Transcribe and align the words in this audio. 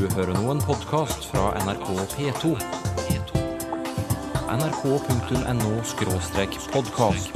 Du 0.00 0.06
hører 0.16 0.32
nå 0.32 0.48
en 0.48 0.62
podkast 0.64 1.26
fra 1.28 1.50
NRK 1.60 1.92
P2. 2.14 2.54
nrk.no-podkast. 4.48 7.28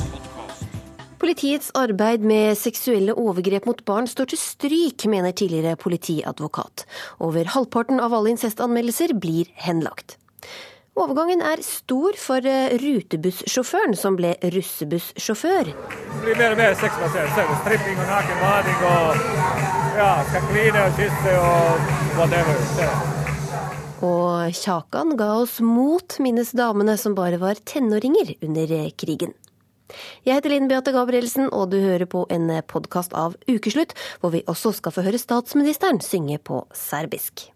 Politiets 1.20 1.68
arbeid 1.76 2.24
med 2.24 2.56
seksuelle 2.56 3.12
overgrep 3.20 3.68
mot 3.68 3.84
barn 3.84 4.08
står 4.08 4.32
til 4.32 4.40
stryk, 4.40 5.04
mener 5.12 5.36
tidligere 5.36 5.76
politiadvokat. 5.76 6.88
Over 7.20 7.44
halvparten 7.52 8.00
av 8.00 8.16
alle 8.16 8.32
incestanmeldelser 8.32 9.12
blir 9.12 9.44
henlagt. 9.60 10.16
Overgangen 10.96 11.44
er 11.44 11.60
stor 11.68 12.16
for 12.16 12.40
eh, 12.48 12.80
rutebussjåføren 12.80 13.92
som 13.92 14.16
ble 14.16 14.40
russebussjåfør. 14.40 15.68
Det 15.68 16.24
blir 16.24 16.40
mer 16.40 16.56
og 16.56 16.64
mer 16.64 16.72
sexbasert. 16.80 17.28
Er 17.28 17.44
stripping 17.60 18.00
og 18.00 18.08
naken 18.08 18.40
bading 18.40 18.80
og 18.88 19.83
ja, 19.98 20.10
skal 20.28 20.44
kline 20.50 20.82
og 20.86 20.98
kysse 20.98 21.34
og 21.38 21.94
whatever. 22.18 22.58
Og 24.04 24.52
Kjakan 24.58 25.14
ga 25.18 25.30
oss 25.40 25.60
mot, 25.64 26.18
minnes 26.20 26.52
damene 26.56 26.96
som 27.00 27.16
bare 27.16 27.38
var 27.40 27.60
tenåringer 27.64 28.34
under 28.44 28.76
krigen. 29.00 29.34
Jeg 30.24 30.38
heter 30.40 30.50
Linn 30.50 30.68
Beate 30.68 30.92
Gabrielsen, 30.94 31.50
og 31.52 31.70
du 31.72 31.78
hører 31.78 32.08
på 32.10 32.24
en 32.32 32.50
podkast 32.66 33.14
av 33.14 33.36
Ukeslutt, 33.46 33.94
hvor 34.20 34.34
vi 34.34 34.42
også 34.50 34.74
skal 34.74 34.94
få 34.96 35.04
høre 35.06 35.20
statsministeren 35.20 36.00
synge 36.02 36.40
på 36.42 36.64
serbisk. 36.74 37.50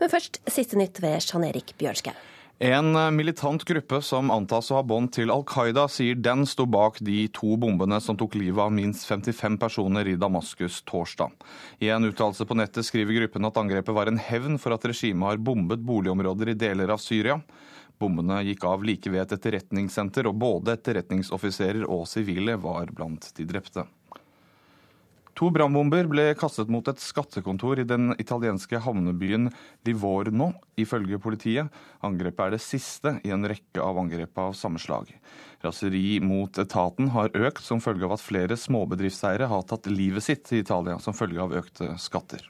Men 0.00 0.12
først 0.12 0.40
siste 0.48 0.78
nytt 0.80 1.02
ved 1.02 1.18
Jan 1.20 1.44
Erik 1.50 1.74
Bjørnskau. 1.78 2.14
En 2.58 3.16
militant 3.16 3.64
gruppe 3.64 3.98
som 4.02 4.30
antas 4.30 4.68
å 4.70 4.76
ha 4.78 4.82
bånd 4.86 5.10
til 5.16 5.32
Al 5.34 5.42
Qaida, 5.42 5.88
sier 5.90 6.14
den 6.14 6.44
sto 6.46 6.68
bak 6.70 7.00
de 7.02 7.24
to 7.34 7.56
bombene 7.58 7.98
som 8.00 8.14
tok 8.14 8.36
livet 8.38 8.62
av 8.62 8.70
minst 8.72 9.08
55 9.08 9.56
personer 9.58 10.06
i 10.06 10.14
Damaskus 10.14 10.78
torsdag. 10.86 11.34
I 11.82 11.90
en 11.90 12.06
uttalelse 12.06 12.46
på 12.46 12.54
nettet 12.54 12.86
skriver 12.86 13.18
gruppen 13.18 13.50
at 13.50 13.58
angrepet 13.58 13.96
var 13.96 14.06
en 14.06 14.22
hevn 14.22 14.60
for 14.62 14.76
at 14.76 14.86
regimet 14.86 15.32
har 15.32 15.42
bombet 15.42 15.82
boligområder 15.82 16.52
i 16.54 16.56
deler 16.60 16.94
av 16.94 17.02
Syria. 17.02 17.40
Bombene 17.98 18.38
gikk 18.46 18.68
av 18.70 18.86
like 18.86 19.10
ved 19.10 19.24
et 19.24 19.34
etterretningssenter, 19.34 20.30
og 20.30 20.38
både 20.38 20.78
etterretningsoffiserer 20.78 21.90
og 21.90 22.06
sivile 22.06 22.54
var 22.62 22.94
blant 22.94 23.32
de 23.34 23.50
drepte. 23.50 23.88
To 25.34 25.48
brannbomber 25.50 26.06
ble 26.06 26.28
kastet 26.38 26.68
mot 26.70 26.86
et 26.86 27.00
skattekontor 27.02 27.80
i 27.82 27.86
den 27.90 28.12
italienske 28.22 28.78
havnebyen 28.84 29.48
Livorno, 29.86 30.52
ifølge 30.78 31.18
politiet. 31.18 31.72
Angrepet 32.06 32.44
er 32.44 32.54
det 32.54 32.62
siste 32.62 33.16
i 33.26 33.32
en 33.34 33.46
rekke 33.50 33.82
av 33.82 33.98
angrep 33.98 34.38
av 34.38 34.54
samme 34.54 34.78
slag. 34.78 35.10
Raseri 35.64 36.20
mot 36.22 36.54
etaten 36.62 37.10
har 37.16 37.34
økt 37.34 37.66
som 37.66 37.82
følge 37.82 38.06
av 38.06 38.14
at 38.14 38.22
flere 38.22 38.58
småbedriftseiere 38.60 39.50
har 39.50 39.66
tatt 39.66 39.90
livet 39.90 40.22
sitt 40.22 40.52
i 40.54 40.62
Italia 40.62 41.00
som 41.02 41.16
følge 41.16 41.42
av 41.42 41.56
økte 41.58 41.96
skatter. 41.98 42.46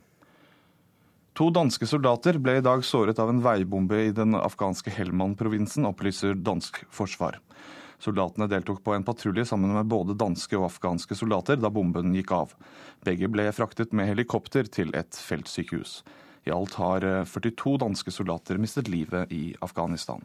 To 1.34 1.48
danske 1.50 1.88
soldater 1.88 2.36
ble 2.38 2.60
i 2.60 2.62
dag 2.62 2.84
såret 2.86 3.18
av 3.18 3.32
en 3.32 3.40
veibombe 3.42 3.96
i 4.05 4.12
den 4.14 4.36
afghanske 4.38 4.92
Helmand-provinsen, 4.94 5.88
opplyser 5.88 6.36
dansk 6.36 6.84
forsvar. 6.94 7.40
Soldatene 8.05 8.50
deltok 8.52 8.83
på 8.84 8.92
en 8.92 9.05
patrulje 9.06 9.47
sammen 9.48 9.72
med 9.72 9.88
både 9.88 10.16
danske 10.20 10.58
og 10.58 10.66
afghanske 10.69 11.16
soldater 11.16 11.56
da 11.56 11.70
bomben 11.72 12.12
gikk 12.12 12.34
av. 12.36 12.52
Begge 13.06 13.30
ble 13.33 13.48
fraktet 13.56 13.94
med 13.96 14.11
helikopter 14.11 14.69
til 14.69 14.92
et 14.98 15.16
feltsykehus. 15.16 16.02
I 16.44 16.52
alt 16.52 16.77
har 16.77 17.06
42 17.24 17.78
danske 17.80 18.12
soldater 18.12 18.61
mistet 18.61 18.91
livet 18.92 19.33
i 19.33 19.55
Afghanistan. 19.64 20.20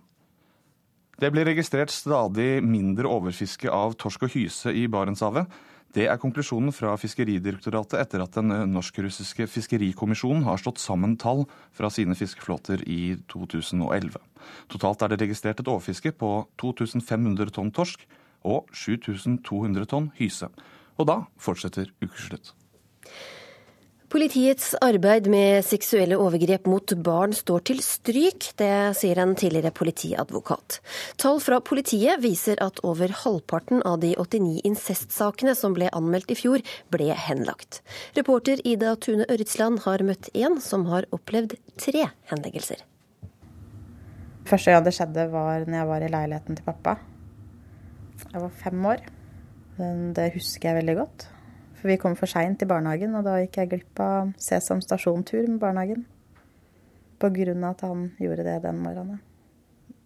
Det 1.20 1.32
blir 1.32 1.48
registrert 1.48 1.92
stadig 1.92 2.60
mindre 2.64 3.08
overfiske 3.08 3.72
av 3.72 3.96
torsk 4.00 4.28
og 4.28 4.36
hyse 4.36 4.72
i 4.76 4.86
Barentshavet. 4.92 5.48
Det 5.96 6.06
er 6.06 6.20
konklusjonen 6.22 6.70
fra 6.76 6.92
Fiskeridirektoratet 7.02 7.98
etter 7.98 8.22
at 8.22 8.36
den 8.38 8.54
norsk-russiske 8.76 9.48
fiskerikommisjonen 9.50 10.44
har 10.46 10.62
slått 10.62 10.82
sammen 10.82 11.16
tall 11.18 11.48
fra 11.74 11.90
sine 11.90 12.14
fiskeflåter 12.18 12.84
i 12.86 13.16
2011. 13.34 14.20
Totalt 14.70 15.02
er 15.02 15.10
det 15.14 15.22
registrert 15.24 15.64
et 15.64 15.72
overfiske 15.72 16.14
på 16.14 16.30
2500 16.62 17.56
tonn 17.58 17.74
torsk 17.74 18.06
og 18.46 18.70
7200 18.70 19.90
tonn 19.90 20.12
hyse. 20.22 20.52
Og 21.02 21.10
da 21.10 21.24
fortsetter 21.42 21.90
ukeslutt. 22.06 22.54
Politiets 24.10 24.72
arbeid 24.82 25.28
med 25.30 25.62
seksuelle 25.62 26.18
overgrep 26.18 26.66
mot 26.66 26.94
barn 27.06 27.30
står 27.38 27.62
til 27.70 27.82
stryk, 27.86 28.48
det 28.58 28.98
sier 28.98 29.22
en 29.22 29.36
tidligere 29.38 29.70
politiadvokat. 29.78 30.80
Tall 31.22 31.38
fra 31.46 31.60
politiet 31.62 32.18
viser 32.24 32.58
at 32.66 32.82
over 32.82 33.14
halvparten 33.22 33.84
av 33.86 34.00
de 34.02 34.16
89 34.18 34.66
incestsakene 34.66 35.54
som 35.54 35.78
ble 35.78 35.92
anmeldt 35.94 36.34
i 36.34 36.40
fjor, 36.42 36.66
ble 36.90 37.12
henlagt. 37.14 37.84
Reporter 38.18 38.66
Ida 38.66 38.96
Tune 38.98 39.30
Øritsland 39.30 39.84
har 39.86 40.02
møtt 40.02 40.34
en 40.34 40.58
som 40.58 40.90
har 40.90 41.06
opplevd 41.14 41.60
tre 41.78 42.10
henleggelser. 42.34 42.82
Første 44.50 44.74
gang 44.74 44.90
det 44.90 44.98
skjedde, 44.98 45.30
var 45.30 45.70
når 45.70 45.84
jeg 45.84 45.94
var 45.94 46.02
i 46.02 46.14
leiligheten 46.18 46.58
til 46.58 46.66
pappa. 46.66 46.98
Jeg 48.26 48.40
var 48.42 48.62
fem 48.66 48.94
år. 48.98 49.12
Det 50.18 50.32
husker 50.34 50.72
jeg 50.72 50.82
veldig 50.82 51.04
godt. 51.06 51.34
For 51.80 51.88
vi 51.88 52.00
kom 52.02 52.16
for 52.20 52.28
seint 52.28 52.62
i 52.64 52.68
barnehagen, 52.68 53.16
og 53.16 53.24
da 53.28 53.38
gikk 53.40 53.62
jeg 53.62 53.72
glipp 53.72 54.02
av 54.04 54.34
Sesam 54.42 54.82
stasjon-tur 54.84 55.46
med 55.48 55.62
barnehagen. 55.62 56.04
På 57.20 57.32
grunn 57.36 57.64
av 57.64 57.78
at 57.78 57.86
han 57.88 58.10
gjorde 58.20 58.46
det 58.48 58.58
den 58.66 58.82
morgenen. 58.84 59.22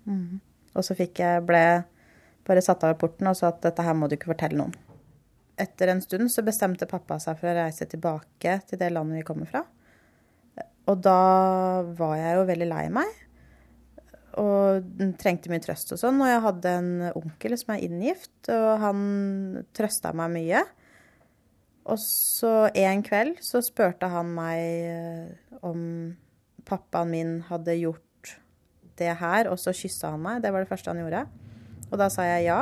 Mm. 0.06 0.42
Og 0.74 0.86
så 0.86 0.98
fikk 0.98 1.22
jeg, 1.24 1.44
ble 1.48 1.64
bare 2.46 2.64
satt 2.64 2.84
av 2.86 2.94
i 2.94 3.00
porten 3.00 3.30
og 3.30 3.38
sa 3.40 3.50
at 3.50 3.62
dette 3.64 3.86
her 3.86 3.96
må 3.98 4.10
du 4.10 4.18
ikke 4.18 4.34
fortelle 4.34 4.60
noen. 4.60 4.76
Etter 5.58 5.94
en 5.94 6.02
stund 6.02 6.32
så 6.34 6.44
bestemte 6.46 6.90
pappa 6.90 7.20
seg 7.22 7.38
for 7.40 7.50
å 7.50 7.58
reise 7.58 7.88
tilbake 7.90 8.58
til 8.68 8.82
det 8.82 8.90
landet 8.94 9.22
vi 9.22 9.26
kommer 9.28 9.50
fra. 9.50 9.64
Og 10.90 11.00
da 11.00 11.84
var 11.96 12.16
jeg 12.20 12.38
jo 12.38 12.48
veldig 12.50 12.70
lei 12.70 12.86
meg. 12.94 13.20
Og 14.42 14.88
trengte 15.22 15.52
mye 15.52 15.62
trøst 15.64 15.94
og 15.94 16.02
sånn. 16.02 16.22
Og 16.22 16.30
jeg 16.30 16.46
hadde 16.48 16.78
en 16.80 16.94
onkel 17.14 17.58
som 17.58 17.76
er 17.76 17.86
inngift, 17.86 18.34
og 18.52 18.72
han 18.82 19.04
trøsta 19.78 20.14
meg 20.18 20.34
mye. 20.34 20.64
Og 21.84 22.00
så 22.00 22.70
en 22.80 23.04
kveld 23.04 23.42
så 23.44 23.60
spurte 23.64 24.08
han 24.12 24.30
meg 24.36 24.60
eh, 24.88 25.58
om 25.66 26.14
pappaen 26.68 27.12
min 27.12 27.34
hadde 27.50 27.76
gjort 27.76 28.02
det 29.00 29.12
her, 29.20 29.50
og 29.52 29.60
så 29.60 29.74
kyssa 29.76 30.14
han 30.14 30.24
meg. 30.24 30.44
Det 30.44 30.54
var 30.54 30.64
det 30.64 30.70
første 30.70 30.94
han 30.94 31.02
gjorde. 31.02 31.26
Og 31.90 32.00
da 32.00 32.08
sa 32.14 32.26
jeg 32.28 32.48
ja. 32.48 32.62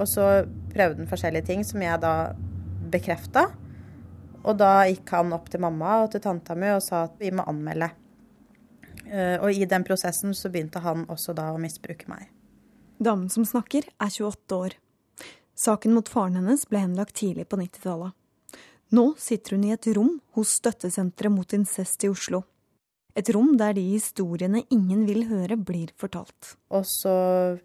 Og 0.00 0.08
så 0.08 0.44
prøvde 0.72 1.02
han 1.02 1.10
forskjellige 1.10 1.48
ting 1.48 1.64
som 1.66 1.82
jeg 1.84 2.00
da 2.02 2.32
bekrefta. 2.92 3.48
Og 4.42 4.58
da 4.58 4.84
gikk 4.90 5.12
han 5.14 5.32
opp 5.36 5.48
til 5.52 5.62
mamma 5.62 6.02
og 6.02 6.12
til 6.12 6.22
tanta 6.24 6.56
mi 6.58 6.72
og 6.74 6.82
sa 6.84 7.06
at 7.06 7.18
vi 7.22 7.30
må 7.34 7.46
anmelde. 7.48 7.92
Eh, 9.06 9.36
og 9.38 9.52
i 9.52 9.68
den 9.68 9.84
prosessen 9.86 10.34
så 10.36 10.50
begynte 10.52 10.82
han 10.82 11.06
også 11.12 11.34
da 11.36 11.50
å 11.52 11.60
misbruke 11.62 12.10
meg. 12.10 12.28
Damen 13.02 13.30
som 13.32 13.46
snakker, 13.46 13.86
er 13.98 14.10
28 14.10 14.58
år. 14.58 14.76
Saken 15.58 15.94
mot 15.94 16.08
faren 16.08 16.38
hennes 16.38 16.64
ble 16.68 16.82
henlagt 16.82 17.16
tidlig 17.18 17.48
på 17.50 17.58
90-tallet. 17.60 18.16
Nå 18.92 19.14
sitter 19.16 19.56
hun 19.56 19.64
i 19.64 19.72
et 19.72 19.86
rom 19.96 20.18
hos 20.36 20.58
Støttesenteret 20.58 21.32
mot 21.32 21.54
incest 21.56 22.04
i 22.04 22.10
Oslo. 22.12 22.42
Et 23.16 23.28
rom 23.32 23.54
der 23.60 23.72
de 23.76 23.84
historiene 23.86 24.62
ingen 24.72 25.06
vil 25.08 25.24
høre, 25.28 25.56
blir 25.56 25.92
fortalt. 26.00 26.54
Og 26.72 26.84
så 26.88 27.14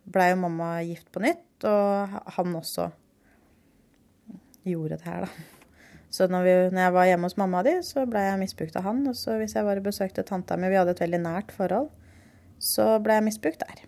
blei 0.07 0.29
jo 0.31 0.39
mamma 0.43 0.69
gift 0.87 1.11
på 1.11 1.23
nytt, 1.23 1.67
og 1.67 2.15
han 2.35 2.55
også 2.59 2.89
gjorde 4.67 4.99
det 4.99 5.07
her, 5.07 5.27
da. 5.27 5.45
Så 6.17 6.29
når, 6.31 6.45
vi, 6.47 6.51
når 6.71 6.81
jeg 6.81 6.93
var 6.95 7.07
hjemme 7.09 7.27
hos 7.27 7.37
mamma 7.37 7.61
di, 7.67 7.73
så 7.83 8.05
blei 8.07 8.23
jeg 8.23 8.39
misbrukt 8.39 8.77
av 8.79 8.87
han. 8.87 9.03
Og 9.11 9.15
så 9.19 9.35
hvis 9.37 9.57
jeg 9.57 9.67
bare 9.67 9.83
besøkte 9.83 10.23
tanta 10.25 10.55
mi, 10.55 10.69
vi 10.71 10.79
hadde 10.79 10.95
et 10.95 11.03
veldig 11.03 11.19
nært 11.21 11.51
forhold, 11.55 11.89
så 12.63 12.93
blei 13.03 13.19
jeg 13.19 13.27
misbrukt 13.27 13.65
der. 13.67 13.83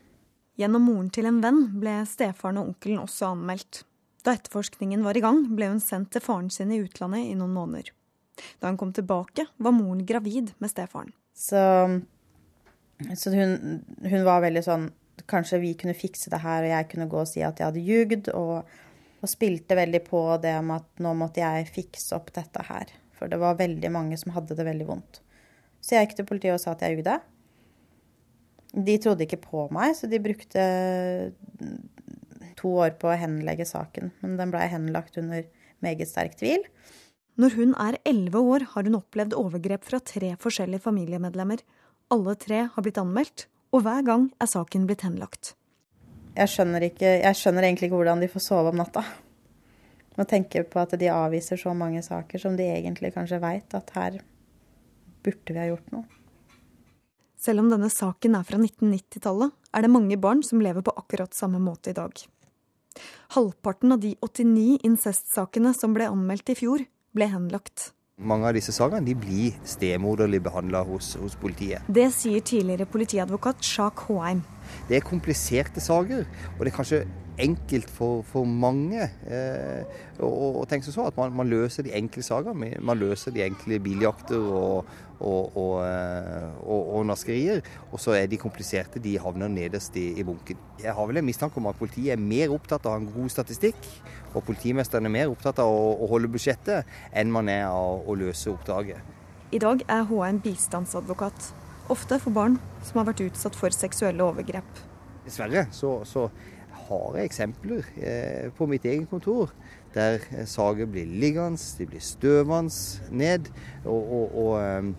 Gjennom 0.59 0.89
moren 0.89 1.07
til 1.15 1.29
en 1.29 1.39
venn 1.43 1.61
ble 1.79 2.01
stefaren 2.09 2.59
og 2.59 2.73
onkelen 2.73 2.99
også 3.05 3.31
anmeldt. 3.31 3.85
Da 4.29 4.35
etterforskningen 4.37 5.01
var 5.01 5.17
i 5.17 5.23
gang, 5.25 5.39
ble 5.57 5.71
hun 5.71 5.79
sendt 5.81 6.11
til 6.13 6.21
faren 6.21 6.51
sin 6.53 6.69
i 6.69 6.77
utlandet 6.83 7.31
i 7.31 7.37
noen 7.37 7.55
måneder. 7.55 7.87
Da 8.61 8.69
hun 8.69 8.77
kom 8.77 8.91
tilbake, 8.93 9.47
var 9.57 9.73
moren 9.73 10.03
gravid 10.05 10.51
med 10.61 10.69
stefaren. 10.69 11.09
Så, 11.33 11.57
så 13.17 13.33
hun, 13.33 13.81
hun, 14.03 14.21
var 14.27 14.43
veldig 14.45 14.65
sånn 14.65 14.89
Kanskje 15.29 15.59
vi 15.59 15.73
kunne 15.75 15.97
fikse 15.97 16.29
det 16.31 16.39
her, 16.43 16.63
og 16.63 16.71
jeg 16.71 16.87
kunne 16.91 17.07
gå 17.09 17.17
og 17.19 17.27
si 17.27 17.41
at 17.43 17.57
jeg 17.59 17.67
hadde 17.67 17.81
ljugd. 17.83 18.29
Og, 18.37 18.69
og 19.19 19.27
spilte 19.33 19.75
veldig 19.75 19.99
på 20.05 20.21
det 20.45 20.53
med 20.63 20.77
at 20.77 21.01
nå 21.03 21.11
måtte 21.17 21.41
jeg 21.41 21.67
fikse 21.73 22.13
opp 22.15 22.29
dette 22.37 22.63
her. 22.69 22.93
For 23.17 23.27
det 23.33 23.41
var 23.41 23.57
veldig 23.59 23.91
mange 23.91 24.17
som 24.21 24.31
hadde 24.37 24.55
det 24.55 24.67
veldig 24.69 24.87
vondt. 24.87 25.19
Så 25.81 25.97
jeg 25.97 26.07
gikk 26.07 26.19
til 26.21 26.29
politiet 26.29 26.55
og 26.55 26.61
sa 26.61 26.77
at 26.77 26.85
jeg 26.85 26.99
ljugde. 26.99 27.17
De 28.77 28.95
trodde 29.01 29.25
ikke 29.25 29.41
på 29.43 29.65
meg, 29.75 29.97
så 29.97 30.07
de 30.07 30.21
brukte 30.23 30.63
to 32.59 32.71
år 32.83 32.97
på 33.01 33.09
å 33.09 33.17
henlegge 33.17 33.67
saken, 33.67 34.11
men 34.21 34.35
den 34.39 34.51
blei 34.53 34.67
henlagt 34.71 35.17
under 35.21 35.45
meget 35.85 36.11
sterk 36.11 36.35
tvil. 36.39 36.65
Når 37.39 37.55
hun 37.55 37.71
er 37.79 37.97
elleve 38.07 38.41
år, 38.43 38.65
har 38.73 38.87
hun 38.87 38.97
opplevd 38.99 39.37
overgrep 39.39 39.85
fra 39.87 40.01
tre 40.03 40.33
forskjellige 40.43 40.83
familiemedlemmer. 40.83 41.63
Alle 42.11 42.35
tre 42.35 42.65
har 42.73 42.83
blitt 42.83 42.99
anmeldt, 42.99 43.47
og 43.71 43.85
hver 43.85 44.03
gang 44.03 44.27
er 44.43 44.49
saken 44.51 44.87
blitt 44.89 45.05
henlagt. 45.07 45.53
Jeg 46.35 46.51
skjønner, 46.51 46.83
ikke, 46.89 47.15
jeg 47.23 47.37
skjønner 47.39 47.65
egentlig 47.65 47.89
ikke 47.89 47.99
hvordan 47.99 48.21
de 48.23 48.29
får 48.31 48.43
sove 48.43 48.73
om 48.73 48.79
natta. 48.79 49.05
Må 50.19 50.25
tenke 50.27 50.65
på 50.67 50.81
at 50.81 50.97
de 50.99 51.07
avviser 51.13 51.59
så 51.59 51.71
mange 51.77 52.01
saker 52.03 52.41
som 52.43 52.57
de 52.59 52.67
egentlig 52.67 53.13
kanskje 53.15 53.39
veit 53.39 53.75
at 53.77 53.93
her 53.95 54.19
burde 55.23 55.53
vi 55.53 55.61
ha 55.61 55.69
gjort 55.69 55.93
noe. 55.95 56.05
Selv 57.39 57.63
om 57.63 57.69
denne 57.71 57.87
saken 57.91 58.35
er 58.35 58.43
fra 58.43 58.59
1990-tallet, 58.59 59.55
er 59.71 59.85
det 59.85 59.93
mange 59.93 60.17
barn 60.19 60.43
som 60.43 60.59
lever 60.59 60.83
på 60.83 60.91
akkurat 60.99 61.35
samme 61.35 61.61
måte 61.63 61.93
i 61.93 61.95
dag. 61.95 62.11
Halvparten 63.35 63.93
av 63.95 64.01
de 64.03 64.15
89 64.25 64.79
incestsakene 64.87 65.73
som 65.77 65.93
ble 65.95 66.09
anmeldt 66.09 66.49
i 66.53 66.57
fjor, 66.57 66.83
ble 67.15 67.29
henlagt. 67.29 67.91
Mange 68.19 68.49
av 68.49 68.57
disse 68.57 68.73
sakene 68.75 69.05
de 69.05 69.13
blir 69.15 69.55
stemoderlig 69.63 70.41
behandla 70.43 70.81
hos, 70.83 71.13
hos, 71.21 71.37
politiet. 71.39 71.85
Det 71.87 72.09
sier 72.11 72.43
tidligere 72.43 72.89
politiadvokat 72.91 73.63
Sjak 73.63 74.03
Håheim. 74.09 74.41
Det 74.89 74.97
er 74.97 75.05
kompliserte 75.07 75.79
saker, 75.79 76.25
og 76.57 76.59
det 76.59 76.73
er 76.73 76.75
kanskje 76.75 76.99
enkelt 77.39 77.89
for, 77.91 78.23
for 78.27 78.47
mange 78.47 79.05
eh, 79.31 79.99
å 80.23 80.63
tenke 80.69 80.85
seg 80.85 80.95
så 80.95 81.05
at 81.09 81.17
man, 81.19 81.31
man, 81.35 81.49
løser 81.49 81.85
de 81.87 81.93
enkle 81.95 82.23
sakene. 82.25 82.73
Man 82.83 82.99
løser 82.99 83.33
de 83.35 83.43
enkle 83.45 83.79
biljakter 83.83 84.39
og, 84.39 84.89
og, 85.19 85.57
og, 85.57 85.75
eh, 85.85 86.49
og, 86.63 86.91
og 86.97 87.05
naskerier. 87.09 87.63
Og 87.93 88.01
så 88.03 88.17
er 88.17 88.27
de 88.31 88.39
kompliserte, 88.41 89.01
de 89.03 89.15
havner 89.21 89.51
nederst 89.51 89.95
i, 89.99 90.09
i, 90.19 90.25
bunken. 90.27 90.59
Jeg 90.83 90.95
har 90.95 91.09
vel 91.09 91.21
en 91.21 91.29
mistanke 91.29 91.61
om 91.61 91.69
at 91.71 91.79
politiet 91.79 92.15
er 92.15 92.21
mer 92.21 92.53
opptatt 92.55 92.85
av 92.85 92.93
å 92.93 92.97
ha 92.97 93.03
en 93.03 93.09
god 93.13 93.33
statistikk, 93.33 93.79
og 94.33 94.43
politimesteren 94.47 95.07
er 95.09 95.15
mer 95.15 95.31
opptatt 95.31 95.61
av 95.63 95.71
å, 95.71 95.95
å 96.03 96.11
holde 96.11 96.31
budsjettet, 96.31 96.87
enn 97.15 97.31
man 97.33 97.49
er 97.51 97.67
av 97.69 98.05
å 98.05 98.19
løse 98.19 98.51
oppdraget. 98.51 99.15
I 99.55 99.63
dag 99.63 99.81
er 99.89 100.05
HM 100.05 100.43
bistandsadvokat, 100.45 101.49
ofte 101.89 102.19
for 102.21 102.35
barn 102.35 102.59
som 102.85 103.01
har 103.01 103.09
vært 103.09 103.23
utsatt 103.25 103.55
for 103.57 103.73
seksuelle 103.73 104.21
overgrep. 104.21 104.85
Dessverre 105.25 105.65
så, 105.73 105.99
så 106.05 106.27
har 106.89 107.17
jeg 107.17 107.29
eksempler 107.29 107.91
eh, 107.97 108.47
på 108.57 108.67
mitt 108.69 108.85
eget 108.85 109.09
kontor 109.09 109.53
der 109.93 110.21
sager 110.45 110.85
blir 110.85 111.09
liggende, 111.09 111.61
de 111.79 111.85
blir 111.89 112.01
støvende 112.03 112.73
ned. 113.11 113.49
og, 113.85 114.11
og, 114.17 114.35
og 114.45 114.51
eh, 114.61 114.91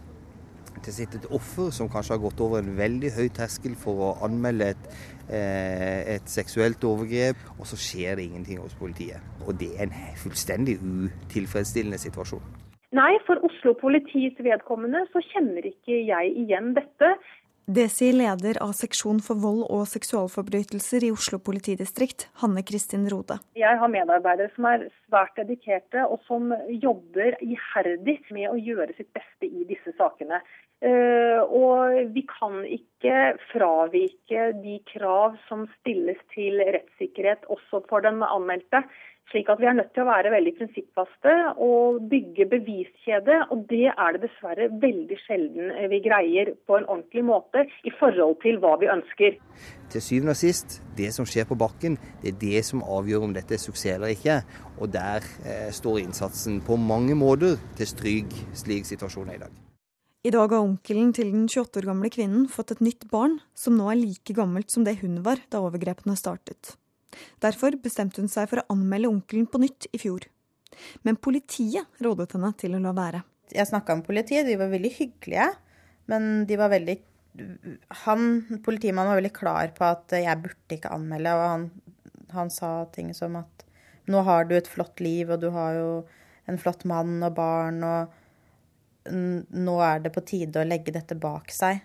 det 0.81 0.95
sitter 0.97 1.19
et 1.19 1.33
offer 1.37 1.69
som 1.77 1.91
kanskje 1.93 2.15
har 2.15 2.23
gått 2.23 2.41
over 2.41 2.63
en 2.63 2.77
veldig 2.79 3.11
høy 3.13 3.29
terskel 3.37 3.75
for 3.77 4.01
å 4.07 4.13
anmelde 4.25 4.71
et, 4.73 4.87
et 5.29 6.31
seksuelt 6.31 6.85
overgrep, 6.89 7.43
og 7.59 7.69
så 7.69 7.77
skjer 7.77 8.17
det 8.17 8.31
ingenting 8.31 8.63
hos 8.63 8.79
politiet. 8.79 9.21
Og 9.45 9.59
det 9.61 9.75
er 9.77 9.91
en 9.91 10.17
fullstendig 10.23 10.79
utilfredsstillende 10.81 12.01
situasjon. 12.01 12.57
Nei, 12.97 13.13
for 13.23 13.39
Oslo 13.47 13.77
politis 13.79 14.39
vedkommende 14.43 15.05
så 15.13 15.21
kjenner 15.29 15.69
ikke 15.69 16.01
jeg 16.09 16.33
igjen 16.41 16.73
dette. 16.75 17.13
Det 17.71 17.85
sier 17.93 18.17
leder 18.19 18.57
av 18.65 18.73
seksjon 18.75 19.21
for 19.23 19.39
vold 19.39 19.61
og 19.71 19.85
seksualforbrytelser 19.87 21.05
i 21.07 21.11
Oslo 21.15 21.39
politidistrikt, 21.47 22.25
Hanne 22.41 22.65
Kristin 22.67 23.05
Rode. 23.13 23.37
Jeg 23.55 23.79
har 23.79 23.93
medarbeidere 23.93 24.51
som 24.57 24.67
er 24.67 24.89
svært 25.05 25.39
dedikerte, 25.39 26.03
og 26.03 26.19
som 26.27 26.51
jobber 26.83 27.37
iherdig 27.39 28.17
med 28.35 28.49
å 28.51 28.57
gjøre 28.59 28.97
sitt 28.97 29.13
beste 29.15 29.47
i 29.47 29.63
disse 29.69 29.95
sakene. 30.01 30.41
Eh, 30.83 31.39
og 31.45 32.11
vi 32.11 32.25
kan 32.27 32.65
ikke 32.67 33.37
fravike 33.53 34.49
de 34.65 34.81
krav 34.91 35.39
som 35.47 35.69
stilles 35.77 36.19
til 36.35 36.59
rettssikkerhet 36.65 37.47
også 37.55 37.85
for 37.87 38.03
den 38.03 38.19
anmeldte. 38.27 38.83
Slik 39.31 39.51
at 39.53 39.61
vi 39.63 39.69
er 39.71 39.77
nødt 39.79 39.93
til 39.95 40.03
å 40.03 40.09
være 40.09 40.33
veldig 40.33 40.53
prinsippfaste 40.59 41.35
og 41.63 42.01
bygge 42.11 42.49
beviskjede. 42.51 43.37
Og 43.55 43.63
det 43.71 43.87
er 43.93 44.17
det 44.17 44.25
dessverre 44.25 44.67
veldig 44.83 45.19
sjelden 45.23 45.71
vi 45.93 46.01
greier 46.03 46.51
på 46.67 46.81
en 46.81 46.89
ordentlig 46.89 47.23
måte 47.29 47.63
i 47.87 47.93
forhold 48.01 48.41
til 48.43 48.59
hva 48.63 48.75
vi 48.81 48.91
ønsker. 48.91 49.39
Til 49.91 50.03
syvende 50.03 50.35
og 50.35 50.41
sist, 50.41 50.81
det 50.99 51.13
som 51.15 51.29
skjer 51.29 51.47
på 51.47 51.59
bakken, 51.59 51.95
det 52.25 52.35
er 52.35 52.43
det 52.43 52.65
som 52.67 52.83
avgjør 52.83 53.29
om 53.29 53.37
dette 53.37 53.55
er 53.55 53.63
suksess 53.63 53.95
eller 53.95 54.17
ikke. 54.17 54.41
Og 54.83 54.91
der 54.91 55.23
eh, 55.47 55.71
står 55.75 56.03
innsatsen 56.03 56.59
på 56.67 56.79
mange 56.79 57.15
måter 57.15 57.59
til 57.79 57.91
stryk, 57.95 58.35
slik 58.59 58.91
situasjonen 58.91 59.35
er 59.35 59.39
i 59.39 59.45
dag. 59.47 59.59
I 60.21 60.35
dag 60.35 60.53
har 60.53 60.61
onkelen 60.61 61.15
til 61.17 61.31
den 61.33 61.47
28 61.49 61.81
år 61.81 61.87
gamle 61.95 62.11
kvinnen 62.13 62.45
fått 62.51 62.75
et 62.75 62.83
nytt 62.85 63.07
barn, 63.09 63.39
som 63.57 63.79
nå 63.79 63.87
er 63.89 64.03
like 64.03 64.35
gammelt 64.37 64.75
som 64.75 64.85
det 64.85 64.99
hun 65.01 65.23
var 65.25 65.41
da 65.49 65.63
overgrepene 65.65 66.19
startet. 66.19 66.75
Derfor 67.43 67.77
bestemte 67.83 68.23
hun 68.23 68.31
seg 68.31 68.49
for 68.51 68.63
å 68.63 68.69
anmelde 68.75 69.11
onkelen 69.11 69.49
på 69.51 69.61
nytt 69.63 69.89
i 69.95 70.01
fjor. 70.01 70.27
Men 71.07 71.19
politiet 71.19 72.03
rådet 72.05 72.31
henne 72.37 72.53
til 72.61 72.77
å 72.77 72.83
la 72.83 72.95
være. 72.97 73.23
Jeg 73.51 73.67
snakka 73.67 73.99
med 73.99 74.07
politiet, 74.07 74.47
de 74.47 74.59
var 74.61 74.71
veldig 74.71 74.93
hyggelige. 74.95 75.49
Men 76.11 76.29
de 76.47 76.59
var 76.59 76.73
veldig 76.73 76.99
han, 78.05 78.25
Politimannen 78.65 79.13
var 79.13 79.21
veldig 79.21 79.35
klar 79.37 79.71
på 79.77 79.87
at 79.87 80.15
jeg 80.19 80.43
burde 80.43 80.77
ikke 80.77 80.93
anmelde. 80.95 81.35
Og 81.35 81.45
han, 81.47 81.67
han 82.35 82.55
sa 82.55 82.73
ting 82.95 83.13
som 83.17 83.39
at 83.41 83.67
nå 84.11 84.23
har 84.27 84.49
du 84.49 84.57
et 84.57 84.71
flott 84.71 85.03
liv, 85.03 85.31
og 85.31 85.43
du 85.43 85.51
har 85.55 85.77
jo 85.77 85.91
en 86.51 86.59
flott 86.59 86.87
mann 86.89 87.21
og 87.23 87.37
barn, 87.37 87.85
og 87.87 88.17
nå 89.11 89.77
er 89.85 90.03
det 90.05 90.13
på 90.15 90.25
tide 90.27 90.61
å 90.61 90.67
legge 90.67 90.95
dette 90.95 91.17
bak 91.19 91.53
seg. 91.55 91.81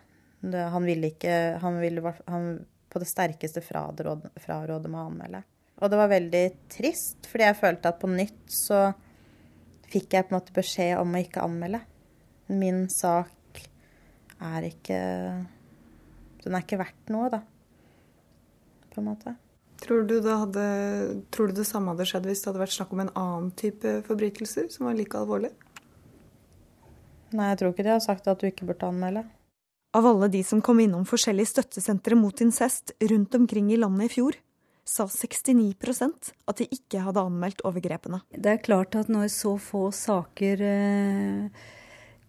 Han 0.46 0.86
ville 0.86 1.10
ikke 1.14 1.36
han 1.62 1.80
ville, 1.82 2.14
han, 2.30 2.50
på 2.96 3.02
det 3.04 3.10
sterkeste 3.10 3.60
fraråde 3.60 4.88
med 4.88 4.96
å 4.96 5.06
anmelde. 5.10 5.42
Og 5.84 5.92
det 5.92 6.00
var 6.00 6.12
veldig 6.14 6.44
trist, 6.72 7.28
fordi 7.28 7.50
jeg 7.50 7.60
følte 7.60 7.92
at 7.92 8.00
på 8.00 8.08
nytt 8.08 8.44
så 8.56 8.86
fikk 9.92 10.16
jeg 10.16 10.28
på 10.28 10.32
en 10.32 10.38
måte 10.38 10.56
beskjed 10.56 10.96
om 11.02 11.12
å 11.12 11.24
ikke 11.26 11.44
anmelde. 11.44 11.82
Min 12.56 12.86
sak 12.94 13.32
er 14.46 14.68
ikke 14.68 15.00
Den 16.46 16.54
er 16.54 16.62
ikke 16.62 16.78
verdt 16.78 17.12
noe, 17.12 17.28
da. 17.34 17.40
På 18.94 19.02
en 19.02 19.08
måte. 19.10 19.36
Tror 19.82 20.04
du, 20.08 20.20
det 20.22 20.36
hadde, 20.40 20.66
tror 21.34 21.50
du 21.50 21.58
det 21.58 21.68
samme 21.68 21.92
hadde 21.92 22.06
skjedd 22.08 22.28
hvis 22.30 22.44
det 22.44 22.52
hadde 22.52 22.62
vært 22.62 22.76
snakk 22.78 22.94
om 22.94 23.02
en 23.04 23.16
annen 23.18 23.50
type 23.60 23.96
forbrytelser 24.08 24.70
som 24.72 24.88
var 24.88 24.96
like 24.96 25.18
alvorlig? 25.20 25.52
Nei, 27.36 27.50
jeg 27.52 27.60
tror 27.60 27.74
ikke 27.74 27.88
de 27.88 27.92
har 27.98 28.06
sagt 28.06 28.30
at 28.32 28.40
du 28.40 28.48
ikke 28.48 28.70
burde 28.70 28.88
anmelde. 28.88 29.26
Av 29.96 30.06
alle 30.06 30.28
de 30.28 30.42
som 30.44 30.60
kom 30.60 30.82
innom 30.84 31.06
forskjellige 31.08 31.54
støttesentre 31.54 32.18
mot 32.20 32.42
incest 32.44 32.92
rundt 33.00 33.36
omkring 33.38 33.70
i 33.72 33.78
landet 33.80 34.10
i 34.10 34.14
fjor, 34.18 34.36
sa 34.86 35.06
69% 35.08 36.34
at 36.52 36.60
de 36.60 36.68
ikke 36.68 37.00
hadde 37.06 37.24
anmeldt 37.24 37.64
overgrepene. 37.66 38.20
Det 38.36 38.52
er 38.52 38.66
klart 38.66 38.98
at 39.00 39.08
når 39.10 39.32
så 39.32 39.56
få 39.62 39.88
saker 39.96 40.64
eh, 40.68 41.64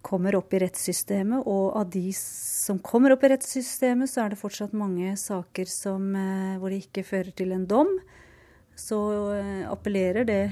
kommer 0.06 0.38
opp 0.38 0.54
i 0.54 0.62
rettssystemet, 0.62 1.42
og 1.42 1.74
av 1.82 1.90
de 1.90 2.04
som 2.16 2.78
kommer 2.78 3.16
opp 3.16 3.26
i 3.26 3.32
rettssystemet, 3.34 4.12
så 4.12 4.22
er 4.22 4.32
det 4.32 4.40
fortsatt 4.40 4.76
mange 4.76 5.16
saker 5.18 5.66
som, 5.66 6.06
eh, 6.14 6.56
hvor 6.62 6.70
det 6.70 6.84
ikke 6.86 7.04
fører 7.10 7.34
til 7.34 7.50
en 7.56 7.66
dom, 7.66 7.90
så 8.78 9.00
eh, 9.34 9.64
appellerer 9.66 10.28
det 10.28 10.42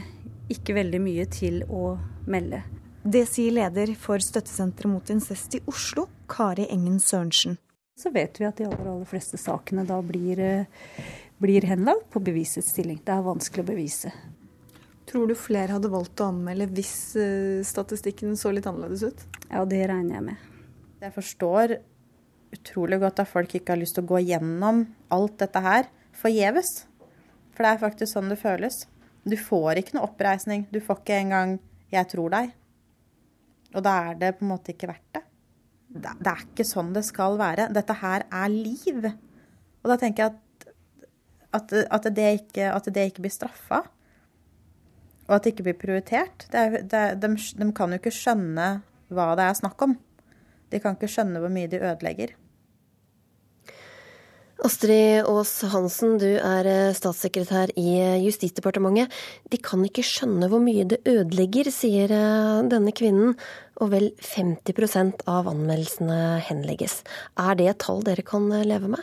ikke 0.50 0.76
veldig 0.82 1.00
mye 1.06 1.30
til 1.30 1.62
å 1.70 1.94
melde. 2.26 2.64
Det 3.04 3.26
sier 3.28 3.52
leder 3.52 3.90
for 4.00 4.18
Støttesenteret 4.18 4.88
mot 4.88 5.10
incest 5.12 5.58
i 5.58 5.62
Oslo, 5.68 6.08
Kari 6.34 6.66
Engen 6.70 6.98
Sørensen. 6.98 7.58
Så 7.94 8.10
vet 8.10 8.40
vi 8.40 8.46
at 8.48 8.58
de 8.58 8.66
aller, 8.66 8.88
aller 8.90 9.06
fleste 9.06 9.38
sakene 9.38 9.84
da 9.86 10.00
blir, 10.02 10.40
eh, 10.40 11.02
blir 11.38 11.62
henlagt 11.62 12.08
på 12.10 12.22
bevisets 12.26 12.72
stilling. 12.74 12.98
Det 13.04 13.14
er 13.14 13.22
vanskelig 13.22 13.62
å 13.62 13.68
bevise. 13.68 14.10
Tror 15.06 15.28
du 15.28 15.34
flere 15.38 15.76
hadde 15.76 15.92
valgt 15.92 16.18
å 16.18 16.32
anmelde 16.32 16.66
hvis 16.74 17.14
eh, 17.14 17.62
statistikken 17.62 18.34
så 18.36 18.50
litt 18.50 18.66
annerledes 18.66 19.04
ut? 19.06 19.22
Ja, 19.50 19.62
det 19.64 19.84
regner 19.86 20.16
jeg 20.16 20.24
med. 20.30 20.48
Jeg 21.04 21.14
forstår 21.14 21.76
utrolig 22.54 22.98
godt 23.02 23.22
at 23.22 23.30
folk 23.30 23.54
ikke 23.54 23.74
har 23.76 23.78
lyst 23.78 23.94
til 23.94 24.02
å 24.02 24.10
gå 24.14 24.24
gjennom 24.24 24.82
alt 25.14 25.36
dette 25.38 25.62
her 25.62 25.86
forgjeves. 26.18 26.72
For 27.54 27.62
det 27.62 27.70
er 27.74 27.82
faktisk 27.84 28.10
sånn 28.10 28.32
det 28.32 28.40
føles. 28.40 28.88
Du 29.22 29.36
får 29.38 29.78
ikke 29.84 29.98
noe 29.98 30.08
oppreisning. 30.08 30.66
Du 30.74 30.80
får 30.82 30.98
ikke 30.98 31.20
engang 31.20 31.60
'jeg 31.92 32.08
tror 32.10 32.30
deg'. 32.30 32.52
Og 33.74 33.82
da 33.82 34.10
er 34.10 34.14
det 34.14 34.38
på 34.38 34.42
en 34.42 34.50
måte 34.50 34.74
ikke 34.74 34.90
verdt 34.90 35.12
det. 35.14 35.22
Det 35.94 36.30
er 36.30 36.42
ikke 36.42 36.66
sånn 36.66 36.92
det 36.94 37.04
skal 37.06 37.38
være. 37.38 37.68
Dette 37.74 37.94
her 38.00 38.26
er 38.26 38.50
liv. 38.50 39.04
Og 39.84 39.90
da 39.92 39.96
tenker 40.00 40.24
jeg 40.24 40.32
at, 40.34 40.70
at, 41.54 41.74
at, 41.86 42.08
det, 42.16 42.30
ikke, 42.40 42.70
at 42.72 42.88
det, 42.90 43.04
ikke, 43.10 43.22
blir 43.26 43.34
straffa. 43.34 43.84
Og 45.28 45.36
at 45.36 45.44
det 45.44 45.54
ikke 45.54 45.68
blir 45.68 45.78
prioritert. 45.78 46.48
Det 46.50 46.60
er, 46.60 46.80
det, 46.82 47.04
de, 47.22 47.30
de 47.60 47.70
kan 47.76 47.94
jo 47.94 48.00
ikke 48.02 48.14
skjønne 48.14 48.68
hva 49.14 49.28
det 49.38 49.46
er 49.46 49.60
snakk 49.60 49.86
om. 49.86 49.94
De 50.72 50.80
kan 50.82 50.96
ikke 50.98 51.12
skjønne 51.12 51.42
hvor 51.42 51.52
mye 51.52 51.70
de 51.70 51.78
ødelegger. 51.78 52.34
Astrid 54.62 55.26
Aas 55.26 55.50
Hansen, 55.72 56.14
du 56.22 56.28
er 56.38 56.66
eh, 56.70 56.92
statssekretær 56.94 57.72
i 57.74 57.88
eh, 57.98 58.20
Justisdepartementet. 58.22 59.10
De 59.50 59.58
kan 59.58 59.82
ikke 59.82 60.04
skjønne 60.06 60.46
hvor 60.50 60.62
mye 60.62 60.84
det 60.86 61.00
ødelegger, 61.10 61.70
sier 61.74 62.12
eh, 62.14 62.60
denne 62.70 62.92
kvinnen. 62.94 63.34
Og 63.82 63.90
vel 63.90 64.06
50% 64.22 65.24
av 65.26 65.50
anmeldelsene 65.50 66.38
henlegges. 66.46 67.00
Er 67.34 67.58
det 67.58 67.66
et 67.72 67.80
tall 67.82 68.04
dere 68.06 68.22
kan 68.22 68.46
leve 68.62 68.92
med? 68.92 69.02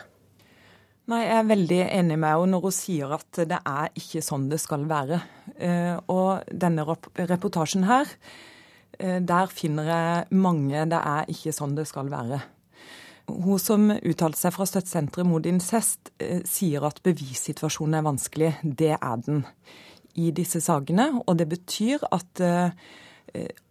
Nei, 1.12 1.25
Jeg 1.25 1.36
er 1.41 1.50
veldig 1.50 1.81
enig 1.89 2.15
med 2.15 2.31
henne 2.31 2.53
når 2.53 2.63
hun 2.70 2.77
sier 2.77 3.12
at 3.17 3.41
det 3.51 3.60
er 3.60 3.91
ikke 4.00 4.24
sånn 4.24 4.48
det 4.48 4.62
skal 4.63 4.88
være. 4.88 5.20
Og 6.13 6.48
denne 6.48 6.86
reportasjen 6.88 7.84
her, 7.89 8.08
der 8.96 9.51
finner 9.51 9.91
jeg 9.91 10.39
mange 10.46 10.86
det 10.88 11.01
er 11.01 11.27
ikke 11.34 11.51
sånn 11.58 11.75
det 11.75 11.89
skal 11.89 12.08
være. 12.13 12.39
Hun 13.31 13.61
som 13.61 13.89
uttalte 13.91 14.39
seg 14.39 14.55
fra 14.55 14.67
Støttesenteret 14.67 15.27
mot 15.27 15.45
incest, 15.47 16.11
eh, 16.19 16.41
sier 16.47 16.83
at 16.88 17.01
bevissituasjonen 17.05 18.00
er 18.00 18.07
vanskelig. 18.07 18.51
Det 18.63 18.95
er 18.97 19.23
den 19.25 19.45
i 20.19 20.31
disse 20.35 20.61
sakene. 20.61 21.23
Og 21.25 21.38
det 21.39 21.47
betyr 21.51 22.03
at 22.11 22.41
eh, 22.43 22.75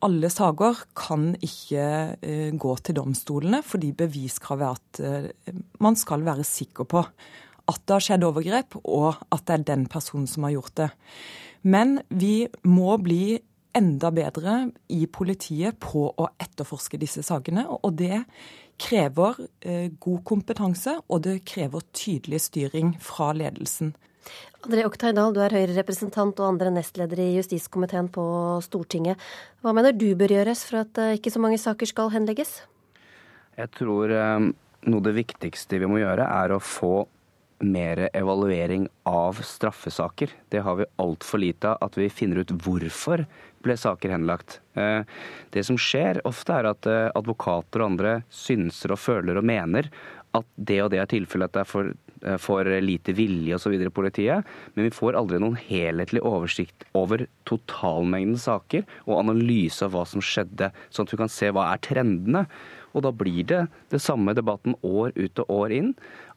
alle 0.01 0.31
saker 0.33 0.79
kan 0.97 1.35
ikke 1.37 2.57
gå 2.57 2.71
til 2.81 2.97
domstolene, 2.97 3.61
fordi 3.61 3.91
beviskravet 3.93 5.01
er 5.05 5.27
at 5.29 5.59
man 5.85 5.99
skal 6.01 6.25
være 6.25 6.47
sikker 6.49 6.89
på 6.89 7.03
at 7.71 7.85
det 7.85 7.97
har 7.97 8.05
skjedd 8.05 8.27
overgrep, 8.27 8.79
og 8.83 9.21
at 9.31 9.47
det 9.47 9.57
er 9.57 9.69
den 9.73 9.87
personen 9.91 10.27
som 10.31 10.47
har 10.47 10.57
gjort 10.57 10.77
det. 10.81 10.89
Men 11.63 12.01
vi 12.09 12.49
må 12.65 12.97
bli 13.03 13.39
enda 13.77 14.11
bedre 14.15 14.55
i 14.91 15.05
politiet 15.07 15.79
på 15.83 16.09
å 16.11 16.31
etterforske 16.41 16.99
disse 16.99 17.23
sakene. 17.27 17.67
Og 17.71 17.95
det 18.01 18.25
krever 18.81 19.43
eh, 19.61 19.91
god 20.01 20.23
kompetanse, 20.27 20.97
og 21.09 21.25
det 21.27 21.43
krever 21.49 21.85
tydelig 21.97 22.41
styring 22.49 22.95
fra 23.05 23.33
ledelsen. 23.37 23.93
André 24.61 24.85
Oktay 24.85 25.15
Dahl, 25.17 25.33
du 25.33 25.41
er 25.41 25.55
Høyre-representant 25.57 26.41
og 26.43 26.51
andre 26.51 26.73
nestleder 26.75 27.23
i 27.23 27.31
justiskomiteen 27.39 28.11
på 28.13 28.25
Stortinget. 28.65 29.21
Hva 29.65 29.73
mener 29.77 29.97
du 29.97 30.11
bør 30.19 30.35
gjøres 30.37 30.67
for 30.69 30.83
at 30.83 31.01
eh, 31.01 31.17
ikke 31.19 31.33
så 31.33 31.43
mange 31.43 31.61
saker 31.61 31.89
skal 31.89 32.13
henlegges? 32.13 32.61
Jeg 33.57 33.73
tror 33.77 34.13
eh, 34.13 34.51
noe 34.89 35.01
av 35.01 35.09
det 35.09 35.17
viktigste 35.17 35.81
vi 35.81 35.89
må 35.91 36.03
gjøre, 36.03 36.29
er 36.29 36.55
å 36.57 36.61
få 36.61 36.95
mer 37.61 38.09
evaluering 38.13 38.89
av 39.09 39.41
straffesaker. 39.45 40.31
Det 40.49 40.63
har 40.65 40.77
vi 40.81 40.89
altfor 40.97 41.39
lite 41.39 41.71
av. 41.71 41.79
At 41.81 41.99
vi 41.99 42.11
finner 42.11 42.43
ut 42.43 42.55
hvorfor 42.65 43.25
ble 43.65 43.77
saker 43.77 44.15
henlagt. 44.15 44.61
Eh, 44.75 45.03
det 45.53 45.65
som 45.69 45.79
skjer 45.79 46.23
ofte, 46.29 46.57
er 46.57 46.71
at 46.71 46.89
eh, 46.89 47.11
advokater 47.17 47.83
og 47.83 47.93
andre 47.93 48.15
synser 48.33 48.95
og 48.97 49.03
føler 49.03 49.41
og 49.41 49.47
mener 49.47 49.91
at 50.37 50.47
det 50.55 50.79
og 50.85 50.93
det 50.93 51.01
er 51.03 51.11
tilfellet, 51.11 51.51
at 51.51 51.57
det 51.59 51.63
er 51.65 51.69
for, 51.69 51.93
eh, 52.23 52.39
for 52.41 52.73
lite 52.81 53.15
vilje 53.17 53.59
osv. 53.59 53.77
i 53.77 53.93
politiet. 53.93 54.47
Men 54.75 54.89
vi 54.89 54.95
får 54.95 55.19
aldri 55.19 55.41
noen 55.43 55.59
helhetlig 55.61 56.23
oversikt 56.23 56.87
over 56.95 57.27
totalmengden 57.49 58.39
saker 58.41 58.87
og 59.07 59.19
analyse 59.21 59.85
av 59.85 59.97
hva 59.97 60.07
som 60.07 60.25
skjedde, 60.25 60.73
sånn 60.91 61.09
at 61.09 61.17
vi 61.17 61.23
kan 61.25 61.33
se 61.33 61.51
hva 61.51 61.73
er 61.73 61.83
trendene. 61.85 62.47
Og 62.95 63.05
da 63.07 63.13
blir 63.15 63.45
det 63.47 63.61
det 63.93 64.01
samme 64.03 64.35
debatten 64.35 64.75
år 64.83 65.13
ut 65.15 65.43
og 65.45 65.51
år 65.61 65.75
inn 65.77 65.93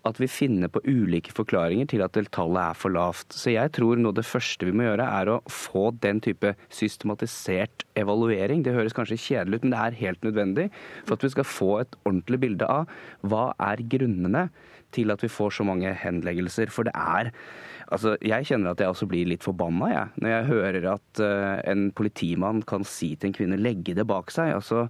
at 0.07 0.19
vi 0.19 0.27
finner 0.27 0.71
på 0.71 0.81
ulike 0.83 1.31
forklaringer 1.35 1.87
til 1.91 2.03
at 2.03 2.17
tallet 2.35 2.61
er 2.61 2.77
for 2.77 2.93
lavt. 2.93 3.31
Så 3.31 3.53
jeg 3.53 3.71
tror 3.77 3.99
noe 3.99 4.15
det 4.15 4.25
første 4.27 4.67
vi 4.67 4.75
må 4.75 4.87
gjøre, 4.87 5.07
er 5.07 5.31
å 5.31 5.39
få 5.51 5.91
den 6.03 6.19
type 6.23 6.53
systematisert 6.73 7.85
evaluering. 7.99 8.65
Det 8.65 8.75
høres 8.75 8.95
kanskje 8.95 9.21
kjedelig 9.21 9.61
ut, 9.61 9.67
men 9.67 9.75
det 9.75 9.81
er 9.81 10.01
helt 10.03 10.27
nødvendig 10.27 10.69
for 11.05 11.15
at 11.15 11.25
vi 11.25 11.33
skal 11.35 11.47
få 11.47 11.71
et 11.83 11.99
ordentlig 12.03 12.41
bilde 12.43 12.67
av 12.69 12.91
hva 13.23 13.51
er 13.71 13.85
grunnene 13.95 14.49
til 14.93 15.13
at 15.13 15.23
vi 15.23 15.31
får 15.31 15.57
så 15.57 15.65
mange 15.67 15.93
henleggelser. 16.03 16.73
For 16.73 16.89
det 16.89 16.95
er 16.97 17.31
Altså, 17.93 18.15
jeg 18.25 18.47
kjenner 18.47 18.71
at 18.71 18.79
jeg 18.81 18.89
også 18.89 19.05
blir 19.05 19.27
litt 19.29 19.43
forbanna, 19.45 19.89
jeg. 19.91 20.21
Når 20.23 20.31
jeg 20.31 20.45
hører 20.47 20.85
at 20.95 21.19
uh, 21.21 21.59
en 21.69 21.83
politimann 21.93 22.63
kan 22.65 22.87
si 22.87 23.11
til 23.13 23.29
en 23.29 23.35
kvinne 23.37 23.59
'legge 23.59 23.93
det 23.93 24.07
bak 24.09 24.31
seg'. 24.33 24.55
Altså, 24.55 24.87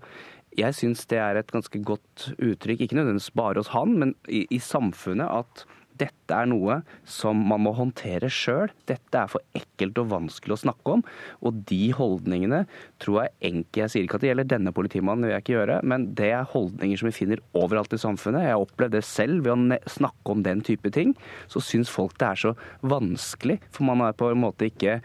jeg 0.60 0.78
syns 0.78 1.06
det 1.12 1.20
er 1.22 1.40
et 1.40 1.54
ganske 1.54 1.80
godt 1.86 2.28
uttrykk, 2.38 2.84
ikke 2.86 2.98
nødvendigvis 3.00 3.34
bare 3.38 3.62
hos 3.62 3.74
han, 3.74 3.96
men 4.00 4.16
i, 4.28 4.46
i 4.54 4.60
samfunnet, 4.62 5.30
at 5.30 5.66
dette 6.00 6.34
er 6.34 6.48
noe 6.50 6.80
som 7.06 7.38
man 7.50 7.62
må 7.66 7.74
håndtere 7.78 8.30
sjøl. 8.32 8.72
Dette 8.90 9.20
er 9.20 9.30
for 9.30 9.44
ekkelt 9.58 10.00
og 10.02 10.10
vanskelig 10.14 10.56
å 10.56 10.62
snakke 10.64 10.96
om. 10.98 11.04
Og 11.46 11.60
de 11.70 11.92
holdningene 11.96 12.64
tror 13.04 13.24
jeg 13.24 13.36
enkelt 13.52 13.82
Jeg 13.84 13.94
sier 13.94 14.08
ikke 14.08 14.18
at 14.20 14.26
det 14.26 14.32
gjelder 14.32 14.50
denne 14.56 14.74
politimannen, 14.76 15.26
det 15.26 15.30
vil 15.30 15.36
jeg 15.36 15.46
ikke 15.46 15.56
gjøre, 15.58 15.78
men 15.90 16.08
det 16.18 16.32
er 16.34 16.50
holdninger 16.54 17.00
som 17.00 17.10
vi 17.10 17.16
finner 17.18 17.44
overalt 17.58 17.94
i 17.96 18.02
samfunnet. 18.02 18.48
Jeg 18.48 18.56
har 18.56 18.66
opplevd 18.66 18.98
det 18.98 19.04
selv 19.08 19.46
ved 19.46 19.54
å 19.54 19.92
snakke 19.92 20.34
om 20.36 20.44
den 20.46 20.64
type 20.66 20.94
ting. 20.96 21.14
Så 21.52 21.62
syns 21.64 21.94
folk 21.94 22.18
det 22.22 22.32
er 22.32 22.42
så 22.48 22.56
vanskelig, 22.82 23.60
for 23.74 23.88
man 23.90 24.06
er 24.08 24.18
på 24.18 24.32
en 24.32 24.44
måte 24.44 24.70
ikke 24.72 25.00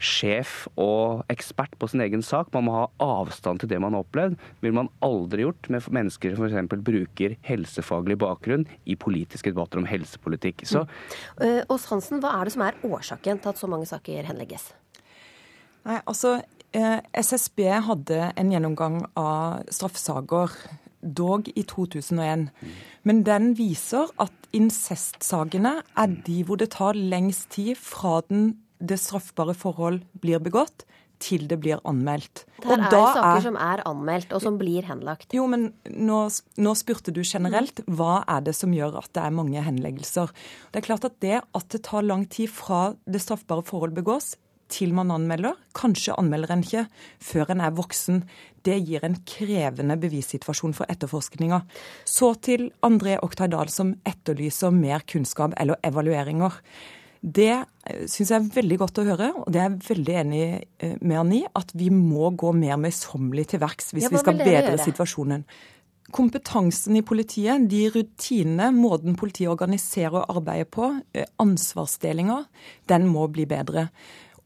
sjef 0.00 0.64
og 0.80 1.22
ekspert 1.32 1.76
på 1.78 1.88
sin 1.92 2.02
egen 2.04 2.24
sak. 2.24 2.48
Man 2.54 2.66
må 2.66 2.76
ha 2.78 2.86
avstand 3.04 3.60
til 3.60 3.70
det 3.70 3.80
man 3.82 3.94
har 3.94 4.04
opplevd. 4.06 4.38
vil 4.60 4.74
man 4.76 4.88
aldri 5.04 5.44
gjort 5.44 5.68
med 5.68 5.86
mennesker 5.92 6.34
som 6.36 6.46
f.eks. 6.48 6.82
bruker 6.84 7.36
helsefaglig 7.46 8.18
bakgrunn 8.18 8.66
i 8.86 8.96
politiske 8.96 9.52
debatter 9.52 9.82
om 9.82 9.88
helsepolitikk. 9.88 10.64
Så, 10.64 10.86
mm. 11.40 11.68
Ås 11.68 11.88
Hansen, 11.92 12.20
hva 12.24 12.32
er 12.38 12.48
det 12.48 12.56
som 12.56 12.64
er 12.64 12.80
årsaken 12.86 13.42
til 13.42 13.52
at 13.52 13.60
så 13.60 13.68
mange 13.70 13.88
saker 13.88 14.28
henlegges? 14.30 14.70
Nei, 15.84 16.00
altså, 16.04 16.38
SSB 16.72 17.64
hadde 17.86 18.30
en 18.38 18.52
gjennomgang 18.52 19.02
av 19.18 19.66
straffesaker 19.72 20.56
dog 21.00 21.48
i 21.56 21.64
2001. 21.64 22.48
Men 23.08 23.22
den 23.24 23.54
viser 23.58 24.10
at 24.20 24.32
incestsakene 24.56 25.80
er 25.98 26.18
de 26.26 26.40
hvor 26.44 26.60
det 26.60 26.72
tar 26.76 26.98
lengst 26.98 27.50
tid 27.56 27.78
fra 27.80 28.20
den 28.28 28.52
det 28.80 28.98
straffbare 29.00 29.54
forhold 29.56 30.02
blir 30.22 30.42
begått, 30.42 30.86
til 31.20 31.44
det 31.50 31.58
blir 31.60 31.80
anmeldt. 31.84 32.46
Det 32.64 32.72
er 32.72 32.86
saker 32.88 33.20
er, 33.28 33.42
som 33.44 33.56
er 33.60 33.82
anmeldt, 33.88 34.30
og 34.32 34.40
som 34.40 34.56
blir 34.60 34.86
henlagt. 34.88 35.34
Jo, 35.36 35.44
men 35.52 35.68
nå, 35.84 36.20
nå, 36.56 36.74
spurte 36.80 37.12
du 37.12 37.20
generelt. 37.20 37.82
Hva 37.84 38.22
er 38.24 38.46
det 38.46 38.56
som 38.56 38.72
gjør 38.72 38.96
at 39.02 39.12
det 39.16 39.26
er 39.26 39.36
mange 39.36 39.64
henleggelser? 39.66 40.32
Det 40.72 40.80
er 40.80 40.86
klart 40.88 41.04
at 41.08 41.18
det 41.20 41.42
at 41.44 41.74
det 41.74 41.82
tar 41.84 42.06
lang 42.06 42.24
tid 42.32 42.48
fra 42.52 42.94
det 43.04 43.20
straffbare 43.20 43.66
forhold 43.68 43.92
begås, 43.98 44.32
til 44.70 44.94
man 44.94 45.10
anmelder, 45.10 45.56
kanskje 45.74 46.14
anmelder 46.14 46.52
en 46.54 46.62
ikke 46.62 46.84
før 47.26 47.50
en 47.50 47.62
er 47.66 47.74
voksen, 47.74 48.22
det 48.66 48.76
gir 48.86 49.02
en 49.06 49.16
krevende 49.26 49.96
bevissituasjon 49.98 50.76
for 50.76 50.90
etterforskninga. 50.92 51.62
Så 52.06 52.32
til 52.46 52.68
André 52.86 53.16
Oktay 53.24 53.50
Dahl, 53.50 53.72
som 53.72 53.96
etterlyser 54.06 54.70
mer 54.74 55.02
kunnskap 55.10 55.56
eller 55.58 55.80
evalueringer. 55.86 56.60
Det 57.20 57.52
eh, 57.52 58.04
syns 58.08 58.30
jeg 58.30 58.38
er 58.38 58.52
veldig 58.54 58.78
godt 58.80 59.02
å 59.02 59.04
høre, 59.10 59.32
og 59.42 59.50
det 59.52 59.60
er 59.60 59.68
jeg 59.68 59.88
veldig 59.90 60.14
enig 60.22 60.44
eh, 60.80 60.94
med 61.00 61.18
han 61.18 61.34
i. 61.36 61.42
At 61.60 61.74
vi 61.76 61.90
må 61.92 62.32
gå 62.32 62.54
mer 62.56 62.80
møysommelig 62.80 63.50
til 63.52 63.62
verks 63.62 63.92
hvis 63.92 64.08
ja, 64.08 64.14
vi 64.14 64.22
skal 64.22 64.40
bedre 64.40 64.78
situasjonen. 64.80 65.44
Kompetansen 66.10 66.96
i 66.98 67.04
politiet, 67.06 67.68
de 67.70 67.84
rutinene, 67.94 68.72
måten 68.74 69.18
politiet 69.20 69.52
organiserer 69.52 70.22
og 70.22 70.40
arbeider 70.40 70.70
på, 70.72 70.88
eh, 71.14 71.28
ansvarsdelinga, 71.42 72.40
den 72.90 73.06
må 73.12 73.28
bli 73.30 73.46
bedre. 73.50 73.90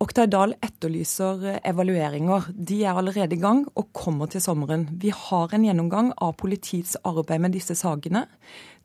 Oktay 0.02 0.26
Dahl 0.26 0.56
etterlyser 0.64 1.60
evalueringer. 1.62 2.48
De 2.50 2.80
er 2.82 2.98
allerede 2.98 3.36
i 3.36 3.40
gang 3.40 3.62
og 3.78 3.92
kommer 3.94 4.26
til 4.26 4.42
sommeren. 4.42 4.88
Vi 5.00 5.12
har 5.14 5.54
en 5.54 5.66
gjennomgang 5.66 6.10
av 6.18 6.34
politiets 6.40 6.96
arbeid 7.06 7.44
med 7.44 7.54
disse 7.54 7.76
sakene. 7.78 8.24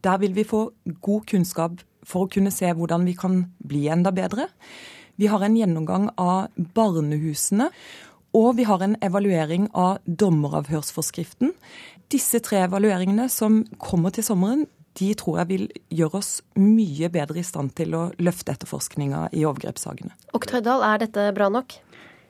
Der 0.06 0.20
vil 0.22 0.36
vi 0.38 0.46
få 0.48 0.68
god 1.02 1.26
kunnskap 1.32 1.82
for 2.06 2.26
å 2.26 2.32
kunne 2.32 2.54
se 2.54 2.70
hvordan 2.70 3.08
vi 3.10 3.18
kan 3.18 3.42
bli 3.58 3.88
enda 3.90 4.14
bedre. 4.16 4.48
Vi 5.18 5.28
har 5.28 5.42
en 5.44 5.58
gjennomgang 5.58 6.12
av 6.22 6.54
barnehusene. 6.78 7.72
Og 8.38 8.60
vi 8.60 8.68
har 8.70 8.84
en 8.86 8.94
evaluering 9.02 9.72
av 9.74 10.04
dommeravhørsforskriften. 10.06 11.56
Disse 12.14 12.38
tre 12.46 12.62
evalueringene 12.68 13.26
som 13.34 13.64
kommer 13.82 14.14
til 14.14 14.28
sommeren, 14.28 14.68
de 15.00 15.14
tror 15.18 15.42
jeg 15.42 15.50
vil 15.50 15.68
gjøre 15.96 16.20
oss 16.20 16.32
mye 16.60 17.10
bedre 17.14 17.42
i 17.42 17.46
stand 17.48 17.74
til 17.80 17.96
å 17.98 18.08
løfte 18.22 18.54
etterforskninga 18.56 19.30
i 19.36 19.46
overgrepssakene. 19.48 20.12
Oktøydal, 20.38 20.84
er 20.86 21.06
dette 21.06 21.30
bra 21.38 21.50
nok? 21.54 21.80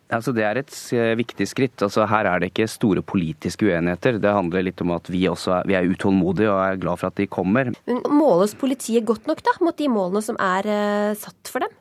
Altså, 0.10 0.34
det 0.34 0.42
er 0.42 0.58
et 0.58 0.74
eh, 0.98 1.12
viktig 1.20 1.46
skritt. 1.46 1.84
Altså, 1.86 2.08
her 2.10 2.26
er 2.26 2.42
det 2.42 2.50
ikke 2.50 2.66
store 2.72 3.04
politiske 3.06 3.68
uenigheter. 3.68 4.18
Det 4.22 4.32
handler 4.34 4.66
litt 4.66 4.82
om 4.82 4.96
at 4.96 5.10
vi 5.14 5.28
også 5.30 5.60
er, 5.60 5.68
vi 5.70 5.78
er 5.78 5.90
utålmodige 5.92 6.50
og 6.50 6.62
er 6.64 6.80
glad 6.82 7.02
for 7.02 7.12
at 7.12 7.20
de 7.20 7.28
kommer. 7.30 7.70
Men 7.86 8.02
Måles 8.10 8.56
politiet 8.58 9.06
godt 9.06 9.30
nok 9.30 9.44
da, 9.46 9.54
mot 9.62 9.78
de 9.78 9.92
målene 9.92 10.24
som 10.26 10.40
er 10.42 10.66
uh, 10.66 11.20
satt 11.20 11.54
for 11.54 11.66
dem? 11.66 11.76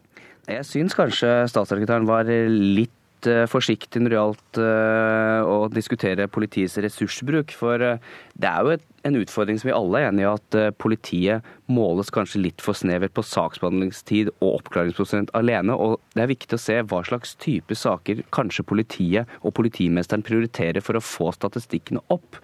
Jeg 0.49 0.65
syns 0.65 0.97
kanskje 0.97 1.33
statssekretæren 1.49 2.09
var 2.09 2.29
litt 2.29 2.93
Eh, 3.27 3.47
forsiktig 3.51 4.01
når 4.03 4.13
det 4.13 4.19
gjaldt 4.19 4.59
eh, 4.63 5.49
å 5.49 5.57
diskutere 5.73 6.29
politiets 6.31 6.77
ressursbruk. 6.79 7.55
For 7.57 7.83
eh, 7.83 8.05
det 8.39 8.51
er 8.51 8.63
jo 8.63 8.77
en 9.09 9.19
utfordring 9.19 9.59
som 9.59 9.71
vi 9.71 9.75
alle 9.75 10.03
er 10.03 10.11
enige 10.11 10.29
i, 10.29 10.37
at 10.37 10.77
politiet 10.79 11.49
måles 11.73 12.13
kanskje 12.15 12.43
litt 12.45 12.63
for 12.63 12.79
snevert 12.79 13.15
på 13.17 13.25
saksbehandlingstid 13.27 14.31
og 14.37 14.61
oppklaringsprosent 14.61 15.33
alene. 15.39 15.75
Og 15.75 15.99
det 16.15 16.25
er 16.25 16.33
viktig 16.35 16.59
å 16.59 16.63
se 16.63 16.79
hva 16.83 17.03
slags 17.07 17.35
type 17.43 17.75
saker 17.79 18.23
kanskje 18.35 18.67
politiet 18.69 19.39
og 19.41 19.57
politimesteren 19.59 20.27
prioriterer 20.27 20.85
for 20.85 20.99
å 20.99 21.05
få 21.05 21.33
statistikkene 21.35 22.05
opp. 22.15 22.39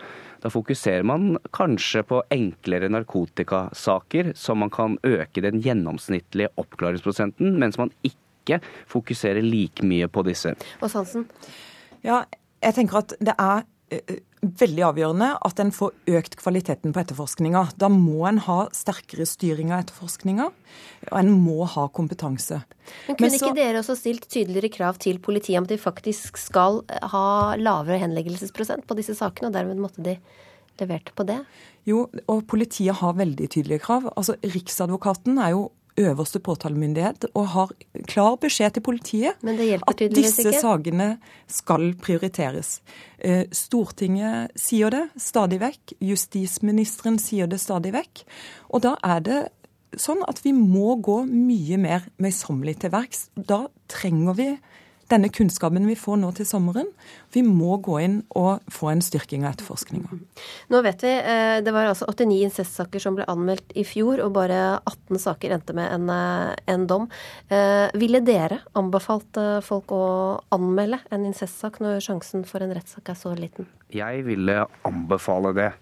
Da 0.45 0.51
fokuserer 0.53 1.07
man 1.09 1.39
kanskje 1.57 2.03
på 2.05 2.19
enklere 2.35 2.91
narkotikasaker, 2.93 4.35
så 4.37 4.57
man 4.59 4.73
kan 4.75 4.99
øke 5.07 5.41
den 5.45 5.63
gjennomsnittlige 5.65 6.53
oppklaringsprosenten, 6.61 7.57
mens 7.63 7.81
man 7.81 7.95
ikke 8.05 8.24
ikke 8.45 8.61
fokusere 8.91 9.43
like 9.45 9.85
mye 9.87 10.09
på 10.13 10.25
disse. 10.29 10.55
Og 10.81 10.93
Hansen? 10.93 11.27
Ja, 12.05 12.23
jeg 12.65 12.77
tenker 12.77 13.01
at 13.01 13.17
det 13.25 13.35
er 13.41 13.65
eh, 13.93 14.19
veldig 14.45 14.85
avgjørende 14.91 15.31
at 15.47 15.61
en 15.63 15.73
får 15.75 15.93
økt 16.19 16.37
kvaliteten 16.41 16.95
på 16.95 17.01
etterforskninga. 17.03 17.65
Da 17.81 17.89
må 17.93 18.25
en 18.29 18.41
ha 18.45 18.59
sterkere 18.77 19.27
styring 19.29 19.73
av 19.73 19.85
etterforskninga, 19.85 20.49
og 21.11 21.19
en 21.21 21.31
må 21.41 21.65
ha 21.71 21.87
kompetanse. 21.97 22.61
Men 23.09 23.17
Kunne 23.17 23.29
Men 23.31 23.35
så, 23.35 23.41
ikke 23.41 23.59
dere 23.59 23.81
også 23.81 23.97
stilt 23.99 24.29
tydeligere 24.29 24.73
krav 24.73 25.01
til 25.03 25.21
politiet 25.25 25.59
om 25.61 25.69
at 25.69 25.73
de 25.73 25.81
faktisk 25.81 26.41
skal 26.41 26.83
ha 27.15 27.29
lavere 27.61 28.01
henleggelsesprosent 28.03 28.87
på 28.89 28.99
disse 28.99 29.17
sakene, 29.17 29.49
og 29.49 29.57
dermed 29.57 29.81
måtte 29.81 30.05
de 30.05 30.19
levert 30.81 31.13
på 31.17 31.27
det? 31.29 31.41
Jo, 31.89 32.07
og 32.29 32.45
politiet 32.51 33.01
har 33.01 33.17
veldig 33.17 33.49
tydelige 33.49 33.85
krav. 33.85 34.11
Altså, 34.17 34.37
Riksadvokaten 34.43 35.39
er 35.39 35.55
jo 35.55 35.69
øverste 36.01 36.41
påtalemyndighet 36.43 37.29
og 37.35 37.47
har 37.55 37.73
klar 38.11 38.37
beskjed 38.43 38.77
til 38.77 38.83
politiet 38.83 39.45
at 39.45 40.03
disse 40.15 40.43
ikke. 40.43 40.61
sakene 40.61 41.09
skal 41.47 41.93
prioriteres. 42.03 42.81
Eh, 43.19 43.45
Stortinget 43.55 44.55
sier 44.59 44.91
det 44.91 45.05
stadig 45.17 45.61
vekk, 45.63 45.97
justisministeren 46.03 47.19
sier 47.23 47.47
det 47.51 47.61
stadig 47.63 47.95
vekk. 47.95 48.25
Og 48.75 48.83
da 48.83 48.97
er 49.07 49.21
det 49.25 49.41
sånn 50.01 50.25
at 50.27 50.41
vi 50.45 50.53
må 50.57 50.97
gå 50.99 51.21
mye 51.29 51.79
mer 51.79 52.09
møysommelig 52.19 52.81
til 52.83 52.95
verks. 52.95 53.29
Da 53.37 53.67
trenger 53.91 54.39
vi 54.39 54.49
denne 55.13 55.29
kunnskapen 55.33 55.87
vi 55.89 55.97
får 55.99 56.19
nå 56.21 56.31
til 56.37 56.47
sommeren. 56.49 56.89
Vi 57.35 57.43
må 57.45 57.77
gå 57.85 57.99
inn 58.05 58.17
og 58.39 58.65
få 58.73 58.91
en 58.93 59.03
styrking 59.05 59.45
av 59.45 59.55
etterforskninga. 59.55 60.19
Nå 60.73 60.83
vet 60.87 61.05
vi, 61.05 61.13
eh, 61.13 61.61
Det 61.65 61.73
var 61.73 61.87
altså 61.87 62.07
89 62.09 62.45
incestsaker 62.49 63.01
som 63.01 63.15
ble 63.15 63.25
anmeldt 63.29 63.73
i 63.75 63.85
fjor, 63.85 64.23
og 64.25 64.33
bare 64.33 64.81
18 64.87 65.19
saker 65.19 65.51
endte 65.51 65.75
med 65.75 65.93
en, 65.93 66.11
eh, 66.11 66.57
en 66.67 66.87
dom. 66.87 67.09
Eh, 67.51 67.91
ville 67.95 68.21
dere 68.21 68.61
anbefalt 68.75 69.63
folk 69.63 69.87
å 69.89 70.41
anmelde 70.53 71.01
en 71.11 71.25
incestsak 71.25 71.81
når 71.81 72.01
sjansen 72.01 72.45
for 72.47 72.61
en 72.61 72.75
rettssak 72.75 73.09
er 73.09 73.15
så 73.15 73.37
liten? 73.37 73.67
Jeg 73.91 74.25
ville 74.25 74.67
anbefale 74.85 75.55
det 75.55 75.73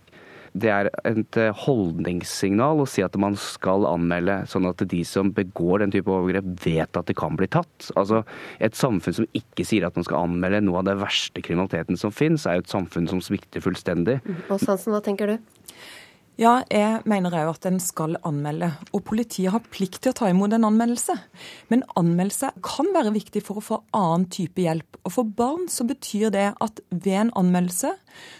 det 0.52 0.68
er 0.68 0.88
et 1.08 1.38
eh, 1.40 1.54
holdningssignal 1.64 2.82
å 2.82 2.88
si 2.88 3.04
at 3.04 3.16
man 3.20 3.36
skal 3.40 3.86
anmelde, 3.88 4.42
sånn 4.50 4.68
at 4.68 4.84
de 4.88 5.00
som 5.08 5.32
begår 5.32 5.80
den 5.82 5.94
type 5.94 6.12
overgrep, 6.12 6.50
vet 6.64 6.98
at 6.98 7.08
det 7.08 7.16
kan 7.18 7.38
bli 7.40 7.48
tatt. 7.48 7.88
Altså, 7.96 8.22
Et 8.60 8.76
samfunn 8.76 9.16
som 9.16 9.28
ikke 9.36 9.64
sier 9.66 9.86
at 9.86 9.96
man 9.96 10.04
skal 10.04 10.26
anmelde 10.28 10.62
noe 10.66 10.82
av 10.82 10.90
den 10.90 11.00
verste 11.00 11.42
kriminaliteten 11.44 11.96
som 12.00 12.12
finnes, 12.12 12.44
er 12.46 12.58
jo 12.58 12.66
et 12.66 12.74
samfunn 12.74 13.08
som 13.08 13.22
svikter 13.24 13.64
fullstendig. 13.64 14.20
Og 14.48 14.58
Hansen, 14.60 14.92
hva 14.92 15.02
tenker 15.04 15.32
du? 15.32 15.52
Ja, 16.40 16.62
jeg 16.72 17.02
mener 17.04 17.34
òg 17.36 17.50
at 17.50 17.66
en 17.68 17.76
skal 17.82 18.14
anmelde. 18.24 18.70
Og 18.96 19.02
politiet 19.04 19.52
har 19.52 19.60
plikt 19.68 19.98
til 20.00 20.14
å 20.14 20.16
ta 20.16 20.30
imot 20.32 20.54
en 20.56 20.64
anmeldelse. 20.64 21.12
Men 21.68 21.84
anmeldelse 22.00 22.54
kan 22.64 22.88
være 22.94 23.12
viktig 23.12 23.42
for 23.44 23.60
å 23.60 23.64
få 23.66 23.78
annen 23.92 24.24
type 24.32 24.64
hjelp. 24.64 24.96
Og 25.04 25.12
for 25.12 25.28
barn 25.28 25.68
så 25.68 25.84
betyr 25.84 26.32
det 26.32 26.46
at 26.64 26.80
ved 26.88 27.18
en 27.26 27.34
anmeldelse 27.42 27.92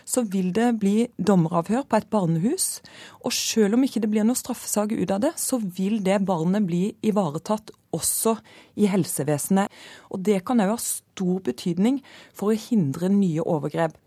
så 0.09 0.25
vil 0.25 0.55
det 0.57 0.71
bli 0.81 1.11
dommeravhør 1.21 1.85
på 1.85 2.01
et 2.01 2.09
barnehus. 2.09 2.81
Og 3.29 3.37
selv 3.37 3.77
om 3.77 3.85
ikke 3.85 4.01
det 4.01 4.13
blir 4.15 4.25
noe 4.25 4.41
straffesak 4.41 4.97
ut 4.97 5.13
av 5.13 5.21
det, 5.27 5.35
så 5.37 5.61
vil 5.61 6.01
det 6.07 6.23
barnet 6.25 6.65
bli 6.65 6.95
ivaretatt 7.05 7.75
også 7.93 8.39
i 8.81 8.89
helsevesenet. 8.89 9.69
Og 10.09 10.25
det 10.25 10.41
kan 10.49 10.65
òg 10.65 10.79
ha 10.79 10.81
stor 10.81 11.45
betydning 11.45 12.01
for 12.33 12.55
å 12.55 12.63
hindre 12.71 13.13
nye 13.13 13.45
overgrep. 13.45 14.01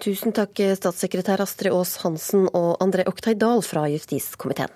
Tusen 0.00 0.32
takk, 0.32 0.56
statssekretær 0.80 1.42
Astrid 1.44 1.74
Aas 1.76 1.98
Hansen 2.00 2.46
og 2.56 2.78
André 2.80 3.04
Oktay 3.10 3.34
Dahl 3.36 3.60
fra 3.60 3.82
justiskomiteen. 3.92 4.72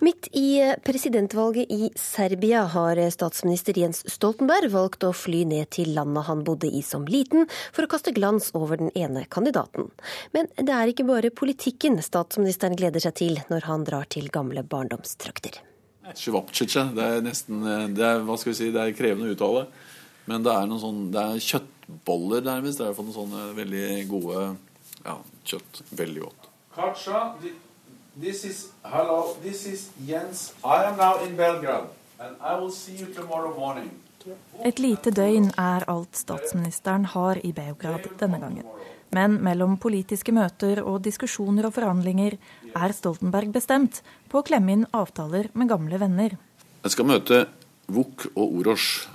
Midt 0.00 0.30
i 0.32 0.62
presidentvalget 0.86 1.68
i 1.74 1.90
Serbia 1.98 2.62
har 2.72 3.00
statsminister 3.12 3.76
Jens 3.76 4.04
Stoltenberg 4.08 4.70
valgt 4.72 5.04
å 5.04 5.10
fly 5.12 5.42
ned 5.50 5.68
til 5.74 5.90
landet 5.96 6.24
han 6.28 6.44
bodde 6.46 6.70
i 6.70 6.80
som 6.86 7.04
liten, 7.10 7.48
for 7.74 7.84
å 7.84 7.90
kaste 7.90 8.14
glans 8.16 8.48
over 8.56 8.80
den 8.80 8.92
ene 8.96 9.26
kandidaten. 9.28 9.90
Men 10.32 10.48
det 10.56 10.72
er 10.72 10.94
ikke 10.94 11.08
bare 11.08 11.34
politikken 11.34 12.00
statsministeren 12.00 12.78
gleder 12.78 13.04
seg 13.04 13.18
til 13.20 13.40
når 13.50 13.66
han 13.68 13.84
drar 13.90 14.08
til 14.08 14.30
gamle 14.32 14.62
barndomstrakter. 14.64 15.60
Det 16.08 17.08
er 17.10 17.26
nesten 17.26 17.66
det 17.98 18.06
er, 18.06 18.22
hva 18.24 18.38
skal 18.40 18.54
vi 18.54 18.60
si, 18.62 18.70
det 18.72 18.86
er 18.86 18.96
krevende 18.96 19.28
å 19.28 19.36
uttale. 19.36 19.66
Men 20.30 20.46
det 20.46 20.54
er 20.54 20.78
sånn, 20.80 21.08
det 21.12 21.26
er 21.26 21.42
kjøttboller, 21.88 22.42
nærmest. 22.42 22.78
Det 22.78 22.86
er 22.86 22.94
fått 22.94 23.08
noen 23.08 23.16
sånne 23.16 23.54
veldig 23.56 24.08
gode 24.08 24.56
ja, 25.04 25.16
kjøtt. 25.44 25.82
Veldig 25.96 26.20
godt. 26.22 26.48
Kacha, 26.74 27.34
this 28.20 28.44
is, 28.44 28.68
hello, 28.84 29.34
this 29.42 29.66
is 29.66 29.90
Jens. 30.06 30.52
I 30.64 30.84
am 30.84 30.96
now 30.96 31.24
in 31.24 31.36
Belgrade. 31.36 31.88
And 32.20 32.36
I 32.40 32.58
will 32.60 32.72
see 32.72 32.96
you 32.96 33.12
tomorrow 33.14 33.54
morning. 33.58 33.90
Et 34.64 34.78
lite 34.78 35.10
døgn 35.14 35.52
er 35.56 35.84
alt 35.88 36.16
statsministeren 36.18 37.06
har 37.14 37.38
i 37.46 37.52
Beograd 37.52 38.08
denne 38.18 38.40
gangen. 38.42 38.66
Men 39.14 39.38
mellom 39.40 39.78
politiske 39.80 40.34
møter 40.36 40.82
og 40.82 41.00
diskusjoner 41.06 41.64
og 41.64 41.72
forhandlinger 41.78 42.36
er 42.76 42.92
Stoltenberg 42.92 43.54
bestemt 43.54 44.02
på 44.28 44.42
å 44.42 44.44
klemme 44.44 44.74
inn 44.74 44.84
avtaler 44.92 45.48
med 45.54 45.70
gamle 45.70 46.02
venner. 46.02 46.36
Jeg 46.82 46.92
skal 46.92 47.08
møte 47.08 47.46
Vuk 47.88 48.26
og 48.34 48.58
Orosh. 48.58 49.06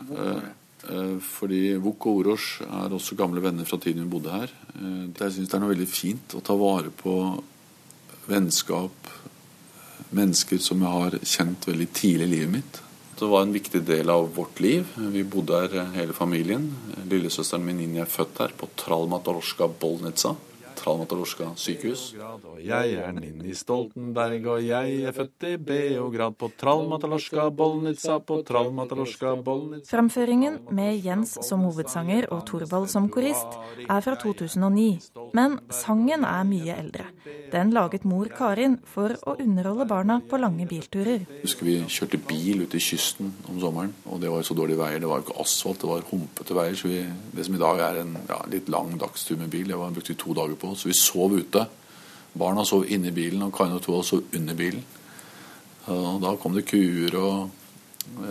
Eh, 0.89 1.17
fordi 1.23 1.75
Vuk 1.79 2.07
og 2.09 2.23
Orosh 2.23 2.63
er 2.65 2.93
også 2.93 3.15
gamle 3.19 3.43
venner 3.43 3.67
fra 3.67 3.79
tiden 3.79 4.03
vi 4.03 4.11
bodde 4.11 4.33
her. 4.33 4.51
Eh, 4.75 5.09
jeg 5.15 5.35
syns 5.37 5.51
det 5.51 5.57
er 5.57 5.63
noe 5.63 5.73
veldig 5.73 5.89
fint 5.89 6.35
å 6.35 6.43
ta 6.43 6.55
vare 6.59 6.91
på 6.91 7.15
vennskap, 8.27 9.11
mennesker 10.13 10.59
som 10.61 10.83
jeg 10.83 10.97
har 10.99 11.19
kjent 11.23 11.67
veldig 11.67 11.89
tidlig 11.95 12.27
i 12.27 12.33
livet 12.35 12.53
mitt. 12.57 12.81
Det 13.19 13.29
var 13.29 13.45
en 13.45 13.53
viktig 13.55 13.83
del 13.87 14.09
av 14.09 14.27
vårt 14.35 14.59
liv. 14.63 14.89
Vi 14.97 15.23
bodde 15.23 15.61
her 15.63 15.77
eh, 15.79 15.93
hele 15.99 16.15
familien. 16.17 16.67
Lillesøsteren 17.07 17.63
min 17.63 17.79
Ninja 17.79 18.03
er 18.03 18.11
født 18.11 18.43
her, 18.43 18.57
på 18.57 18.71
Tralmatorska 18.83 19.69
Bolnitsa. 19.79 20.35
Tralmatorska 20.83 21.53
sykehus. 21.55 22.01
Jeg 22.59 22.95
er 22.99 23.13
Ninni 23.15 23.53
Stoltenberg, 23.55 24.47
og 24.51 24.65
jeg 24.65 24.97
er 25.07 25.15
født 25.15 25.45
i 25.47 25.53
Beograd 25.55 26.35
på 26.35 26.49
Tralmatalosjka 26.59 27.47
Bolnica 27.55 28.17
på 28.19 28.41
Tralmatalosjka 28.47 29.35
Bolnica 29.45 29.87
Framføringen 29.87 30.59
med 30.75 30.99
Jens 31.05 31.37
som 31.47 31.63
hovedsanger 31.63 32.27
og 32.35 32.43
Thorvald 32.49 32.89
som 32.91 33.07
korist 33.13 33.55
er 33.87 34.03
fra 34.03 34.17
2009. 34.19 34.89
Men 35.37 35.59
sangen 35.71 36.27
er 36.27 36.43
mye 36.47 36.75
eldre. 36.75 37.07
Den 37.53 37.71
laget 37.71 38.03
mor 38.09 38.27
Karin 38.33 38.79
for 38.89 39.13
å 39.29 39.35
underholde 39.39 39.85
barna 39.87 40.19
på 40.29 40.39
lange 40.41 40.65
bilturer. 40.69 41.23
Husker 41.43 41.67
vi 41.69 41.77
kjørte 41.85 42.19
bil 42.27 42.65
ute 42.65 42.79
i 42.79 42.83
kysten 42.83 43.31
om 43.51 43.59
sommeren, 43.61 43.93
og 44.09 44.19
det 44.23 44.31
var 44.33 44.41
jo 44.41 44.49
så 44.49 44.57
dårlige 44.57 44.81
veier. 44.81 44.99
Det 44.99 45.09
var 45.09 45.21
jo 45.21 45.27
ikke 45.27 45.39
asfalt, 45.43 45.81
det 45.83 45.91
var 45.91 46.07
humpete 46.09 46.57
veier. 46.57 46.77
Så 46.79 46.91
vi, 46.91 47.01
det 47.37 47.45
som 47.47 47.55
i 47.55 47.61
dag 47.61 47.83
er 47.87 48.01
en 48.01 48.15
ja, 48.29 48.39
litt 48.51 48.71
lang 48.73 48.95
dagstur 49.01 49.37
med 49.39 49.53
bil, 49.53 49.69
det 49.69 49.79
var, 49.79 49.93
brukte 49.93 50.15
vi 50.15 50.19
to 50.23 50.35
dager 50.37 50.57
på. 50.59 50.72
Så 50.77 50.89
vi 50.89 50.97
sov 50.97 51.35
ute. 51.37 51.65
Barna 52.33 52.65
sov 52.65 52.87
inne 52.89 53.11
i 53.11 53.15
bilen, 53.15 53.43
og 53.45 53.53
Kain 53.55 53.75
og 53.75 53.83
Thorvald 53.83 54.07
sov 54.07 54.23
under 54.33 54.57
bilen. 54.57 54.83
Og 55.91 56.21
da 56.23 56.31
kom 56.39 56.55
det 56.55 56.65
kuer 56.69 57.17
og, 57.19 57.51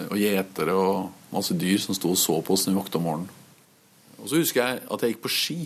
og 0.08 0.16
gjetere 0.18 0.74
og 0.74 1.32
masse 1.32 1.56
dyr 1.58 1.78
som 1.80 1.96
sto 1.96 2.12
og 2.12 2.20
så 2.20 2.40
på 2.44 2.56
oss 2.56 2.66
når 2.66 2.74
vi 2.74 2.80
våkna 2.80 3.00
om 3.00 3.06
morgenen. 3.08 3.38
Og 4.22 4.30
så 4.30 4.40
husker 4.40 4.62
jeg 4.62 4.82
at 4.94 5.02
jeg 5.02 5.14
gikk 5.14 5.24
på 5.24 5.32
ski. 5.32 5.60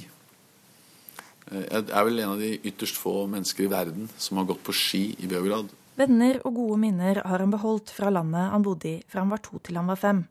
Jeg 1.46 1.82
er 1.84 2.06
vel 2.08 2.22
en 2.22 2.32
av 2.34 2.40
de 2.42 2.56
ytterst 2.66 2.98
få 2.98 3.26
mennesker 3.30 3.66
i 3.66 3.70
verden 3.70 4.08
som 4.18 4.40
har 4.40 4.48
gått 4.48 4.64
på 4.66 4.74
ski 4.74 5.02
i 5.22 5.28
Beograd. 5.30 5.70
Venner 5.96 6.40
og 6.44 6.56
gode 6.58 6.80
minner 6.80 7.22
har 7.24 7.40
han 7.40 7.52
beholdt 7.52 7.92
fra 7.94 8.10
landet 8.12 8.50
han 8.52 8.64
bodde 8.64 8.90
i 8.90 8.96
fra 9.08 9.22
han 9.22 9.32
var 9.32 9.44
to 9.44 9.60
til 9.64 9.78
han 9.78 9.88
var 9.88 10.00
fem. 10.00 10.24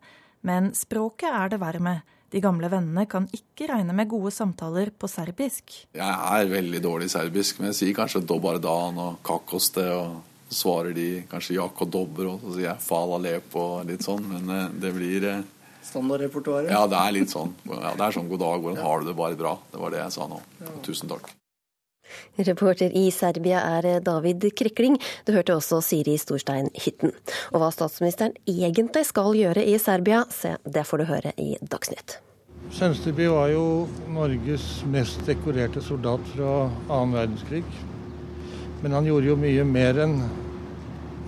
Men 0.46 0.74
språket 0.78 1.32
er 1.32 1.54
det 1.54 1.62
verre 1.62 1.82
med. 1.82 2.04
De 2.34 2.42
gamle 2.42 2.70
vennene 2.72 3.06
kan 3.10 3.28
ikke 3.36 3.68
regne 3.70 3.94
med 3.96 4.10
gode 4.10 4.32
samtaler 4.34 4.92
på 4.92 5.08
serbisk. 5.08 5.76
Jeg 5.96 6.16
er 6.40 6.50
veldig 6.52 6.82
dårlig 6.84 7.10
i 7.10 7.14
serbisk, 7.14 7.60
men 7.60 7.72
jeg 7.72 7.80
sier 7.80 7.98
kanskje 7.98 8.26
'dobar 8.26 8.60
dan' 8.60 8.98
og 8.98 9.20
'kakoste'. 9.24 9.90
og 9.94 10.22
så 10.50 10.56
svarer 10.62 10.94
de 10.94 11.24
kanskje 11.30 11.56
'jak 11.56 11.82
og 11.82 11.90
dobber', 11.92 12.34
og 12.34 12.42
så 12.42 12.54
sier 12.56 12.70
jeg 12.70 12.82
'fala 12.82 13.18
lepo' 13.22 13.80
og 13.80 13.86
litt 13.86 14.02
sånn. 14.02 14.26
Men 14.28 14.50
eh, 14.50 14.70
det 14.70 14.94
blir 14.94 15.24
eh, 15.24 15.44
Standardrepertoaret? 15.86 16.72
Ja, 16.72 16.88
det 16.88 16.98
er 16.98 17.12
litt 17.12 17.30
sånn. 17.30 17.54
Ja, 17.70 17.94
det 17.94 18.02
er 18.02 18.12
sånn 18.12 18.30
'god 18.30 18.40
dag, 18.40 18.62
hvordan 18.62 18.84
har 18.84 19.00
du 19.00 19.06
det? 19.06 19.16
Bare 19.16 19.36
bra'. 19.36 19.58
Det 19.72 19.80
var 19.80 19.90
det 19.92 20.00
jeg 20.00 20.12
sa 20.12 20.28
nå. 20.28 20.42
Tusen 20.82 21.08
takk. 21.10 21.30
Reporter 22.38 22.94
i 22.96 23.08
Serbia 23.12 23.62
er 23.78 24.02
David 24.06 24.46
Krikling. 24.58 25.00
Du 25.26 25.34
hørte 25.36 25.56
også 25.56 25.82
Siri 25.86 26.18
Storstein 26.22 26.70
Hytten. 26.76 27.16
Og 27.54 27.62
hva 27.62 27.72
statsministeren 27.74 28.36
egentlig 28.50 29.06
skal 29.10 29.36
gjøre 29.38 29.66
i 29.66 29.78
Serbia, 29.82 30.26
se, 30.34 30.56
det 30.64 30.86
får 30.88 31.04
du 31.04 31.10
høre 31.10 31.36
i 31.42 31.56
Dagsnytt. 31.62 32.20
Sønsteby 32.74 33.28
var 33.30 33.52
jo 33.54 33.66
Norges 34.10 34.82
mest 34.90 35.22
dekorerte 35.28 35.84
soldat 35.86 36.24
fra 36.34 36.66
annen 36.90 37.14
verdenskrig. 37.14 37.64
Men 38.82 38.98
han 38.98 39.08
gjorde 39.08 39.30
jo 39.30 39.38
mye 39.40 39.66
mer 39.70 40.00
enn 40.02 40.18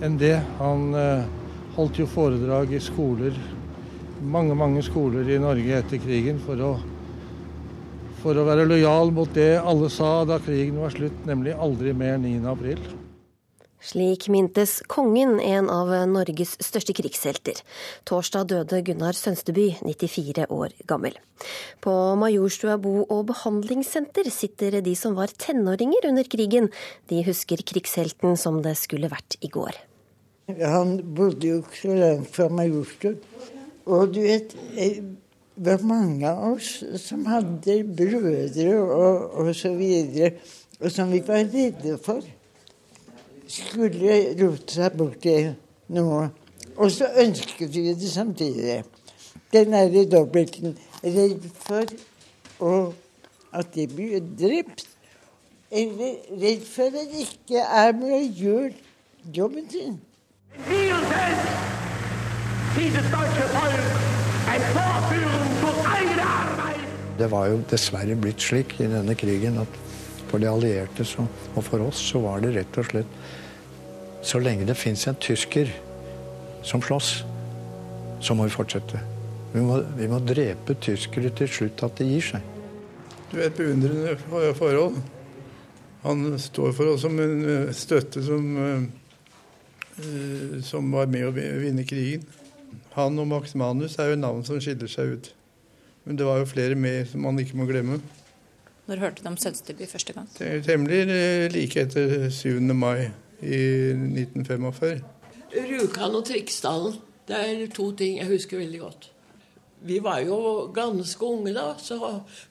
en 0.04 0.18
det. 0.18 0.36
Han 0.58 0.92
eh, 0.98 1.24
holdt 1.76 2.00
jo 2.02 2.08
foredrag 2.10 2.74
i 2.74 2.82
skoler, 2.82 3.38
mange, 4.18 4.54
mange 4.58 4.82
skoler 4.86 5.30
i 5.30 5.40
Norge 5.42 5.78
etter 5.78 6.02
krigen, 6.02 6.40
for 6.42 6.60
å, 6.62 6.72
for 8.22 8.38
å 8.38 8.46
være 8.48 8.66
lojal 8.68 9.12
mot 9.14 9.30
det 9.34 9.58
alle 9.58 9.90
sa 9.92 10.24
da 10.28 10.40
krigen 10.42 10.80
var 10.82 10.94
slutt, 10.94 11.20
nemlig 11.28 11.54
aldri 11.54 11.94
mer 11.96 12.18
9. 12.22 12.40
april. 12.50 12.80
Slik 13.78 14.26
mintes 14.34 14.80
kongen 14.90 15.36
en 15.38 15.68
av 15.70 15.92
Norges 16.10 16.56
største 16.66 16.96
krigshelter. 16.98 17.60
Torsdag 18.08 18.48
døde 18.50 18.80
Gunnar 18.88 19.14
Sønsteby, 19.14 19.68
94 19.86 20.48
år 20.50 20.74
gammel. 20.90 21.14
På 21.84 21.92
Majorstua 22.18 22.74
bo- 22.82 23.06
og 23.06 23.28
behandlingssenter 23.30 24.26
sitter 24.34 24.80
de 24.82 24.96
som 24.98 25.14
var 25.14 25.30
tenåringer 25.30 26.10
under 26.10 26.26
krigen. 26.26 26.72
De 27.06 27.22
husker 27.22 27.62
krigshelten 27.62 28.34
som 28.36 28.58
det 28.66 28.74
skulle 28.82 29.12
vært 29.12 29.38
i 29.46 29.52
går. 29.54 29.78
Han 30.58 30.98
bodde 31.14 31.46
jo 31.46 31.62
ikke 31.62 31.82
så 31.84 31.94
langt 32.02 32.34
fra 32.34 32.50
Majorstua. 32.50 33.14
Og 33.88 34.10
du 34.12 34.20
vet, 34.26 34.52
det 35.58 35.74
var 35.78 35.86
mange 35.86 36.30
av 36.30 36.52
oss 36.52 36.84
som 37.02 37.24
hadde 37.26 37.80
brødre 37.96 38.74
og, 38.78 39.30
og 39.40 39.54
så 39.56 39.72
videre, 39.74 40.30
og 40.80 40.92
som 40.94 41.10
vi 41.12 41.22
var 41.26 41.42
redde 41.42 41.98
for 42.02 42.22
skulle 43.48 44.20
rote 44.38 44.76
seg 44.76 44.94
bort 44.98 45.26
i 45.26 45.38
noe. 45.96 46.28
Og 46.78 46.92
så 46.94 47.08
ønsket 47.24 47.74
vi 47.74 47.94
det 47.94 48.10
samtidig. 48.12 48.82
Den 49.52 49.74
er 49.74 50.04
dobbelten. 50.10 50.76
Redd 51.02 51.48
for 51.64 52.92
at 53.52 53.74
de 53.74 53.86
blir 53.88 54.20
drept. 54.20 54.86
Eller 55.70 56.14
redd 56.42 56.62
for 56.68 56.92
at 56.92 56.92
det 56.92 57.24
ikke 57.24 57.64
er 57.64 57.92
med 57.96 58.14
å 58.14 58.22
gjøre 58.42 58.72
jobben 59.34 59.66
sin. 59.72 59.98
Det 67.18 67.26
var 67.32 67.48
jo 67.50 67.58
dessverre 67.70 68.14
blitt 68.14 68.42
slik 68.42 68.76
i 68.78 68.86
denne 68.86 69.16
krigen 69.18 69.58
at 69.58 69.78
for 70.28 70.38
de 70.38 70.48
allierte 70.50 71.04
så, 71.08 71.24
og 71.56 71.64
for 71.64 71.82
oss 71.88 72.00
så 72.12 72.20
var 72.22 72.42
det 72.44 72.52
rett 72.54 72.78
og 72.78 72.86
slett 72.90 73.18
Så 74.22 74.40
lenge 74.42 74.66
det 74.66 74.76
fins 74.76 75.06
en 75.08 75.16
tysker 75.16 75.70
som 76.66 76.82
slåss, 76.82 77.24
så 78.20 78.34
må 78.34 78.48
vi 78.48 78.50
fortsette. 78.50 78.98
Vi 79.52 79.62
må, 79.62 79.78
vi 79.96 80.08
må 80.10 80.18
drepe 80.20 80.74
tyskere 80.82 81.30
til 81.38 81.48
slutt 81.48 81.84
at 81.86 82.00
de 82.00 82.08
gir 82.08 82.24
seg. 82.26 82.48
Du 83.30 83.38
er 83.38 83.46
et 83.46 83.56
beundrende 83.56 84.16
forhold. 84.58 84.98
Han 86.02 86.34
står 86.38 86.74
for 86.76 86.92
oss 86.92 87.06
som 87.06 87.14
en 87.22 87.38
eh, 87.46 87.70
støtte 87.76 88.22
som, 88.26 88.44
eh, 90.02 90.58
som 90.66 90.92
var 90.92 91.08
med 91.14 91.28
å 91.28 91.32
vinne 91.34 91.86
krigen. 91.88 92.26
Han 92.94 93.18
og 93.18 93.28
Max 93.30 93.54
Manus 93.54 93.98
er 93.98 94.12
jo 94.12 94.20
navn 94.20 94.44
som 94.46 94.60
skiller 94.62 94.90
seg 94.90 95.16
ut. 95.16 95.32
Men 96.04 96.16
det 96.18 96.26
var 96.26 96.40
jo 96.40 96.48
flere 96.48 96.74
med 96.78 97.08
som 97.10 97.26
man 97.26 97.38
ikke 97.38 97.58
må 97.60 97.66
glemme. 97.68 98.00
Når 98.88 99.02
hørte 99.02 99.22
du 99.22 99.28
om 99.28 99.36
Sønsteby 99.36 99.86
første 99.86 100.14
gang? 100.16 100.28
Temmelig 100.64 101.02
eh, 101.12 101.50
like 101.52 101.82
etter 101.84 102.30
7. 102.32 102.60
mai 102.72 103.10
i 103.44 103.60
1945. 103.92 105.02
Rjukan 105.52 106.16
og 106.16 106.24
Triksdalen. 106.24 106.96
Det 107.28 107.36
er 107.36 107.66
to 107.76 107.90
ting 107.92 108.16
jeg 108.16 108.30
husker 108.30 108.62
veldig 108.62 108.80
godt. 108.80 109.10
Vi 109.84 109.98
var 110.02 110.22
jo 110.24 110.38
ganske 110.74 111.26
unge 111.26 111.52
da, 111.54 111.74
så 111.78 111.98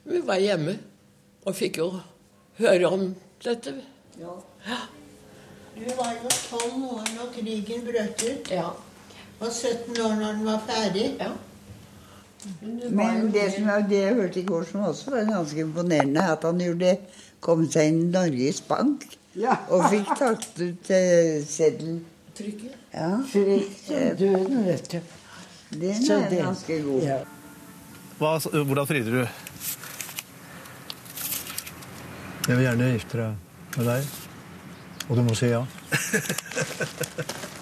vi 0.06 0.22
var 0.26 0.38
hjemme. 0.40 0.78
Og 1.48 1.56
fikk 1.56 1.80
jo 1.82 1.90
høre 2.60 2.92
om 2.92 3.08
dette. 3.44 3.74
Ja. 4.20 4.36
Du 5.78 5.90
var 5.98 6.14
jo 6.22 6.30
12 6.30 6.86
år 6.92 7.10
når 7.16 7.34
krigen 7.34 7.84
brøt 7.88 8.24
ut. 8.24 8.52
Ja. 8.52 8.70
Og 9.40 9.52
17 9.52 10.00
år 10.02 10.16
når 10.18 10.32
den 10.40 10.46
var 10.48 10.64
ferdig. 10.68 11.06
Ja. 11.20 11.32
Men 12.90 13.32
det 13.34 13.48
som 13.56 13.68
jeg, 13.70 13.86
det 13.90 14.00
jeg 14.02 14.16
hørte 14.18 14.40
i 14.42 14.46
går 14.48 14.64
som 14.72 14.84
også 14.88 15.12
var 15.14 15.28
ganske 15.30 15.60
imponerende, 15.66 16.22
er 16.24 16.36
at 16.38 16.46
han 16.48 16.62
gjorde, 16.62 16.94
kom 17.44 17.66
seg 17.70 17.92
inn 17.92 18.00
i 18.08 18.12
Norges 18.14 18.62
Bank 18.66 19.06
og 19.70 19.84
fikk 19.92 20.14
tatt 20.18 20.48
ut 20.62 20.90
eh, 20.94 21.44
seddel. 21.46 22.00
Trykket? 22.38 22.78
Ja. 22.94 23.12
Døden, 24.18 24.64
vet 24.66 24.92
du. 24.92 25.00
Den 25.78 26.00
Så 26.06 26.14
er 26.18 26.30
det- 26.30 26.42
ganske 26.42 26.80
god. 26.86 27.02
Ja. 27.04 27.20
Hva, 28.18 28.38
hvordan 28.40 28.88
frider 28.90 29.12
du? 29.12 29.28
Jeg 32.48 32.56
vil 32.56 32.64
gjerne 32.66 32.94
gifte 32.94 33.18
deg 33.18 33.78
med 33.78 33.86
deg. 33.92 34.02
Og 35.10 35.16
du 35.18 35.24
må 35.28 35.36
si 35.38 35.52
ja. 35.52 35.66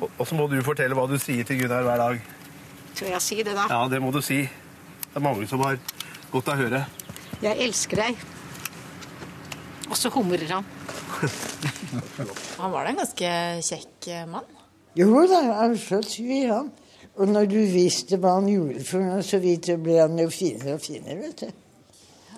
Og- 0.00 0.10
Og 0.18 0.26
så 0.26 0.34
må 0.38 0.48
du 0.50 0.62
fortelle 0.62 0.94
hva 0.94 1.06
du 1.08 1.18
sier 1.18 1.44
til 1.44 1.60
Gunnar 1.60 1.82
hver 1.82 1.96
dag. 1.96 2.20
Tør 2.94 3.08
jeg 3.10 3.22
si 3.22 3.42
det, 3.42 3.54
da? 3.54 3.66
Ja, 3.70 3.88
det 3.88 4.00
må 4.02 4.12
du 4.12 4.20
si. 4.22 4.42
Det 4.42 5.16
er 5.16 5.20
mange 5.20 5.46
som 5.48 5.60
har 5.60 5.78
godt 6.32 6.48
av 6.48 6.54
å 6.58 6.62
høre. 6.62 6.86
Jeg 7.42 7.58
elsker 7.58 7.96
deg. 7.96 8.16
Og 9.90 9.96
så 9.96 10.10
humrer 10.10 10.48
han. 10.50 10.64
Han 12.58 12.72
var 12.72 12.84
da 12.84 12.90
en 12.90 12.96
ganske 13.02 13.30
kjekk 13.62 14.08
eh, 14.08 14.24
mann. 14.26 14.46
Jo 14.94 15.26
da, 15.26 15.40
han 15.42 15.74
er 15.74 16.22
vi 16.22 16.40
han. 16.46 16.70
Og 17.14 17.28
når 17.30 17.46
du 17.50 17.58
visste 17.70 18.18
hva 18.18 18.36
han 18.40 18.48
gjorde 18.50 18.82
for 18.86 19.02
noe, 19.02 19.22
så 19.22 19.38
vidt 19.42 19.68
så 19.70 19.76
ble 19.78 20.00
han 20.00 20.18
jo 20.18 20.26
finere 20.34 20.74
og 20.74 20.82
finere, 20.82 21.18
vet 21.22 21.44
du. 21.44 21.52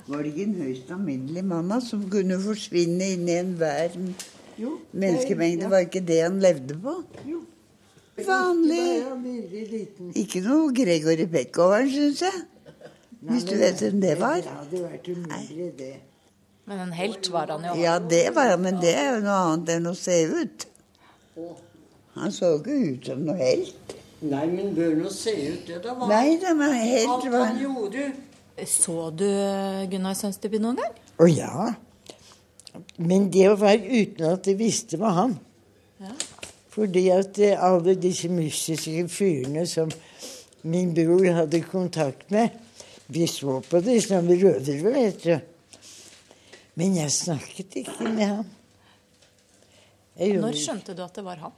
Var 0.06 0.22
det 0.22 0.32
ikke 0.32 0.44
en 0.46 0.58
høyst 0.60 0.90
alminnelig 0.94 1.44
mann 1.48 1.68
da, 1.72 1.80
som 1.80 2.04
kunne 2.12 2.36
forsvinne 2.40 3.08
inn 3.16 3.28
i 3.28 3.38
enhver 3.40 3.96
menneskemengde? 4.92 5.70
Var 5.70 5.86
ikke 5.86 6.02
det 6.06 6.20
han 6.22 6.40
levde 6.42 6.78
på? 6.82 6.96
Jo. 7.28 7.42
Vanlig. 8.26 9.04
Ikke 10.16 10.40
noe 10.44 10.72
Gregory 10.74 11.26
Beckoveren, 11.28 11.90
syns 11.92 12.22
jeg. 12.24 12.44
Hvis 13.26 13.44
du 13.48 13.56
vet 13.58 13.80
hvem 13.82 14.00
det 14.00 14.14
var. 14.20 14.40
Det 14.44 14.54
hadde 14.54 14.82
vært 14.86 15.08
umulig, 15.12 15.70
det. 15.78 15.94
Men 16.66 16.80
en 16.86 16.92
helt 16.96 17.28
var 17.32 17.50
han 17.52 17.64
jo. 17.68 17.74
Ja, 17.80 17.98
det 17.98 18.24
var 18.34 18.52
han, 18.54 18.62
men 18.64 18.80
det 18.82 18.94
er 18.96 19.16
jo 19.16 19.22
noe 19.26 19.38
annet 19.50 19.76
enn 19.76 19.90
å 19.90 19.94
se 19.98 20.16
ut. 20.30 20.66
Han 22.16 22.32
så 22.32 22.56
ikke 22.58 22.76
ut 22.90 23.10
som 23.10 23.24
noe 23.26 23.36
helt. 23.38 23.96
Nei, 24.24 24.46
men 24.48 24.72
bør 24.74 24.94
nå 24.96 25.10
se 25.12 25.34
ut 25.36 25.66
det, 25.68 25.82
da. 25.84 25.92
Var 25.98 26.08
Nei 26.08 26.38
da, 26.40 26.54
men 26.56 26.72
helt 26.72 27.12
Alt 27.12 27.26
var 27.34 27.44
han 27.50 27.60
gjorde. 27.60 28.06
Så 28.64 29.10
du 29.12 29.26
Gunnar 29.92 30.16
Sønsteby 30.16 30.60
noen 30.62 30.80
gang? 30.80 30.94
Å 31.20 31.28
ja. 31.28 31.66
Men 32.96 33.30
det 33.32 33.48
å 33.50 33.58
være 33.60 34.02
uten 34.02 34.30
at 34.30 34.46
de 34.46 34.54
visste 34.58 34.98
var 35.00 35.16
han. 35.16 35.36
Fordi 36.76 37.06
at 37.14 37.38
eh, 37.40 37.56
alle 37.56 37.96
disse 37.96 38.28
mystiske 38.28 39.06
fyrene 39.08 39.64
som 39.68 39.92
min 40.66 40.92
bror 40.94 41.24
hadde 41.38 41.62
kontakt 41.64 42.30
med, 42.34 42.52
vi 43.06 43.26
så 43.30 43.60
på 43.64 43.80
dem 43.80 44.00
som 44.02 44.28
røvere, 44.28 44.92
vet 44.92 45.22
du. 45.24 45.36
Men 46.76 46.98
jeg 46.98 47.12
snakket 47.14 47.78
ikke 47.80 48.10
med 48.10 48.26
ham. 48.26 48.50
Når 50.16 50.58
skjønte 50.58 50.96
du 50.96 51.00
at 51.04 51.16
det 51.16 51.24
var 51.24 51.40
han? 51.40 51.54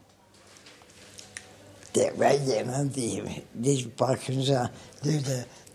Det 1.95 2.11
var 2.19 2.37
gjennom 2.45 2.89
de, 2.93 3.07
de 3.53 3.75
bak 3.97 4.23
hun 4.29 4.43
sa 4.45 4.67
det, 5.03 5.19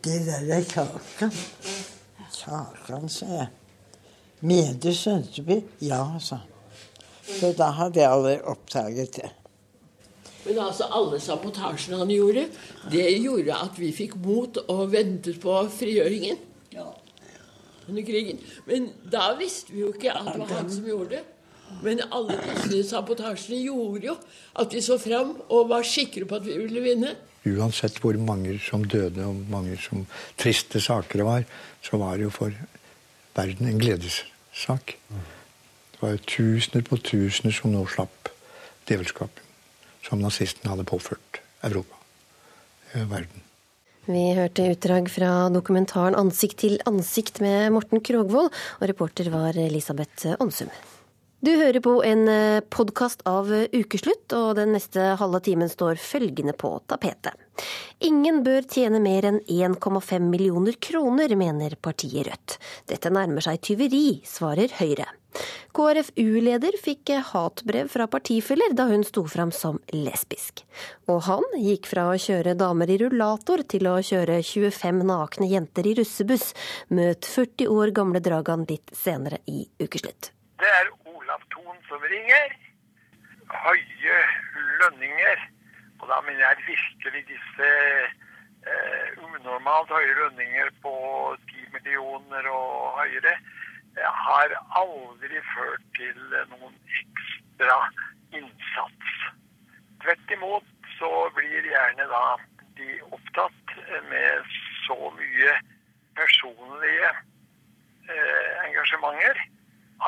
det 0.05 0.19
der 0.29 0.51
er 0.57 0.65
Kakan. 0.69 1.33
Kakan, 2.39 3.09
sa 3.09 3.29
jeg. 3.29 3.64
Du 4.45 4.91
Sønsteby? 4.93 5.63
Ja, 5.81 6.19
sa 6.21 6.37
han. 6.37 6.51
Så 7.25 7.55
da 7.57 7.71
hadde 7.73 8.03
jeg 8.03 8.11
aldri 8.13 8.35
oppdaget 8.45 9.17
det. 9.17 9.31
Men 10.45 10.59
altså, 10.67 10.85
alle 10.93 11.17
sabotasjene 11.25 12.03
han 12.03 12.11
gjorde, 12.13 12.43
det 12.93 13.07
gjorde 13.25 13.57
at 13.57 13.79
vi 13.81 13.89
fikk 13.97 14.19
mot 14.21 14.59
og 14.69 14.83
ventet 14.93 15.39
på 15.41 15.55
frigjøringen. 15.73 16.37
Under 17.89 18.05
krigen. 18.05 18.43
Men 18.69 18.91
da 19.13 19.31
visste 19.37 19.73
vi 19.73 19.81
jo 19.81 19.95
ikke 19.95 20.13
at 20.13 20.29
det 20.29 20.37
var 20.43 20.53
han 20.59 20.69
som 20.73 20.85
gjorde 20.89 21.17
det. 21.17 21.23
Men 21.81 22.05
alle 22.13 22.37
disse 22.69 22.91
sabotasjene 22.91 23.63
gjorde 23.65 24.11
jo 24.11 24.19
at 24.61 24.77
vi 24.77 24.85
så 24.85 24.99
fram 25.01 25.35
og 25.49 25.73
var 25.73 25.89
sikre 25.89 26.29
på 26.29 26.37
at 26.37 26.45
vi 26.45 26.59
ville 26.61 26.85
vinne. 26.85 27.17
Uansett 27.49 27.97
hvor 28.01 28.17
mange 28.21 28.59
som 28.61 28.85
døde 28.85 29.25
og 29.25 29.41
mange 29.53 29.81
som 29.81 30.05
triste 30.41 30.85
saker 30.85 31.25
var, 31.25 31.49
så 31.85 32.01
var 32.01 32.21
det 32.21 32.29
jo 32.29 32.37
for 32.37 32.53
verden 33.37 33.73
en 33.73 33.81
gledessak. 34.55 34.99
Det 35.93 36.01
var 36.01 36.17
tusener 36.17 36.83
på 36.83 36.97
tusener 36.97 37.53
som 37.53 37.73
nå 37.73 37.87
slapp 37.87 38.29
djevelskapen 38.87 39.43
som 40.05 40.21
nazistene 40.21 40.71
hadde 40.71 40.85
påført 40.85 41.41
Europa. 41.63 41.97
eh, 42.93 43.05
Verden. 43.05 43.41
Vi 44.07 44.35
hørte 44.35 44.71
utdrag 44.71 45.09
fra 45.09 45.49
dokumentaren 45.49 46.15
'Ansikt 46.15 46.59
til 46.59 46.79
ansikt' 46.85 47.41
med 47.41 47.73
Morten 47.73 48.01
Krogvold, 48.01 48.53
og 48.81 48.89
reporter 48.89 49.31
var 49.31 49.57
Elisabeth 49.57 50.27
Onsum. 50.39 50.69
Du 51.43 51.51
hører 51.57 51.81
på 51.81 52.05
en 52.05 52.63
podkast 52.71 53.23
av 53.27 53.49
Ukeslutt, 53.73 54.33
og 54.33 54.57
den 54.57 54.73
neste 54.73 55.17
halve 55.17 55.41
timen 55.41 55.69
står 55.69 55.97
følgende 55.97 56.53
på 56.53 56.81
tapetet. 56.87 57.33
Ingen 58.05 58.43
bør 58.45 58.67
tjene 58.69 59.01
mer 59.03 59.29
enn 59.31 59.41
1,5 59.49 60.31
millioner 60.31 60.77
kroner, 60.83 61.35
mener 61.39 61.77
partiet 61.81 62.27
Rødt. 62.29 62.57
Dette 62.91 63.13
nærmer 63.15 63.45
seg 63.45 63.63
tyveri, 63.65 64.21
svarer 64.29 64.75
Høyre. 64.81 65.07
KrFU-leder 65.75 66.77
fikk 66.79 67.11
hatbrev 67.33 67.89
fra 67.91 68.07
partifeller 68.11 68.75
da 68.79 68.87
hun 68.91 69.03
sto 69.07 69.25
fram 69.31 69.51
som 69.55 69.81
lesbisk. 69.91 70.63
Og 71.11 71.25
han 71.27 71.47
gikk 71.59 71.89
fra 71.91 72.07
å 72.13 72.19
kjøre 72.21 72.55
damer 72.59 72.93
i 72.95 72.99
rullator 73.03 73.65
til 73.67 73.89
å 73.91 73.97
kjøre 73.99 74.39
25 74.47 75.03
nakne 75.09 75.49
jenter 75.51 75.89
i 75.91 75.97
russebuss. 75.99 76.53
Møt 76.95 77.27
40 77.27 77.73
år 77.75 77.95
gamle 77.97 78.23
Dragan 78.23 78.67
litt 78.71 78.95
senere 78.95 79.43
i 79.51 79.65
Ukeslutt. 79.83 80.31
Det 80.63 80.71
er 80.71 80.93
Olav 81.11 81.43
Thon 81.55 81.83
som 81.89 82.07
ringer. 82.13 82.55
Høye 83.65 84.23
lønninger. 84.85 85.49
Og 86.05 86.11
da 86.13 86.21
mener 86.21 86.41
jeg 86.45 86.65
virkelig 86.67 87.23
disse 87.29 87.69
eh, 88.69 89.07
unormalt 89.25 89.89
høye 89.89 90.17
lønninger 90.19 90.67
på 90.83 90.93
10 91.49 91.63
millioner 91.73 92.49
og 92.53 92.99
høyere 92.99 93.33
eh, 93.33 94.11
har 94.25 94.53
aldri 94.81 95.41
ført 95.55 95.87
til 95.97 96.19
noen 96.51 96.75
ekstra 96.99 97.79
innsats. 98.37 99.15
Tvert 100.05 100.35
imot 100.37 100.69
så 100.99 101.09
blir 101.39 101.71
gjerne 101.71 102.09
da 102.13 102.21
de 102.77 102.91
opptatt 103.09 103.73
med 104.11 104.53
så 104.85 104.99
mye 105.17 105.55
personlige 106.21 107.15
eh, 107.15 108.53
engasjementer 108.67 109.41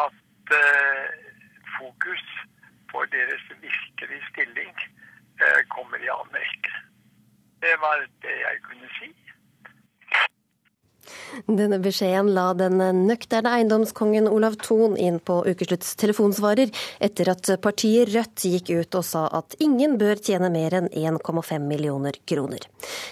at 0.05 0.53
eh, 0.61 1.33
fokus 1.79 2.29
på 2.93 3.09
deres 3.17 3.49
virkelige 3.65 4.29
stilling 4.29 4.77
Eh, 5.41 5.61
kommer 5.69 5.99
i 5.99 6.09
Amerika. 6.09 6.73
Det 7.61 7.75
var 7.81 7.97
det 8.23 8.37
jeg 8.47 8.57
kunne 8.63 8.89
si. 8.99 9.26
Denne 11.45 11.79
beskjeden 11.83 12.33
la 12.35 12.49
den 12.57 12.81
nøkterne 13.07 13.53
eiendomskongen 13.59 14.29
Olav 14.31 14.57
Thon 14.63 14.97
inn 14.97 15.19
på 15.21 15.39
ukeslutts 15.47 15.95
telefonsvarer, 16.01 16.73
etter 17.03 17.31
at 17.33 17.51
partiet 17.63 18.11
Rødt 18.15 18.47
gikk 18.49 18.73
ut 18.73 18.99
og 18.99 19.05
sa 19.07 19.27
at 19.37 19.57
ingen 19.63 19.97
bør 20.01 20.19
tjene 20.23 20.51
mer 20.53 20.79
enn 20.79 20.89
1,5 20.89 21.67
millioner 21.67 22.17
kroner. 22.29 22.65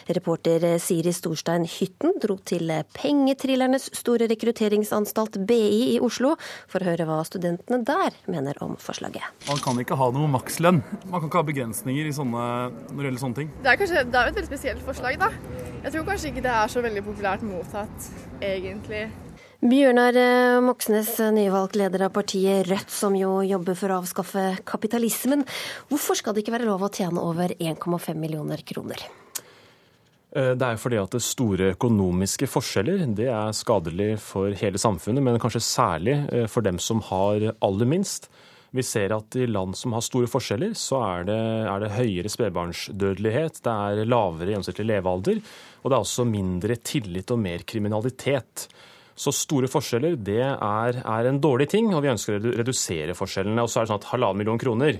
Reporter 0.09 0.67
Siri 0.83 1.13
Storstein 1.15 1.67
Hytten 1.69 2.17
dro 2.23 2.39
til 2.47 2.73
pengetrillernes 2.97 3.91
store 3.97 4.29
rekrutteringsanstalt 4.31 5.41
BI 5.49 5.95
i 5.95 6.01
Oslo 6.03 6.35
for 6.71 6.81
å 6.81 6.89
høre 6.91 7.09
hva 7.09 7.21
studentene 7.27 7.83
der 7.87 8.17
mener 8.31 8.59
om 8.65 8.77
forslaget. 8.81 9.25
Man 9.49 9.61
kan 9.65 9.81
ikke 9.83 9.99
ha 10.01 10.11
noe 10.15 10.31
makslønn. 10.31 10.83
Man 11.11 11.21
kan 11.21 11.29
ikke 11.29 11.43
ha 11.43 11.49
begrensninger 11.51 12.11
sånne, 12.15 12.45
når 12.91 12.99
det 12.99 13.09
gjelder 13.11 13.25
sånne 13.25 13.41
ting. 13.41 13.53
Det 13.65 13.73
er 13.73 13.81
kanskje 13.81 14.05
det 14.09 14.21
er 14.21 14.31
et 14.31 14.39
veldig 14.39 14.51
spesielt 14.51 14.85
forslag, 14.87 15.19
da. 15.21 15.31
Jeg 15.85 15.93
tror 15.93 16.07
kanskje 16.09 16.31
ikke 16.33 16.45
det 16.47 16.53
er 16.55 16.71
så 16.73 16.81
veldig 16.85 17.03
populært 17.05 17.43
mottatt, 17.45 18.07
egentlig. 18.41 19.09
Bjørnar 19.65 20.17
eh, 20.21 20.61
Moxnes, 20.61 21.15
nyvalgt 21.33 21.79
leder 21.81 22.05
av 22.05 22.13
partiet 22.13 22.67
Rødt, 22.69 22.91
som 22.93 23.15
jo 23.17 23.39
jobber 23.47 23.79
for 23.79 23.95
å 23.95 24.03
avskaffe 24.03 24.47
kapitalismen. 24.69 25.47
Hvorfor 25.89 26.21
skal 26.21 26.37
det 26.37 26.45
ikke 26.45 26.59
være 26.59 26.69
lov 26.69 26.85
å 26.85 26.93
tjene 26.93 27.23
over 27.23 27.55
1,5 27.57 28.19
millioner 28.21 28.61
kroner? 28.69 29.07
Eh, 30.35 30.53
det 30.59 30.67
er 30.67 30.81
fordi 30.81 30.99
at 30.99 31.15
det 31.15 31.23
store 31.23 31.71
økonomiske 31.77 32.49
forskjeller 32.51 33.07
det 33.15 33.29
er 33.31 33.55
skadelig 33.55 34.17
for 34.25 34.55
hele 34.59 34.81
samfunnet, 34.83 35.23
men 35.23 35.41
kanskje 35.43 35.63
særlig 35.63 36.19
eh, 36.35 36.49
for 36.51 36.67
dem 36.67 36.81
som 36.83 37.03
har 37.09 37.53
aller 37.55 37.89
minst. 37.89 38.29
Vi 38.75 38.83
ser 38.83 39.13
at 39.15 39.37
i 39.39 39.47
land 39.47 39.77
som 39.79 39.95
har 39.95 40.03
store 40.03 40.27
forskjeller, 40.31 40.73
så 40.79 40.99
er 41.07 41.29
det, 41.29 41.43
er 41.71 41.85
det 41.85 41.93
høyere 41.95 42.33
spedbarnsdødelighet, 42.33 43.61
det 43.63 43.75
er 43.75 44.09
lavere 44.09 44.51
gjennomsnittlig 44.51 44.89
levealder, 44.89 45.39
og 45.83 45.87
det 45.87 45.95
er 45.95 46.07
også 46.09 46.27
mindre 46.27 46.79
tillit 46.83 47.31
og 47.31 47.39
mer 47.45 47.63
kriminalitet. 47.69 48.67
Så 49.15 49.31
store 49.31 49.71
forskjeller 49.71 50.17
det 50.27 50.43
er, 50.43 50.99
er 50.99 51.29
en 51.31 51.39
dårlig 51.39 51.69
ting, 51.71 51.93
og 51.95 52.03
vi 52.03 52.11
ønsker 52.11 52.41
å 52.41 52.57
redusere 52.59 53.15
forskjellene. 53.15 53.63
Og 53.63 53.71
så 53.71 53.81
er 53.81 53.87
det 53.87 53.93
sånn 53.93 54.03
at 54.03 54.11
halvannen 54.11 54.43
million 54.43 54.59
kroner 54.59 54.99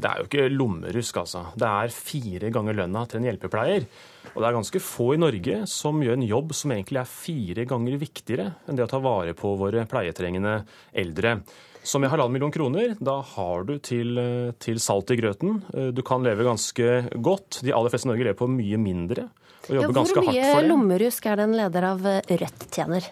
det 0.00 0.06
er 0.06 0.20
jo 0.20 0.28
ikke 0.28 0.50
lommerusk, 0.54 1.16
altså. 1.20 1.42
Det 1.58 1.68
er 1.68 1.92
fire 1.92 2.50
ganger 2.54 2.76
lønna 2.78 3.02
til 3.10 3.20
en 3.20 3.26
hjelpepleier. 3.26 3.86
Og 4.30 4.38
det 4.38 4.46
er 4.48 4.56
ganske 4.56 4.82
få 4.84 5.08
i 5.16 5.20
Norge 5.20 5.56
som 5.68 5.98
gjør 6.00 6.16
en 6.16 6.28
jobb 6.28 6.54
som 6.56 6.72
egentlig 6.72 7.00
er 7.02 7.10
fire 7.10 7.66
ganger 7.68 7.98
viktigere 8.00 8.46
enn 8.64 8.78
det 8.78 8.86
å 8.86 8.92
ta 8.92 9.00
vare 9.02 9.34
på 9.36 9.50
våre 9.60 9.84
pleietrengende 9.90 10.60
eldre. 11.02 11.40
Så 11.82 12.00
med 12.02 12.12
halvannen 12.12 12.34
million 12.36 12.52
kroner, 12.52 12.94
da 13.00 13.18
har 13.24 13.64
du 13.68 13.76
til, 13.80 14.18
til, 14.60 14.80
salt 14.82 15.10
i 15.14 15.16
grøten. 15.16 15.62
Du 15.96 16.02
kan 16.06 16.24
leve 16.26 16.44
ganske 16.44 16.88
godt. 17.16 17.62
De 17.64 17.72
aller 17.72 17.92
fleste 17.92 18.08
i 18.08 18.12
Norge 18.12 18.26
lever 18.28 18.38
på 18.38 18.50
mye 18.52 18.80
mindre 18.80 19.30
og 19.68 19.72
jobber 19.76 19.88
ja, 19.88 19.96
ganske 19.96 20.20
hardt 20.20 20.28
for 20.28 20.36
det. 20.36 20.44
Hvor 20.44 20.60
mye 20.60 20.68
lommerusk 20.68 21.30
er 21.30 21.40
det 21.40 21.46
en 21.48 21.56
leder 21.56 21.86
av 21.90 22.06
Rødt 22.28 22.66
tjener? 22.74 23.08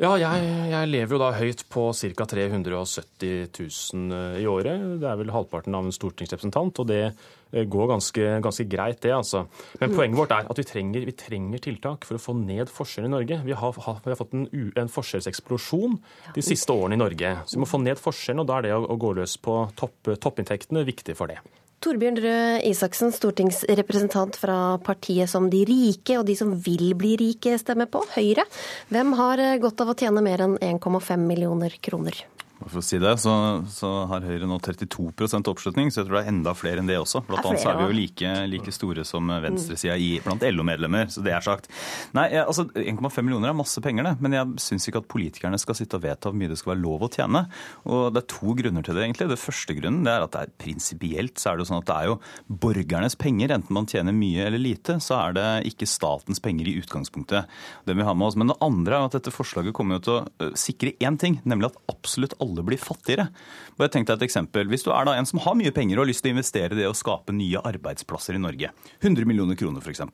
Ja, 0.00 0.14
jeg, 0.16 0.44
jeg, 0.70 0.88
lever 0.88 1.12
jo 1.12 1.18
da 1.20 1.26
høyt 1.36 1.66
på 1.68 1.82
ca. 1.92 2.24
370 2.32 3.50
000 3.52 4.38
i 4.40 4.46
året. 4.48 4.80
Det 5.02 5.04
er 5.10 5.18
vel 5.20 5.32
halvparten 5.34 5.76
av 5.76 5.84
en 5.84 5.92
stortingsrepresentant, 5.92 6.80
og 6.80 6.88
det 6.88 7.02
eh, 7.04 7.66
går 7.68 7.90
ganske, 7.90 8.30
ganske 8.40 8.64
greit, 8.72 9.02
det, 9.04 9.12
altså. 9.12 9.44
Men 9.76 9.92
mm. 9.92 9.98
poenget 9.98 10.20
vårt 10.22 10.32
er 10.38 10.48
at 10.48 10.62
vi 10.62 10.64
trenger, 10.70 11.04
vi 11.04 11.16
trenger 11.20 11.64
tiltak 11.68 12.08
for 12.08 12.16
å 12.16 12.24
få 12.30 12.32
ned 12.38 12.72
forskjellen 12.72 13.12
i 13.12 13.16
Norge. 13.18 13.42
Vi 13.44 13.60
har, 13.60 13.76
vi 13.76 14.14
har 14.14 14.20
fått 14.22 14.36
en, 14.38 14.48
en, 14.72 14.92
forskjellseksplosjon 14.96 16.00
de 16.32 16.48
siste 16.48 16.72
årene 16.72 16.96
i 16.96 17.04
Norge. 17.04 17.36
Så 17.44 17.58
vi 17.58 17.66
må 17.66 17.68
få 17.68 17.84
ned 17.84 18.00
forskjellen, 18.00 18.40
og 18.40 18.48
da 18.48 18.56
er 18.56 18.70
det 18.70 18.76
å, 18.78 18.86
å 18.88 19.00
gå 19.04 19.12
løs 19.20 19.36
på 19.44 19.66
topp, 19.76 20.14
toppinntektene 20.16 20.88
viktig 20.88 21.18
for 21.20 21.28
det. 21.28 21.42
Torbjørn 21.80 22.18
Røe 22.20 22.56
Isaksen, 22.68 23.08
stortingsrepresentant 23.16 24.36
fra 24.36 24.76
partiet 24.84 25.30
som 25.32 25.46
de 25.48 25.62
rike 25.64 26.18
og 26.20 26.26
de 26.28 26.34
som 26.36 26.50
vil 26.66 26.90
bli 26.92 27.14
rike 27.16 27.54
stemmer 27.56 27.88
på, 27.88 28.02
Høyre. 28.18 28.44
Hvem 28.92 29.14
har 29.16 29.40
godt 29.62 29.80
av 29.80 29.94
å 29.94 29.96
tjene 29.96 30.20
mer 30.20 30.44
enn 30.44 30.58
1,5 30.60 31.24
millioner 31.24 31.78
kroner? 31.80 32.20
For 32.66 32.80
å 32.80 32.84
si 32.84 32.98
det, 33.00 33.12
så, 33.22 33.32
så, 33.72 33.90
har 34.10 34.26
Høyre 34.26 34.48
nå 34.48 34.58
32% 34.60 35.48
oppslutning, 35.48 35.88
så 35.90 36.02
jeg 36.02 36.08
tror 36.08 36.18
det 36.18 36.22
er 36.26 36.32
enda 36.32 36.52
flere 36.56 36.82
enn 36.82 36.90
det 36.90 36.98
også. 37.00 37.22
Blant 37.28 37.46
annet 37.48 37.62
så 37.62 37.70
er 37.72 37.78
vi 37.78 37.86
jo 37.86 37.96
like, 37.96 38.32
like 38.52 38.74
store 38.74 39.04
som 39.08 39.30
venstresida 39.42 39.96
blant 40.24 40.44
LO-medlemmer, 40.44 41.08
så 41.12 41.24
det 41.24 41.32
er 41.36 41.44
sagt. 41.44 41.70
Nei, 42.16 42.26
altså 42.42 42.66
1,5 42.68 43.20
millioner 43.24 43.52
er 43.52 43.56
masse 43.56 43.80
penger, 43.84 44.10
det. 44.10 44.14
Men 44.24 44.36
jeg 44.36 44.64
syns 44.66 44.88
ikke 44.90 45.02
at 45.02 45.08
politikerne 45.10 45.60
skal 45.60 45.78
sitte 45.78 45.96
og 45.96 46.04
vedta 46.04 46.30
hvor 46.30 46.38
mye 46.40 46.52
det 46.52 46.58
skal 46.60 46.74
være 46.74 46.82
lov 46.82 47.06
å 47.06 47.10
tjene. 47.12 47.44
Og 47.88 48.10
det 48.14 48.22
er 48.22 48.28
to 48.34 48.56
grunner 48.58 48.84
til 48.86 48.98
det, 48.98 49.06
egentlig. 49.06 49.30
Det 49.32 49.40
første 49.40 49.76
grunnen 49.78 50.04
det 50.06 50.14
er 50.14 50.26
at 50.26 50.34
det 50.36 50.44
er 50.44 50.54
prinsipielt 50.60 51.40
så 51.40 51.50
er 51.50 51.56
det 51.56 51.64
jo 51.64 51.70
sånn 51.70 51.80
at 51.80 51.88
det 51.88 51.96
er 51.96 52.10
jo 52.10 52.18
borgernes 52.66 53.16
penger. 53.20 53.54
Enten 53.56 53.76
man 53.76 53.88
tjener 53.90 54.16
mye 54.16 54.46
eller 54.50 54.60
lite, 54.60 54.98
så 55.02 55.16
er 55.20 55.36
det 55.38 55.48
ikke 55.70 55.88
statens 55.88 56.42
penger 56.44 56.68
i 56.68 56.76
utgangspunktet. 56.82 57.48
Det 57.88 57.96
vi 57.96 58.06
har 58.06 58.16
med 58.18 58.28
oss. 58.28 58.38
Men 58.40 58.52
det 58.52 58.60
andre 58.64 58.98
er 58.98 59.08
at 59.08 59.16
dette 59.16 59.34
forslaget 59.34 59.76
kommer 59.76 59.98
jo 59.98 60.04
til 60.06 60.18
å 60.20 60.52
sikre 60.58 60.94
én 61.00 61.16
ting, 61.20 61.40
nemlig 61.48 61.70
at 61.70 61.80
absolutt 61.92 62.36
alle 62.42 62.49
alle 62.50 62.66
blir 62.66 62.80
fattigere. 62.82 63.30
Og 63.78 63.86
jeg 63.86 63.94
tenkte 63.94 64.18
et 64.18 64.26
eksempel. 64.26 64.68
Hvis 64.70 64.84
du 64.86 64.90
er 64.92 65.06
da 65.06 65.16
en 65.16 65.28
som 65.28 65.40
har 65.46 65.56
mye 65.58 65.72
penger 65.74 65.98
og 65.98 66.04
har 66.04 66.10
lyst 66.10 66.26
til 66.26 66.34
å 66.34 66.36
investere 66.36 66.74
i 66.74 66.82
det 66.82 66.90
å 66.90 66.96
skape 66.96 67.34
nye 67.36 67.62
arbeidsplasser 67.70 68.36
i 68.36 68.42
Norge, 68.42 68.74
100 69.00 69.28
millioner 69.28 69.58
kroner 69.58 69.84
f.eks. 69.84 70.04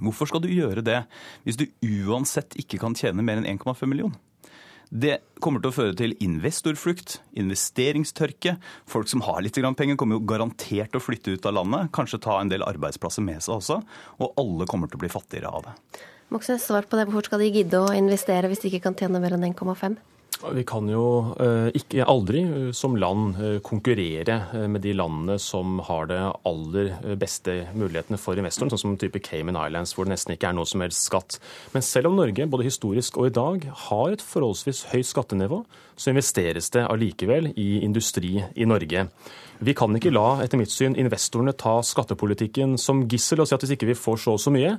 Hvorfor 0.00 0.30
skal 0.30 0.42
du 0.44 0.50
gjøre 0.52 0.84
det 0.86 1.02
hvis 1.44 1.58
du 1.58 1.66
uansett 2.06 2.54
ikke 2.60 2.78
kan 2.80 2.94
tjene 2.96 3.24
mer 3.26 3.40
enn 3.40 3.58
1,5 3.58 3.88
million? 3.90 4.14
Det 4.90 5.20
kommer 5.38 5.62
til 5.62 5.70
å 5.70 5.74
føre 5.74 5.94
til 5.94 6.16
investorflukt, 6.18 7.20
investeringstørke. 7.38 8.56
Folk 8.90 9.06
som 9.06 9.22
har 9.22 9.38
litt 9.44 9.54
penger, 9.54 9.94
kommer 9.94 10.18
jo 10.18 10.26
garantert 10.26 10.90
til 10.90 10.98
å 10.98 11.04
flytte 11.04 11.36
ut 11.36 11.46
av 11.46 11.54
landet. 11.60 11.92
Kanskje 11.94 12.18
ta 12.18 12.40
en 12.40 12.50
del 12.50 12.66
arbeidsplasser 12.66 13.22
med 13.22 13.38
seg 13.38 13.60
også. 13.60 13.78
Og 14.18 14.34
alle 14.34 14.66
kommer 14.66 14.90
til 14.90 14.98
å 14.98 15.04
bli 15.04 15.12
fattigere 15.12 15.46
av 15.46 15.68
det. 15.68 15.76
Moxnes, 16.34 16.66
svar 16.66 16.90
på 16.90 16.98
det. 16.98 17.06
Hvorfor 17.06 17.30
skal 17.30 17.44
de 17.44 17.52
gidde 17.54 17.78
å 17.78 17.94
investere 17.94 18.50
hvis 18.50 18.64
de 18.64 18.70
ikke 18.70 18.88
kan 18.88 18.98
tjene 18.98 19.22
mer 19.22 19.38
enn 19.38 19.46
1,5? 19.52 19.94
Vi 20.40 20.62
kan 20.64 20.88
jo 20.88 21.34
eh, 21.36 21.68
ikke 21.76 22.06
aldri 22.08 22.40
eh, 22.46 22.68
som 22.76 22.94
land 22.96 23.36
eh, 23.36 23.58
konkurrere 23.64 24.38
med 24.72 24.80
de 24.80 24.94
landene 24.96 25.36
som 25.42 25.82
har 25.84 26.08
det 26.08 26.20
aller 26.48 26.94
beste 27.20 27.56
mulighetene 27.76 28.16
for 28.20 28.40
investoren, 28.40 28.72
sånn 28.72 28.80
som 28.80 28.96
type 29.00 29.20
Cayman 29.26 29.58
Islands, 29.60 29.92
hvor 29.92 30.08
det 30.08 30.14
nesten 30.14 30.32
ikke 30.34 30.48
er 30.48 30.56
noe 30.56 30.68
som 30.68 30.80
helst 30.80 31.10
skatt. 31.10 31.36
Men 31.74 31.84
selv 31.84 32.08
om 32.08 32.16
Norge 32.16 32.48
både 32.48 32.66
historisk 32.70 33.20
og 33.20 33.28
i 33.28 33.36
dag 33.36 33.68
har 33.84 34.16
et 34.16 34.24
forholdsvis 34.24 34.86
høyt 34.94 35.10
skattenivå, 35.10 35.60
så 36.00 36.14
investeres 36.14 36.72
det 36.72 36.86
allikevel 36.88 37.50
i 37.60 37.84
industri 37.84 38.38
i 38.40 38.68
Norge. 38.68 39.04
Vi 39.60 39.76
kan 39.76 39.92
ikke 39.92 40.14
la, 40.14 40.38
etter 40.40 40.56
mitt 40.56 40.72
syn, 40.72 40.96
investorene 40.96 41.52
ta 41.52 41.82
skattepolitikken 41.84 42.78
som 42.80 43.04
gissel 43.04 43.42
og 43.42 43.50
si 43.50 43.58
at 43.58 43.66
hvis 43.66 43.76
ikke 43.76 43.90
vi 43.90 43.98
får 43.98 44.22
så 44.24 44.38
og 44.38 44.40
så 44.40 44.52
mye, 44.54 44.78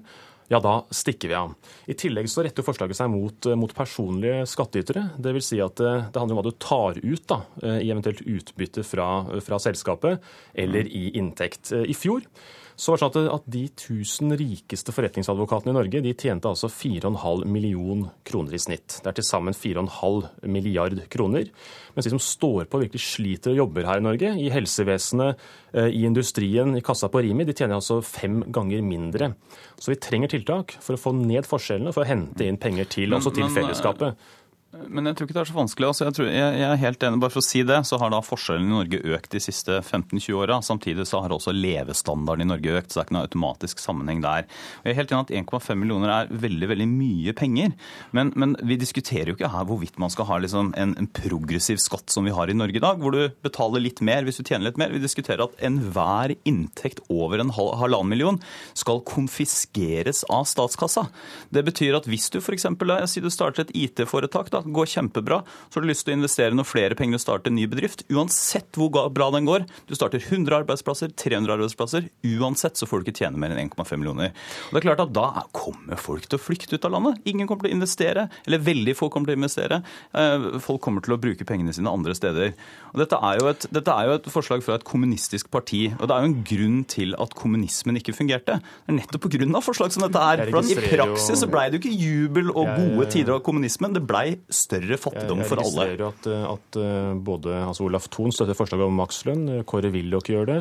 ja, 0.51 0.59
da 0.59 0.85
stikker 0.91 1.31
vi 1.31 1.35
av. 1.37 1.53
I 1.87 1.95
tillegg 1.95 2.27
så 2.29 2.43
retter 2.43 2.65
forslaget 2.65 2.97
seg 2.99 3.11
mot, 3.13 3.45
eh, 3.47 3.55
mot 3.55 3.71
personlige 3.75 4.43
skattytere. 4.51 5.05
Dvs. 5.15 5.47
Si 5.47 5.59
at 5.63 5.79
eh, 5.79 6.09
det, 6.11 6.19
handler 6.19 6.35
om 6.35 6.41
hva 6.41 6.49
du 6.49 6.57
tar 6.59 6.99
ut 6.99 7.23
da, 7.31 7.37
eh, 7.63 7.77
i 7.85 7.91
eventuelt 7.93 8.19
utbytte 8.19 8.83
fra, 8.83 9.07
fra 9.45 9.61
selskapet 9.63 10.19
eller 10.51 10.89
i 10.91 11.13
inntekt. 11.21 11.71
I 11.71 11.95
fjor 11.95 12.27
så 12.75 12.91
var 12.91 12.99
det 12.99 13.03
sånn 13.03 13.29
at, 13.35 13.47
De 13.51 13.63
1000 13.67 14.35
rikeste 14.39 14.93
forretningsadvokatene 14.95 15.73
i 15.73 15.77
Norge 15.77 16.01
de 16.03 16.13
tjente 16.13 16.49
altså 16.49 16.69
4,5 16.71 17.45
million 17.45 18.05
kroner 18.27 18.55
i 18.55 18.61
snitt. 18.61 18.99
Det 19.01 19.11
er 19.11 19.17
til 19.19 19.27
sammen 19.27 19.55
4,5 19.57 20.47
milliard 20.51 20.97
kroner. 21.11 21.49
Mens 21.95 22.07
de 22.07 22.13
som 22.13 22.21
står 22.23 22.69
på 22.69 22.79
og 22.79 22.85
virkelig 22.85 23.03
sliter 23.03 23.53
og 23.53 23.63
jobber 23.63 23.87
her 23.89 24.01
i 24.01 24.05
Norge, 24.05 24.33
i 24.39 24.49
helsevesenet, 24.53 25.39
eh, 25.73 25.89
i 25.91 26.05
industrien, 26.07 26.75
i 26.77 26.83
kassa 26.85 27.09
på 27.11 27.23
Rimi, 27.23 27.45
de 27.47 27.55
tjener 27.57 27.79
altså 27.79 28.01
fem 28.05 28.41
ganger 28.47 28.83
mindre. 28.85 29.33
Så 29.79 29.91
vi 29.91 29.99
trenger 29.99 30.31
tiltak 30.31 30.77
for 30.79 30.95
å 30.95 31.01
få 31.01 31.15
ned 31.17 31.47
forskjellene, 31.49 31.93
for 31.93 32.05
å 32.05 32.11
hente 32.11 32.47
inn 32.47 32.59
penger 32.61 32.85
til, 32.85 33.17
også 33.17 33.33
til 33.35 33.49
fellesskapet. 33.51 34.15
Men 34.71 35.09
jeg 35.09 35.17
tror 35.17 35.27
ikke 35.27 35.35
det 35.35 35.41
er 35.41 35.49
så 35.49 35.55
vanskelig. 35.57 35.87
Altså, 35.89 36.05
jeg, 36.07 36.15
tror, 36.15 36.27
jeg, 36.31 36.51
jeg, 36.61 36.63
er 36.63 36.79
helt 36.79 37.01
enig, 37.03 37.19
bare 37.19 37.33
for 37.33 37.41
å 37.41 37.43
si 37.43 37.59
det, 37.67 37.79
så 37.89 37.97
har 37.99 38.13
da 38.13 38.21
forskjellene 38.23 38.69
i 38.69 38.71
Norge 38.71 38.99
økt 39.17 39.33
de 39.33 39.41
siste 39.43 39.81
15-20 39.81 40.37
åra. 40.39 40.59
Samtidig 40.63 41.03
så 41.09 41.19
har 41.19 41.33
også 41.35 41.51
levestandarden 41.51 42.45
i 42.45 42.47
Norge 42.53 42.77
økt, 42.79 42.87
så 42.87 42.99
det 42.99 43.01
er 43.01 43.09
ikke 43.09 43.15
noe 43.17 43.27
automatisk 43.27 43.81
sammenheng 43.83 44.21
der. 44.23 44.47
Og 44.79 44.87
jeg 44.87 44.93
er 44.93 44.99
helt 45.01 45.11
enig 45.11 45.25
at 45.27 45.33
1,5 45.41 45.81
millioner 45.81 46.13
er 46.15 46.31
veldig 46.31 46.69
veldig 46.71 46.87
mye 46.87 47.33
penger. 47.35 47.73
Men, 48.15 48.31
men, 48.39 48.55
vi 48.63 48.77
diskuterer 48.79 49.33
jo 49.33 49.35
ikke 49.35 49.51
her 49.51 49.67
hvorvidt 49.67 49.99
man 49.99 50.13
skal 50.13 50.29
ha 50.29 50.39
liksom 50.39 50.71
en, 50.79 50.95
en, 50.95 51.11
progressiv 51.11 51.81
skatt 51.83 52.13
som 52.13 52.23
vi 52.23 52.31
har 52.35 52.47
i 52.47 52.55
Norge 52.55 52.79
i 52.79 52.83
dag, 52.83 53.01
hvor 53.03 53.11
du 53.11 53.35
betaler 53.43 53.83
litt 53.83 53.99
mer 53.99 54.23
hvis 54.23 54.39
du 54.39 54.45
tjener 54.45 54.69
litt 54.69 54.79
mer. 54.79 54.95
Vi 54.95 55.03
diskuterer 55.03 55.43
at 55.49 55.59
enhver 55.67 56.37
inntekt 56.47 57.03
over 57.11 57.43
en 57.43 57.51
halvannen 57.51 58.13
million 58.13 58.39
skal 58.77 59.03
konfiskeres 59.03 60.23
av 60.31 60.47
statskassa. 60.47 61.09
Det 61.51 61.65
betyr 61.67 61.99
at 61.99 62.07
hvis 62.07 62.31
du 62.31 62.39
f.eks. 62.39 62.69
si 63.11 63.23
du 63.23 63.29
starter 63.33 63.67
et 63.67 63.75
IT-foretak, 63.75 64.53
da, 64.53 64.60
bra, 64.61 64.71
går 64.81 64.85
kjempebra. 64.91 65.41
Så 65.69 65.79
har 65.79 65.81
du 65.85 65.89
lyst 65.89 66.05
til 66.05 66.13
å 66.13 66.17
investere 66.19 66.53
noen 66.55 66.65
flere 66.67 66.95
penger 66.95 67.15
og 67.19 67.23
starte 67.23 67.47
en 67.51 67.55
ny 67.55 67.65
bedrift. 67.67 68.03
Uansett 68.11 68.71
hvor 68.77 68.91
bra 69.13 69.29
den 69.31 69.45
går. 69.45 69.65
Du 69.87 69.95
starter 69.95 70.19
100 70.21 70.61
arbeidsplasser, 70.63 71.11
300 71.15 71.55
arbeidsplasser. 71.57 72.09
Uansett 72.39 72.77
så 72.79 72.87
får 72.87 73.01
du 73.03 73.11
ikke 73.11 73.23
tjene 73.25 73.37
mer 73.41 73.51
enn 73.55 73.69
1,5 73.69 73.97
millioner. 73.99 74.31
Og 74.69 74.73
det 74.77 74.81
er 74.83 74.87
klart 74.89 74.99
at 75.07 75.13
Da 75.13 75.25
er- 75.41 75.49
kommer 75.51 75.97
folk 75.97 76.27
til 76.27 76.37
å 76.39 76.41
flykte 76.41 76.73
ut 76.75 76.85
av 76.85 76.91
landet. 76.91 77.19
Ingen 77.25 77.47
kommer 77.47 77.63
til 77.63 77.71
å 77.71 77.75
investere, 77.81 78.29
eller 78.47 78.59
veldig 78.59 78.95
få 78.95 79.09
kommer 79.11 79.27
til 79.27 79.35
å 79.35 79.39
investere. 79.41 79.83
Eh, 80.13 80.59
Folk 80.61 80.81
kommer 80.81 81.01
til 81.03 81.13
å 81.15 81.19
bruke 81.19 81.45
pengene 81.45 81.73
sine 81.73 81.87
andre 81.91 82.13
steder. 82.15 82.53
Og 82.93 82.99
dette 82.99 83.17
er 83.21 83.39
jo 83.39 83.47
et, 83.47 83.65
dette 83.71 83.87
er 83.91 84.05
jo 84.07 84.13
et 84.13 84.23
forslag 84.31 84.63
fra 84.63 84.75
et 84.75 84.83
kommunistisk 84.83 85.49
parti. 85.51 85.91
Og 85.99 86.07
det 86.07 86.11
er 86.15 86.21
jo 86.21 86.29
en 86.31 86.43
grunn 86.43 86.85
til 86.87 87.13
at 87.19 87.33
kommunismen 87.35 87.97
ikke 87.97 88.13
fungerte. 88.15 88.61
Det 88.61 88.89
er 88.89 88.93
nettopp 88.93 89.21
pga. 89.29 89.61
forslag 89.61 89.91
som 89.91 90.03
dette 90.09 90.19
er. 90.21 90.49
For 90.49 90.61
I 90.61 90.75
praksis 90.75 91.41
så 91.43 91.49
blei 91.49 91.69
det 91.69 91.81
jo 91.81 91.89
ikke 91.89 91.99
jubel 91.99 92.49
og 92.49 92.67
gode 92.77 93.09
tider 93.11 93.33
av 93.35 93.41
kommunismen. 93.43 93.93
Det 93.93 94.05
blei 94.07 94.37
større 94.55 94.97
fattigdom 95.01 95.43
for 95.47 95.61
alle. 95.61 95.85
Jeg 95.87 95.97
registrerer 95.97 96.07
at, 96.07 96.27
eh, 96.29 96.45
at 96.51 96.79
eh, 96.81 97.11
både 97.31 97.55
altså 97.65 97.85
Olaf 97.87 98.07
Thon 98.13 98.33
støtter 98.35 98.57
forslaget 98.57 98.87
om 98.87 98.99
makslønn, 99.01 99.45
Kåre 99.69 99.91
Willoch 99.93 100.29
gjør 100.31 100.49
det, 100.49 100.57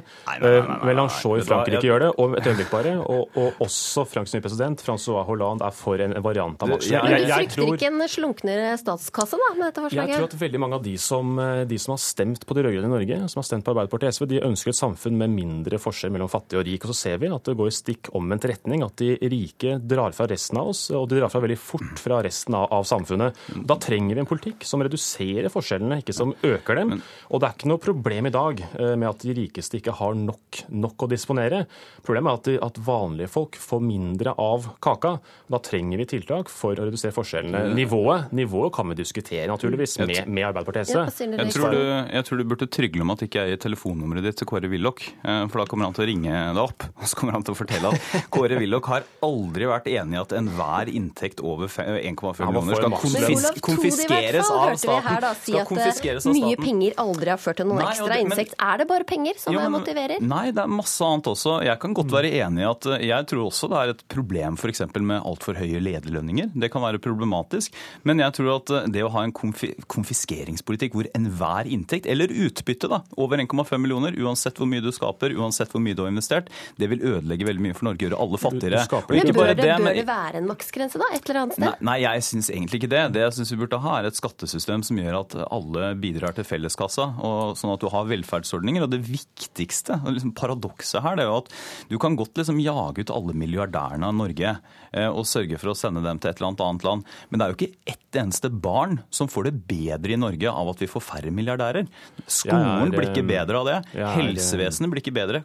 Melanchon 0.86 1.36
eh, 1.36 1.40
i 1.40 1.44
du 1.44 1.46
hva, 1.46 1.48
Frankrike 1.50 1.84
gjør 1.88 2.04
det, 2.04 2.10
og 2.22 2.36
et 2.38 2.50
øyeblikk 2.50 2.72
bare, 2.72 2.94
og, 3.00 3.38
og 3.40 3.64
også 3.66 4.06
Franks 4.10 4.34
nye 4.36 4.44
president, 4.44 4.84
Francois 4.84 5.26
Hollande, 5.28 5.66
er 5.66 5.76
for 5.76 6.02
en 6.02 6.16
variant 6.24 6.62
av 6.62 6.70
Du, 6.70 6.76
makslønn. 6.76 7.08
Men 7.10 7.26
du 7.26 7.34
frykter 7.34 7.74
ikke 7.74 7.90
en 7.90 8.06
slunknere 8.14 8.74
statskasse 8.80 9.40
da, 9.40 9.50
med 9.58 9.66
dette 9.68 9.84
forslaget? 9.86 10.14
Jeg 10.14 10.22
tror 10.22 10.30
at 10.30 10.38
veldig 10.44 10.62
mange 10.64 10.80
av 10.80 10.86
de 10.86 10.96
som, 11.00 11.42
de 11.70 11.80
som 11.82 11.96
har 11.96 12.02
stemt 12.04 12.46
på 12.46 12.56
de 12.56 12.66
rød-grønne 12.66 12.90
i 12.90 12.94
Norge, 12.94 13.20
som 13.32 13.42
har 13.42 13.48
stemt 13.48 13.66
på 13.66 13.74
Arbeiderpartiet 13.74 14.14
og 14.14 14.18
SV, 14.20 14.28
de 14.30 14.42
ønsker 14.46 14.72
et 14.72 14.80
samfunn 14.80 15.18
med 15.20 15.34
mindre 15.34 15.80
forskjell 15.82 16.14
mellom 16.14 16.30
fattig 16.30 16.60
og 16.60 16.66
rik. 16.68 16.86
Og 16.86 16.94
så 16.94 16.98
ser 17.08 17.20
vi 17.22 17.30
at 17.32 17.46
det 17.46 17.56
går 17.58 17.70
i 17.70 17.74
stikk 17.74 18.12
omvendt 18.18 18.46
retning. 18.50 18.84
At 18.86 18.96
de 19.00 19.14
rike 19.30 19.76
drar 19.90 20.14
fra 20.16 20.28
resten 20.30 20.60
av 20.60 20.72
oss, 20.72 20.86
og 20.94 21.08
de 21.10 21.20
drar 21.20 21.32
fra 21.32 21.42
veldig 21.44 21.58
fort 21.60 22.00
fra 22.00 22.20
resten 22.24 22.56
av, 22.58 22.68
av 22.74 22.86
samfunnet. 22.88 23.38
Da 23.68 23.76
trenger 23.82 24.16
vi 24.18 24.22
en 24.22 24.28
politikk 24.28 24.64
som 24.68 24.82
reduserer 24.84 25.50
forskjellene, 25.52 26.00
ikke 26.02 26.14
som 26.16 26.34
øker 26.46 26.78
dem. 26.80 26.94
Og 27.30 27.40
det 27.42 27.48
er 27.48 27.56
ikke 27.56 27.70
noe 27.70 27.82
problem 27.82 28.28
i 28.30 28.32
dag 28.34 28.62
eh, 28.66 28.94
med 29.00 29.08
at 29.10 29.24
de 29.24 29.34
rikeste 29.36 29.80
ikke 29.80 29.94
har 29.98 30.14
nok, 30.18 30.62
nok 30.70 31.06
å 31.06 31.10
disponere. 31.10 31.64
Problemet 32.06 32.30
er 32.30 32.38
at, 32.40 32.48
de, 32.50 32.56
at 32.70 32.80
vanlige 32.86 33.30
folk 33.32 33.58
får 33.60 33.82
mindre 33.84 34.34
av 34.40 34.68
kaka. 34.82 35.16
Da 35.50 35.60
trenger 35.64 36.00
vi 36.02 36.08
tiltak 36.14 36.52
for 36.52 36.76
å 36.78 36.86
redusere 36.88 37.14
forskjellene. 37.16 37.74
Nivået, 37.76 38.30
nivået 38.36 38.74
kan 38.76 38.88
vi 38.92 38.98
diskutere, 39.00 39.48
naturligvis, 39.50 39.98
med, 40.04 40.24
med 40.28 40.48
Arbeiderpartiet 40.50 40.92
SV. 40.92 41.28
Jeg 41.40 41.54
tror, 41.56 41.74
du, 41.74 41.82
jeg 42.14 42.26
tror 42.28 42.40
du 42.42 42.46
burde 42.54 42.70
trygle 42.70 43.04
om 43.06 43.14
at 43.16 43.24
ikke 43.26 43.44
jeg 43.44 43.54
gir 43.56 43.62
telefonnummeret 43.66 44.26
ditt 44.30 44.40
til 44.42 44.48
Kåre 44.50 44.70
Willoch. 44.72 45.02
eh, 45.24 45.42
For 45.50 45.62
da 45.62 45.68
kommer 45.70 45.88
han 45.88 45.96
til 45.96 46.06
å 46.06 46.10
ringe 46.10 46.30
deg 46.54 46.60
opp 46.62 46.86
og 46.90 47.06
så 47.08 47.16
kommer 47.18 47.36
han 47.38 47.44
til 47.46 47.54
å 47.54 47.58
fortelle 47.58 47.90
at 47.94 48.28
Kåre 48.32 48.58
Willoch 48.60 48.88
har 48.90 49.06
aldri 49.24 49.66
vært 49.70 49.88
enig 49.90 50.18
i 50.18 50.20
at 50.20 50.32
enhver 50.36 50.90
inntekt 50.92 51.40
over 51.44 51.70
1,5 51.70 52.42
millioner 52.44 52.78
skal 52.78 52.92
maksen. 52.92 53.69
Konfiskeres 53.76 54.32
hvert 54.32 54.46
fall, 54.46 54.58
av 54.58 54.68
hørte 54.70 54.86
vi 54.86 55.08
her 55.10 55.20
da 55.20 55.32
si 55.34 55.52
Skal 55.52 55.60
at 55.60 55.68
konfiskeres 55.70 56.26
av 56.26 56.32
mye 56.34 56.54
staten. 56.54 56.64
penger 56.64 56.94
aldri 57.04 57.28
har 57.30 57.38
ført 57.38 57.56
til 57.60 57.66
noen 57.70 57.78
Nei, 57.80 57.90
ekstra 57.90 58.08
det- 58.08 58.16
men- 58.28 58.38
inntekt. 58.38 58.54
Er 58.60 58.78
det 58.78 58.88
bare 58.88 59.04
penger 59.04 59.38
som 59.38 59.52
Jo, 59.54 59.60
men- 59.60 59.72
motiverer? 59.80 60.20
Nei, 60.20 60.50
det 60.50 60.58
er 60.64 60.66
masse 60.68 61.00
annet 61.00 61.24
også. 61.24 61.62
Jeg 61.64 61.78
kan 61.80 61.94
godt 61.94 62.10
være 62.10 62.30
enig 62.32 62.60
i 62.60 62.70
at 62.70 62.86
eh, 62.86 63.06
jeg 63.08 63.26
tror 63.26 63.46
også 63.50 63.68
det 63.70 63.78
er 63.78 63.88
et 63.94 64.02
problem 64.08 64.56
f.eks. 64.56 64.80
med 65.00 65.22
altfor 65.22 65.54
høye 65.56 65.80
lederlønninger. 65.80 66.50
Det 66.58 66.70
kan 66.72 66.82
være 66.82 66.98
problematisk. 66.98 67.70
Men 68.04 68.18
jeg 68.18 68.32
tror 68.32 68.56
at 68.56 68.70
eh, 68.70 68.86
det 68.90 69.02
å 69.04 69.10
ha 69.10 69.22
en 69.22 69.32
konfi 69.32 69.74
konfiskeringspolitikk 69.88 70.92
hvor 70.96 71.06
enhver 71.16 71.66
inntekt, 71.70 72.06
eller 72.10 72.28
utbytte 72.28 72.88
da, 72.90 73.02
over 73.16 73.38
1,5 73.38 73.78
millioner, 73.80 74.12
uansett 74.20 74.54
hvor 74.60 74.68
mye 74.70 74.82
du 74.82 74.90
skaper, 74.92 75.34
uansett 75.36 75.70
hvor 75.72 75.80
mye 75.82 75.94
du 75.96 76.02
har 76.04 76.10
investert, 76.12 76.48
det 76.78 76.88
vil 76.90 77.00
ødelegge 77.00 77.46
veldig 77.48 77.60
mye 77.64 77.74
for 77.76 77.84
Norge, 77.90 78.04
gjøre 78.08 78.18
alle 78.20 78.40
fattigere. 78.40 78.82
Og 78.90 79.10
Men 79.10 79.26
bør 79.26 79.34
bare 79.40 79.54
det, 79.54 79.68
bør 79.80 79.94
det 79.94 80.06
være 80.06 80.34
en 80.40 80.48
maksgrense 80.50 80.98
da, 81.00 81.08
et 81.14 81.28
eller 81.28 81.40
annet 81.44 81.54
sted? 81.58 81.64
Nei, 81.64 81.74
nei, 81.80 81.98
jeg 82.04 82.24
syns 82.26 82.50
egentlig 82.50 82.80
ikke 82.82 82.90
det. 82.90 83.02
Det 83.14 83.22
jeg 83.26 83.32
syns 83.38 83.50
vi 83.54 83.59
burde 83.62 83.80
ha, 83.84 83.96
er 83.98 84.08
et 84.08 84.18
skattesystem 84.18 84.84
som 84.86 84.98
gjør 85.00 85.20
at 85.20 85.36
alle 85.46 85.92
bidrar 86.00 86.34
til 86.36 86.46
felleskassa, 86.46 87.06
og 87.20 87.56
sånn 87.58 87.74
at 87.74 87.82
du 87.82 87.88
har 87.92 88.08
velferdsordninger. 88.10 88.86
Og 88.86 88.92
det 88.92 89.02
viktigste, 89.06 90.00
liksom 90.08 90.34
paradokset 90.38 91.04
her, 91.04 91.18
det 91.18 91.26
er 91.26 91.30
jo 91.30 91.38
at 91.42 91.52
du 91.90 91.96
kan 92.02 92.18
godt 92.18 92.40
liksom 92.40 92.60
jage 92.62 93.04
ut 93.04 93.14
alle 93.14 93.36
milliardærene 93.36 94.10
av 94.10 94.16
Norge 94.16 94.54
eh, 94.56 95.08
og 95.08 95.28
sørge 95.28 95.60
for 95.60 95.72
å 95.72 95.78
sende 95.78 96.02
dem 96.04 96.20
til 96.20 96.32
et 96.32 96.40
eller 96.40 96.52
annet 96.52 96.64
annet 96.66 96.86
land, 96.86 97.08
men 97.28 97.40
det 97.40 97.46
er 97.46 97.52
jo 97.52 97.58
ikke 97.58 97.94
ett 97.94 98.20
eneste 98.20 98.50
barn 98.50 98.98
som 99.14 99.30
får 99.30 99.48
det 99.48 99.54
bedre 99.70 100.14
i 100.16 100.18
Norge 100.18 100.50
av 100.50 100.72
at 100.72 100.82
vi 100.82 100.88
får 100.90 101.04
færre 101.06 101.32
milliardærer. 101.34 101.86
Skolen 102.26 102.90
er, 102.90 102.94
blir 102.96 103.10
ikke 103.10 103.24
eh, 103.24 103.30
bedre 103.30 103.60
av 103.60 103.68
det. 103.68 103.76
er, 103.94 104.14
Helsevesenet 104.16 104.92
blir 104.92 105.04
ikke 105.04 105.14
bedre. 105.14 105.44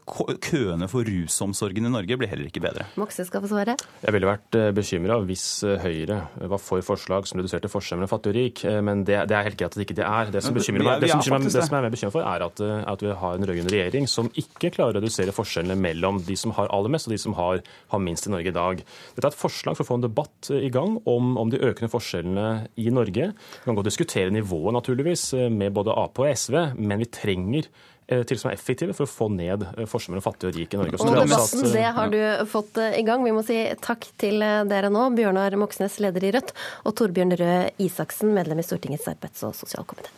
Køene 0.49 0.89
for 0.91 1.05
rusomsorgen 1.07 1.89
i 1.89 1.93
Norge 1.93 2.17
blir 2.19 2.31
heller 2.31 2.49
ikke 2.49 2.63
bedre. 2.63 2.87
Moxnes 2.99 3.29
skal 3.29 3.43
få 3.43 3.51
svare. 3.51 3.77
Jeg 4.01 4.15
ville 4.15 4.29
vært 4.29 4.59
bekymra 4.75 5.19
hvis 5.27 5.45
eh, 5.67 5.77
Høyre 5.85 6.21
var 6.49 6.61
for 6.61 6.85
forslag 6.85 7.29
som 7.29 7.41
reduserte 7.41 7.71
forskjellen 7.95 8.01
mellom 8.03 8.11
fattig 8.11 8.31
og 8.31 8.35
rik, 8.35 8.61
eh, 8.67 8.81
men 8.83 9.03
det, 9.07 9.17
det 9.29 9.35
er 9.35 9.47
helt 9.47 9.57
greit 9.59 9.71
at 9.71 9.77
det 9.79 9.85
ikke 9.85 9.97
det 9.97 10.05
er. 10.05 10.31
Det 10.33 10.41
som 10.43 10.55
bekymrer 10.55 10.81
er- 10.81 10.87
meg, 10.89 11.01
det 11.01 11.09
som, 11.09 11.19
er 11.19 11.23
bekymrer 11.23 11.45
det 11.45 11.51
som 11.55 11.75
jeg 11.75 11.79
er 11.79 11.85
mer 11.85 11.93
bekymret 11.95 12.15
for, 12.15 12.25
er 12.25 12.45
at, 12.45 12.59
eh, 12.61 12.83
at 12.91 13.01
vi 13.05 13.13
har 13.21 13.35
en 13.39 13.47
rød-grønn 13.47 13.71
regjering 13.71 14.07
som 14.11 14.29
ikke 14.35 14.71
klarer 14.75 14.95
å 14.95 15.01
redusere 15.01 15.35
forskjellene 15.35 15.77
mellom 15.79 16.21
de 16.25 16.35
som 16.39 16.51
har 16.57 16.69
aller 16.75 16.91
mest, 16.93 17.07
og 17.07 17.15
de 17.15 17.21
som 17.21 17.33
har, 17.39 17.61
har 17.93 17.99
minst 18.03 18.27
i 18.27 18.33
Norge 18.33 18.51
i 18.51 18.55
dag. 18.55 18.83
Dette 19.15 19.25
er 19.25 19.31
et 19.33 19.39
forslag 19.39 19.77
for 19.77 19.85
å 19.85 19.89
få 19.91 19.99
en 19.99 20.07
debatt 20.07 20.51
eh, 20.51 20.65
i 20.67 20.71
gang 20.73 20.99
om, 21.05 21.35
om 21.41 21.51
de 21.53 21.61
økende 21.61 21.91
forskjellene 21.93 22.47
i 22.81 22.89
Norge. 22.93 23.31
Vi 23.35 23.65
kan 23.69 23.77
godt 23.79 23.89
diskutere 23.91 24.33
nivået, 24.33 24.75
naturligvis, 24.75 25.31
med 25.51 25.73
både 25.75 25.95
Ap 25.95 26.19
og 26.19 26.29
SV, 26.31 26.57
men 26.77 27.01
vi 27.01 27.11
trenger 27.11 27.69
til 28.05 28.37
som 28.37 28.51
er 28.51 28.57
effektive 28.57 28.93
for 28.93 29.07
å 29.07 29.09
få 29.09 29.29
ned 29.33 29.65
eh, 29.71 29.87
forskjellen 29.89 30.15
mellom 30.15 30.25
fattig 30.25 30.49
og 30.51 30.59
rik 30.59 30.75
i 30.75 30.81
Norge. 30.81 30.99
Og 30.99 31.15
debatten, 31.15 31.63
at, 31.63 31.69
eh, 31.69 31.73
det 31.73 31.85
har 31.97 32.11
du 32.13 32.49
fått 32.51 32.81
eh, 32.81 32.99
i 32.99 33.05
gang. 33.07 33.23
Vi 33.25 33.33
må 33.35 33.41
si 33.45 33.57
takk 33.81 34.05
til 34.21 34.45
eh, 34.45 34.61
dere 34.69 34.91
nå, 34.93 35.07
Bjørnar 35.17 35.57
Moxnes, 35.59 35.97
leder 36.03 36.27
i 36.27 36.35
Rødt, 36.35 36.53
og 36.85 36.97
Torbjørn 36.99 37.33
Røe 37.41 37.57
Isaksen, 37.81 38.35
medlem 38.37 38.61
i 38.61 38.67
Stortingets 38.67 39.09
arbeids- 39.11 39.45
og 39.47 39.57
sosialkomité. 39.57 40.13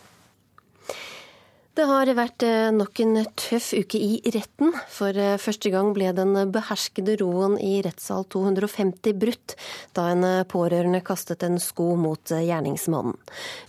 Det 1.78 1.84
har 1.86 2.10
vært 2.10 2.42
eh, 2.42 2.72
nok 2.74 2.98
en 3.04 3.20
tøff 3.38 3.68
uke 3.70 4.00
i 4.02 4.16
retten. 4.34 4.72
For 4.90 5.14
eh, 5.14 5.36
første 5.38 5.70
gang 5.70 5.92
ble 5.94 6.08
den 6.10 6.34
beherskede 6.50 7.14
roen 7.20 7.54
i 7.62 7.76
rettssal 7.86 8.26
250 8.34 9.14
brutt 9.14 9.54
da 9.94 10.08
en 10.10 10.26
eh, 10.26 10.42
pårørende 10.50 10.98
kastet 11.06 11.46
en 11.46 11.60
sko 11.62 11.92
mot 11.94 12.34
gjerningsmannen. 12.34 13.14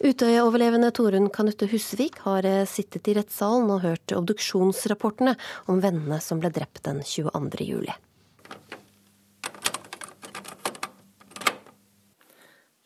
Utøya-overlevende 0.01 0.89
Torunn 0.97 1.29
Kanutte 1.29 1.69
Husvik 1.69 2.17
har 2.25 2.49
sittet 2.65 3.11
i 3.13 3.17
rettssalen 3.19 3.69
og 3.75 3.85
hørt 3.85 4.17
obduksjonsrapportene 4.17 5.37
om 5.69 5.77
vennene 5.85 6.17
som 6.17 6.41
ble 6.41 6.49
drept 6.55 6.81
den 6.89 7.05
22. 7.05 7.61
juli. 7.61 7.93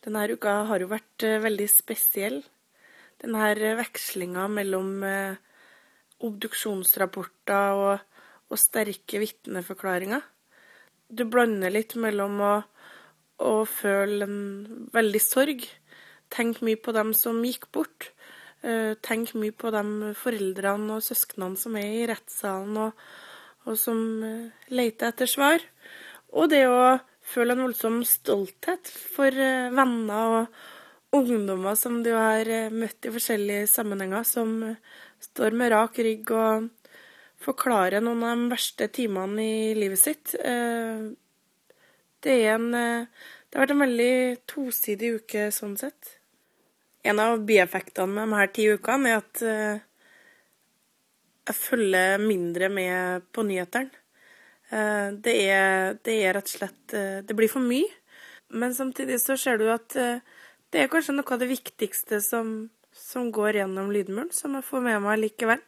Denne 0.04 0.28
uka 0.36 0.66
har 0.68 0.84
jo 0.84 0.92
vært 0.92 1.24
veldig 1.48 1.70
spesiell. 1.72 2.42
Denne 3.22 3.74
vekslinga 3.78 4.46
mellom 4.50 5.02
eh, 5.06 5.36
obduksjonsrapporter 6.24 7.78
og, 7.78 8.20
og 8.50 8.60
sterke 8.60 9.20
vitneforklaringer. 9.22 10.22
Du 11.08 11.24
blander 11.30 11.72
litt 11.72 11.94
mellom 12.00 12.40
å, 12.42 12.54
å 13.44 13.54
føle 13.68 14.26
en 14.26 14.40
veldig 14.94 15.22
sorg, 15.22 15.66
tenke 16.32 16.64
mye 16.66 16.80
på 16.80 16.94
dem 16.96 17.12
som 17.16 17.42
gikk 17.44 17.68
bort, 17.74 18.10
eh, 18.64 18.94
tenke 19.04 19.38
mye 19.38 19.54
på 19.54 19.72
de 19.74 20.14
foreldrene 20.18 20.98
og 20.98 21.04
søsknene 21.04 21.60
som 21.60 21.76
er 21.78 21.90
i 22.02 22.06
rettssalen 22.10 22.80
og, 22.88 23.02
og 23.68 23.78
som 23.80 24.00
eh, 24.26 24.68
leter 24.74 25.12
etter 25.12 25.30
svar, 25.30 25.64
og 26.34 26.50
det 26.50 26.64
å 26.66 26.96
føle 27.24 27.54
en 27.54 27.66
voldsom 27.68 28.02
stolthet 28.08 28.90
for 28.90 29.32
venner 29.32 30.40
og 30.40 30.64
ungdommer 31.14 31.74
som 31.74 32.02
du 32.02 32.10
har 32.14 32.48
eh, 32.50 32.72
møtt 32.72 33.06
i 33.06 33.12
forskjellige 33.14 33.68
sammenhenger, 33.70 34.24
som 34.26 34.56
eh, 34.66 34.76
står 35.22 35.54
med 35.56 35.72
rak 35.72 35.98
rygg 36.02 36.30
og 36.34 36.68
forklarer 37.44 38.02
noen 38.04 38.24
av 38.24 38.40
de 38.40 38.50
verste 38.54 38.88
timene 38.94 39.44
i 39.44 39.74
livet 39.78 40.00
sitt. 40.00 40.34
Eh, 40.40 41.12
Det, 42.24 42.38
en, 42.48 42.70
det 42.72 43.52
har 43.52 43.60
vært 43.66 43.72
en 43.74 43.82
veldig 43.82 44.14
tosidig 44.48 45.10
uke 45.18 45.50
sånn 45.52 45.74
sett. 45.76 46.14
En 47.04 47.18
av 47.20 47.42
bieffektene 47.44 48.08
med 48.14 48.30
de 48.32 48.38
her 48.38 48.48
ti 48.48 48.64
ukene 48.72 49.10
er 49.10 49.18
at 49.18 49.42
jeg 51.44 51.56
følger 51.58 52.16
mindre 52.22 52.70
med 52.72 53.26
på 53.28 53.44
nyhetene. 53.44 53.92
Det 55.20 55.36
det 56.00 56.16
er 56.16 56.32
rett 56.38 56.48
og 56.48 56.54
slett 56.54 56.96
Det 57.28 57.36
blir 57.36 57.52
for 57.52 57.60
mye. 57.60 57.92
Men 58.56 58.72
samtidig 58.72 59.20
så 59.20 59.36
ser 59.36 59.60
du 59.60 59.68
at 59.68 59.92
det 60.74 60.82
er 60.82 60.90
kanskje 60.90 61.14
noe 61.14 61.30
av 61.30 61.38
det 61.38 61.46
viktigste 61.52 62.18
som, 62.24 62.48
som 62.90 63.30
går 63.34 63.60
gjennom 63.60 63.92
lydmuren, 63.94 64.32
som 64.34 64.56
jeg 64.58 64.66
får 64.66 64.82
med 64.82 65.02
meg 65.04 65.20
likevel. 65.22 65.60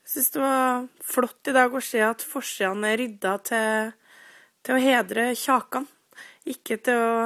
Jeg 0.00 0.12
syns 0.14 0.30
det 0.32 0.40
var 0.40 0.86
flott 1.04 1.50
i 1.50 1.54
dag 1.54 1.74
å 1.76 1.82
se 1.84 2.00
at 2.00 2.24
forsidene 2.24 2.88
er 2.88 3.02
rydda 3.02 3.34
til, 3.44 3.90
til 4.64 4.78
å 4.78 4.80
hedre 4.80 5.26
Kjakan, 5.36 5.84
ikke 6.48 6.78
til 6.80 7.02
å 7.04 7.16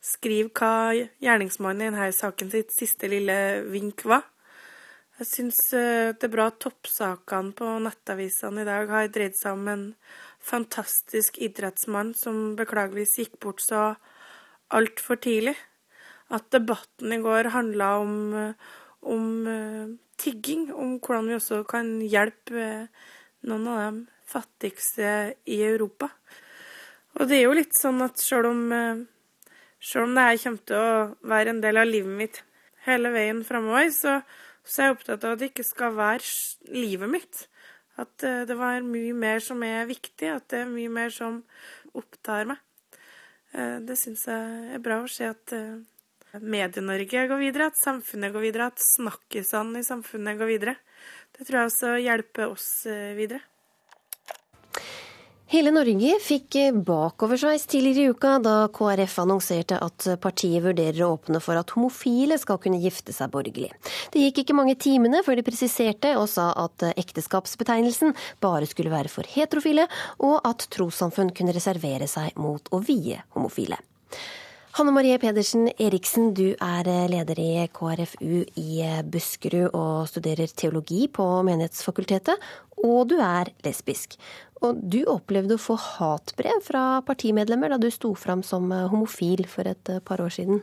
skrive 0.00 0.52
hva 0.54 0.94
gjerningsmannen 0.94 1.82
i 1.82 1.90
denne 1.90 2.12
saken 2.14 2.52
sitt 2.54 2.70
siste 2.72 3.10
lille 3.10 3.36
vink 3.66 4.06
var. 4.06 4.22
Jeg 5.18 5.28
syns 5.28 5.58
eh, 5.76 6.14
det 6.14 6.28
er 6.28 6.32
bra 6.32 6.46
at 6.48 6.62
toppsakene 6.62 7.52
på 7.58 7.66
nettavisene 7.84 8.62
i 8.62 8.68
dag 8.68 8.88
har 8.94 9.10
dreid 9.12 9.34
seg 9.36 9.58
om 9.58 9.66
en 9.68 9.82
fantastisk 10.40 11.42
idrettsmann 11.42 12.14
som 12.16 12.54
beklageligvis 12.56 13.18
gikk 13.18 13.36
bort 13.42 13.60
så 13.60 13.90
altfor 14.72 15.20
tidlig. 15.20 15.58
At 16.30 16.50
debatten 16.54 17.12
i 17.12 17.20
går 17.22 17.50
handla 17.54 17.90
om, 17.98 18.14
om 19.00 19.26
uh, 19.46 19.90
tigging. 20.20 20.68
Om 20.72 20.98
hvordan 20.98 21.30
vi 21.30 21.36
også 21.38 21.62
kan 21.68 21.96
hjelpe 22.06 22.66
noen 23.48 23.66
av 23.70 23.80
de 23.82 24.04
fattigste 24.30 25.10
i 25.50 25.58
Europa. 25.66 26.10
Og 27.18 27.26
det 27.26 27.40
er 27.40 27.48
jo 27.48 27.56
litt 27.58 27.74
sånn 27.74 27.98
at 28.06 28.22
sjøl 28.22 28.50
om, 28.52 28.62
uh, 28.70 29.58
selv 29.82 30.06
om 30.06 30.14
det 30.14 30.28
her 30.28 30.40
kommer 30.44 30.70
til 30.70 30.78
å 30.78 31.34
være 31.34 31.56
en 31.56 31.64
del 31.64 31.82
av 31.82 31.90
livet 31.90 32.16
mitt 32.22 32.42
hele 32.86 33.10
veien 33.12 33.42
framover, 33.44 33.90
så, 33.92 34.20
så 34.62 34.80
er 34.80 34.90
jeg 34.90 34.98
opptatt 34.98 35.26
av 35.26 35.34
at 35.34 35.42
det 35.42 35.50
ikke 35.50 35.66
skal 35.66 35.98
være 35.98 36.76
livet 36.78 37.10
mitt. 37.10 37.46
At 38.00 38.22
det 38.22 38.54
var 38.56 38.80
mye 38.86 39.12
mer 39.12 39.42
som 39.44 39.60
er 39.66 39.82
viktig, 39.84 40.30
at 40.32 40.46
det 40.48 40.62
er 40.62 40.70
mye 40.70 40.88
mer 40.88 41.10
som 41.12 41.42
opptar 41.92 42.46
meg. 42.48 42.62
Det 43.52 43.96
syns 43.98 44.22
jeg 44.30 44.70
er 44.72 44.80
bra 44.80 45.02
å 45.02 45.10
se 45.10 45.26
at 45.28 45.52
Medie-Norge 46.38 47.26
går 47.30 47.40
videre, 47.42 47.70
at 47.70 47.78
samfunnet 47.80 48.32
går 48.34 48.46
videre, 48.46 48.70
at 48.70 48.82
snakkisene 48.84 49.82
i 49.82 49.86
samfunnet 49.86 50.38
går 50.38 50.50
videre. 50.50 50.76
Det 51.36 51.46
tror 51.46 51.62
jeg 51.62 51.70
også 51.72 51.94
hjelper 52.04 52.52
oss 52.52 52.68
eh, 52.86 53.14
videre. 53.18 53.42
Hele 55.50 55.72
Norge 55.74 56.12
fikk 56.22 56.54
bakoversveis 56.86 57.64
tidligere 57.66 58.04
i 58.04 58.10
uka 58.14 58.36
da 58.38 58.52
KrF 58.70 59.16
annonserte 59.18 59.80
at 59.82 60.06
partiet 60.22 60.62
vurderer 60.62 61.00
å 61.02 61.16
åpne 61.16 61.40
for 61.42 61.58
at 61.58 61.72
homofile 61.74 62.36
skal 62.38 62.60
kunne 62.62 62.78
gifte 62.78 63.10
seg 63.10 63.32
borgerlig. 63.32 63.72
Det 64.14 64.22
gikk 64.22 64.44
ikke 64.44 64.54
mange 64.54 64.76
timene 64.78 65.24
før 65.26 65.40
de 65.40 65.46
presiserte 65.48 66.12
og 66.20 66.28
sa 66.30 66.52
at 66.54 66.86
ekteskapsbetegnelsen 66.92 68.14
bare 68.38 68.70
skulle 68.70 68.94
være 68.94 69.10
for 69.10 69.26
heterofile, 69.26 69.88
og 70.22 70.38
at 70.46 70.68
trossamfunn 70.70 71.34
kunne 71.34 71.56
reservere 71.58 72.06
seg 72.06 72.38
mot 72.38 72.70
å 72.70 72.78
vie 72.86 73.18
homofile. 73.34 73.82
Hanne 74.70 74.92
Marie 74.94 75.18
Pedersen 75.18 75.66
Eriksen, 75.82 76.28
du 76.30 76.52
er 76.62 76.86
eh, 76.86 77.08
leder 77.10 77.38
i 77.42 77.64
KrFU 77.74 78.44
i 78.60 78.76
eh, 78.86 79.00
Buskerud 79.02 79.74
og 79.74 80.06
studerer 80.06 80.52
teologi 80.54 81.08
på 81.10 81.24
Menighetsfakultetet, 81.48 82.38
og 82.78 83.08
du 83.10 83.16
er 83.18 83.50
lesbisk. 83.66 84.14
Og 84.62 84.78
du 84.78 85.00
opplevde 85.10 85.56
å 85.56 85.62
få 85.62 85.74
hatbrev 85.74 86.62
fra 86.62 86.84
partimedlemmer 87.02 87.74
da 87.74 87.80
du 87.82 87.88
sto 87.90 88.12
fram 88.14 88.46
som 88.46 88.70
eh, 88.70 88.86
homofil 88.92 89.42
for 89.50 89.66
et 89.66 89.90
par 90.06 90.22
år 90.22 90.30
siden? 90.38 90.62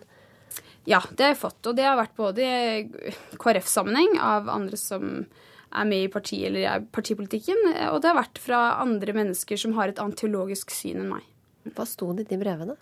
Ja, 0.88 1.03
det 1.12 1.28
har 1.28 1.36
jeg 1.36 1.41
fått. 1.43 1.60
Og 1.68 1.76
det 1.76 1.89
har 1.89 1.99
vært 1.99 2.16
både 2.16 2.47
i 2.47 3.05
KrF-sammenheng 3.43 4.22
av 4.24 4.47
andre 4.55 4.80
som 4.80 5.26
er 5.68 5.91
med 5.91 6.08
i 6.08 6.12
partiet 6.16 6.47
eller 6.47 6.64
i 6.64 6.91
partipolitikken, 6.95 7.60
og 7.91 7.99
det 7.99 8.14
har 8.14 8.22
vært 8.24 8.39
fra 8.39 8.66
andre 8.80 9.20
mennesker 9.20 9.60
som 9.60 9.76
har 9.76 9.91
et 9.91 9.99
annet 9.99 10.16
teologisk 10.24 10.72
syn 10.72 11.03
enn 11.03 11.18
meg. 11.18 11.28
Hva 11.76 11.84
sto 11.84 12.14
det 12.16 12.30
i 12.30 12.32
de 12.32 12.45
brevene? 12.47 12.80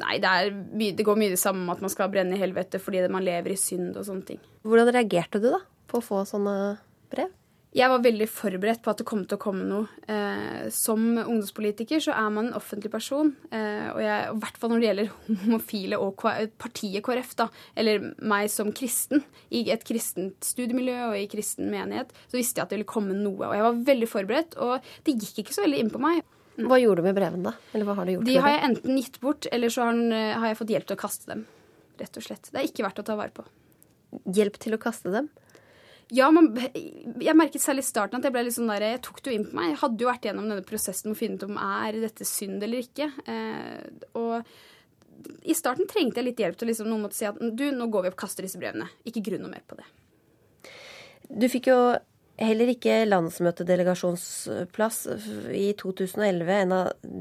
Nei, 0.00 0.18
det, 0.22 0.30
my, 0.74 0.90
det, 0.96 1.06
går 1.06 1.18
mye 1.20 1.34
det 1.34 1.40
samme 1.40 1.62
om 1.62 1.70
at 1.74 1.82
man 1.84 1.92
skal 1.92 2.10
brenne 2.10 2.34
i 2.34 2.40
helvete 2.40 2.80
fordi 2.82 3.04
man 3.12 3.24
lever 3.26 3.54
i 3.54 3.60
synd 3.60 3.94
og 3.94 4.06
sånne 4.08 4.28
ting. 4.32 4.42
Hvordan 4.66 4.90
reagerte 4.94 5.42
du 5.42 5.50
da 5.52 5.62
på 5.90 6.00
å 6.00 6.04
få 6.04 6.24
sånne 6.26 6.54
brev? 7.12 7.30
Jeg 7.74 7.90
var 7.90 8.04
veldig 8.04 8.26
forberedt 8.30 8.84
på 8.84 8.92
at 8.92 9.00
det 9.00 9.06
kom 9.08 9.24
til 9.26 9.34
å 9.34 9.42
komme 9.42 9.64
noe. 9.66 9.88
Eh, 10.06 10.68
som 10.70 11.00
ungdomspolitiker 11.18 11.98
så 12.04 12.12
er 12.14 12.28
man 12.30 12.52
en 12.52 12.54
offentlig 12.54 12.92
person. 12.92 13.32
Eh, 13.50 13.88
og 13.90 13.98
jeg, 13.98 14.28
i 14.30 14.42
hvert 14.44 14.60
fall 14.62 14.70
når 14.70 14.82
det 14.82 14.88
gjelder 14.88 15.40
homofile 15.42 15.98
og 15.98 16.22
partiet 16.62 17.02
KrF, 17.02 17.32
da, 17.40 17.48
eller 17.74 18.12
meg 18.22 18.46
som 18.54 18.70
kristen, 18.70 19.24
i 19.50 19.64
et 19.74 19.82
kristent 19.86 20.46
studiemiljø 20.46 21.00
og 21.08 21.18
i 21.18 21.26
kristen 21.32 21.66
menighet, 21.72 22.14
så 22.28 22.38
visste 22.38 22.62
jeg 22.62 22.68
at 22.68 22.70
det 22.70 22.78
ville 22.78 22.92
komme 22.94 23.18
noe. 23.18 23.42
Og 23.50 23.58
jeg 23.58 23.66
var 23.66 23.82
veldig 23.90 24.10
forberedt, 24.12 24.56
og 24.62 24.94
det 25.02 25.18
gikk 25.18 25.42
ikke 25.42 25.58
så 25.58 25.66
veldig 25.66 25.82
inn 25.82 25.90
på 25.90 26.02
meg. 26.06 26.22
Hva 26.54 26.78
gjorde 26.78 27.02
du 27.02 27.08
med 27.08 27.16
brevene, 27.16 27.50
da? 27.50 27.54
Eller 27.74 27.88
hva 27.88 27.96
har 27.98 28.06
du 28.06 28.14
gjort 28.14 28.28
De 28.28 28.34
har 28.38 28.52
jeg 28.52 28.64
enten 28.68 28.98
gitt 29.00 29.20
bort, 29.22 29.46
eller 29.50 29.72
så 29.74 29.88
har, 29.88 30.02
eh, 30.14 30.34
har 30.38 30.50
jeg 30.52 30.58
fått 30.60 30.74
hjelp 30.74 30.86
til 30.90 30.96
å 30.96 31.00
kaste 31.00 31.30
dem. 31.30 31.46
Rett 31.98 32.18
og 32.20 32.26
slett. 32.26 32.50
Det 32.50 32.60
er 32.60 32.68
ikke 32.68 32.84
verdt 32.86 33.00
å 33.02 33.06
ta 33.06 33.16
vare 33.18 33.34
på. 33.34 33.46
Hjelp 34.36 34.58
til 34.62 34.76
å 34.76 34.82
kaste 34.82 35.10
dem? 35.14 35.30
Ja, 36.14 36.28
man, 36.30 36.52
jeg 36.54 37.34
merket 37.34 37.62
særlig 37.64 37.82
i 37.86 37.88
starten 37.88 38.20
at 38.20 38.26
jeg 38.26 38.34
ble 38.34 38.44
litt 38.44 38.54
sånn 38.54 38.70
der, 38.70 38.84
jeg 38.92 39.02
tok 39.06 39.22
det 39.22 39.32
jo 39.32 39.38
inn 39.38 39.48
på 39.48 39.56
meg. 39.56 39.72
Jeg 39.72 39.80
hadde 39.80 40.04
jo 40.04 40.10
vært 40.10 40.28
gjennom 40.28 40.48
denne 40.50 40.66
prosessen 40.68 41.10
med 41.10 41.16
å 41.16 41.20
finne 41.22 41.40
ut 41.40 41.46
om 41.48 41.58
er 41.64 41.98
dette 42.04 42.28
synd 42.28 42.62
eller 42.66 42.84
ikke. 42.84 43.08
Eh, 43.24 44.08
og 44.20 45.44
i 45.48 45.56
starten 45.56 45.88
trengte 45.90 46.20
jeg 46.20 46.28
litt 46.28 46.42
hjelp 46.44 46.58
til 46.60 46.70
liksom, 46.70 46.90
noen 46.90 47.06
måtte 47.06 47.18
si 47.18 47.26
at 47.28 47.38
du, 47.40 47.66
nå 47.72 47.88
går 47.90 48.04
vi 48.04 48.12
opp 48.12 48.18
og 48.18 48.24
kaster 48.26 48.46
disse 48.46 48.60
brevene. 48.60 48.90
Ikke 49.08 49.24
grunn 49.24 49.46
noe 49.46 49.54
mer 49.54 49.64
på 49.66 49.78
det. 49.80 49.86
Du 51.24 51.48
fikk 51.48 51.70
jo 51.72 51.78
Heller 52.34 52.66
ikke 52.72 53.04
landsmøtedelegasjonsplass 53.06 54.96
i 55.54 55.68
2011. 55.78 56.80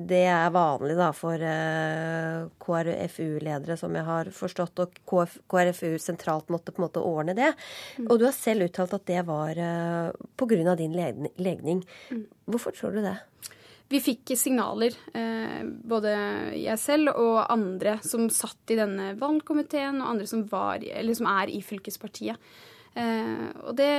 Det 0.10 0.24
er 0.26 0.56
vanlig 0.56 0.96
da 0.98 1.12
for 1.14 1.38
eh, 1.38 2.48
KrFU-ledere, 2.66 3.78
som 3.78 3.94
jeg 3.94 4.08
har 4.08 4.32
forstått, 4.34 4.82
og 4.82 4.98
KrFU 5.06 6.02
sentralt 6.02 6.50
måtte 6.50 6.74
på 6.74 6.82
en 6.82 6.88
måte 6.88 7.06
ordne 7.06 7.38
det. 7.38 7.52
Mm. 8.02 8.08
Og 8.08 8.18
du 8.18 8.26
har 8.26 8.34
selv 8.34 8.66
uttalt 8.66 8.98
at 8.98 9.06
det 9.12 9.22
var 9.30 9.54
eh, 9.54 10.10
pga. 10.34 10.76
din 10.82 10.98
legning. 10.98 11.86
Mm. 12.10 12.26
Hvorfor 12.50 12.74
tror 12.74 12.98
du 12.98 13.06
det? 13.06 13.18
Vi 13.94 14.02
fikk 14.02 14.34
signaler, 14.34 14.98
eh, 15.14 15.62
både 15.62 16.18
jeg 16.58 16.80
selv 16.82 17.14
og 17.14 17.44
andre 17.54 18.00
som 18.02 18.32
satt 18.34 18.74
i 18.74 18.82
denne 18.82 19.14
valgkomiteen, 19.22 20.02
og 20.02 20.16
andre 20.16 20.26
som, 20.26 20.48
var, 20.50 20.82
som 21.14 21.36
er 21.38 21.54
i 21.54 21.62
fylkespartiet. 21.62 22.56
Og 22.94 23.74
det 23.74 23.94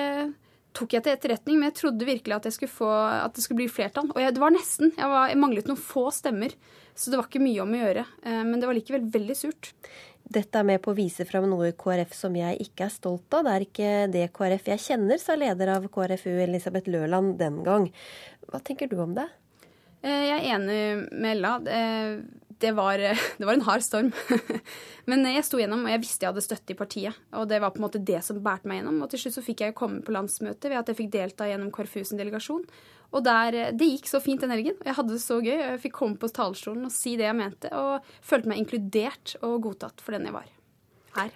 tok 0.75 0.97
jeg 0.97 1.05
til 1.05 1.15
etterretning, 1.15 1.59
men 1.59 1.71
jeg 1.71 1.79
trodde 1.79 2.09
virkelig 2.09 2.37
at, 2.37 2.49
få, 2.71 2.89
at 2.89 3.37
det 3.37 3.45
skulle 3.45 3.63
bli 3.63 3.71
flertall. 3.71 4.11
Og 4.13 4.19
jeg, 4.21 4.35
det 4.35 4.43
var 4.43 4.55
nesten. 4.55 4.91
Jeg, 4.97 5.11
var, 5.11 5.29
jeg, 5.31 5.41
manglet 5.41 5.71
noen 5.71 5.81
få 5.81 6.09
stemmer, 6.15 6.57
så 6.95 7.13
det 7.13 7.21
var 7.21 7.29
ikke 7.29 7.45
mye 7.45 7.63
om 7.63 7.77
å 7.77 7.81
gjøre. 7.83 8.05
Eh, 8.25 8.43
men 8.49 8.59
det 8.59 8.69
var 8.71 8.79
likevel 8.79 9.07
veldig 9.15 9.39
surt. 9.39 9.71
Dette 10.35 10.57
er 10.59 10.67
med 10.67 10.81
på 10.83 10.95
å 10.95 10.97
vise 10.97 11.27
fram 11.29 11.47
noe 11.51 11.69
i 11.69 11.77
KrF 11.77 12.15
som 12.17 12.37
jeg 12.39 12.59
ikke 12.65 12.89
er 12.89 12.95
stolt 12.95 13.37
av. 13.37 13.47
Det 13.47 13.55
er 13.55 13.67
ikke 13.67 13.95
det 14.15 14.27
KrF 14.35 14.71
jeg 14.73 14.85
kjenner, 14.87 15.21
sa 15.21 15.37
leder 15.39 15.75
av 15.77 15.89
KrFU 15.93 16.33
Elisabeth 16.47 16.91
Løland 16.91 17.37
den 17.41 17.63
gang. 17.67 17.91
Hva 18.49 18.63
tenker 18.65 18.91
du 18.91 18.99
om 19.05 19.15
det? 19.17 19.29
Eh, 20.03 20.25
jeg 20.31 20.39
er 20.41 20.49
enig 20.57 20.81
med 21.13 21.37
Ella. 21.37 21.59
Eh, 22.65 22.71
det 22.71 22.73
var, 22.77 22.99
det 23.39 23.45
var 23.45 23.55
en 23.55 23.61
hard 23.61 23.83
storm. 23.83 24.13
Men 25.11 25.27
jeg 25.29 25.45
sto 25.45 25.61
gjennom, 25.61 25.85
og 25.85 25.93
jeg 25.93 26.03
visste 26.03 26.25
jeg 26.25 26.33
hadde 26.33 26.45
støtte 26.45 26.75
i 26.75 26.79
partiet. 26.79 27.23
Og 27.37 27.49
det 27.49 27.61
var 27.61 27.75
på 27.75 27.83
en 27.83 27.87
måte 27.87 28.03
det 28.03 28.23
som 28.25 28.41
bærte 28.43 28.69
meg 28.71 28.81
gjennom. 28.81 29.03
Og 29.05 29.13
til 29.13 29.25
slutt 29.25 29.39
så 29.39 29.45
fikk 29.45 29.65
jeg 29.67 29.77
komme 29.79 30.03
på 30.05 30.15
landsmøtet 30.15 30.71
ved 30.71 30.81
at 30.81 30.91
jeg 30.91 31.01
fikk 31.03 31.13
delta 31.15 31.49
gjennom 31.51 31.73
sin 31.95 32.21
delegasjon. 32.21 32.65
Og 33.15 33.23
der, 33.23 33.73
Det 33.73 33.87
gikk 33.87 34.09
så 34.11 34.21
fint 34.21 34.41
den 34.41 34.51
helgen. 34.51 34.77
Jeg 34.85 34.95
hadde 34.97 35.13
det 35.15 35.23
så 35.23 35.39
gøy. 35.39 35.55
Jeg 35.55 35.81
fikk 35.85 35.95
komme 36.01 36.19
på 36.19 36.33
talerstolen 36.35 36.89
og 36.89 36.93
si 36.93 37.17
det 37.17 37.29
jeg 37.29 37.39
mente. 37.39 37.71
Og 37.71 38.03
følte 38.23 38.51
meg 38.51 38.59
inkludert 38.59 39.37
og 39.43 39.61
godtatt 39.69 40.03
for 40.03 40.17
den 40.17 40.27
jeg 40.27 40.35
var. 40.35 40.51
Her. 41.15 41.31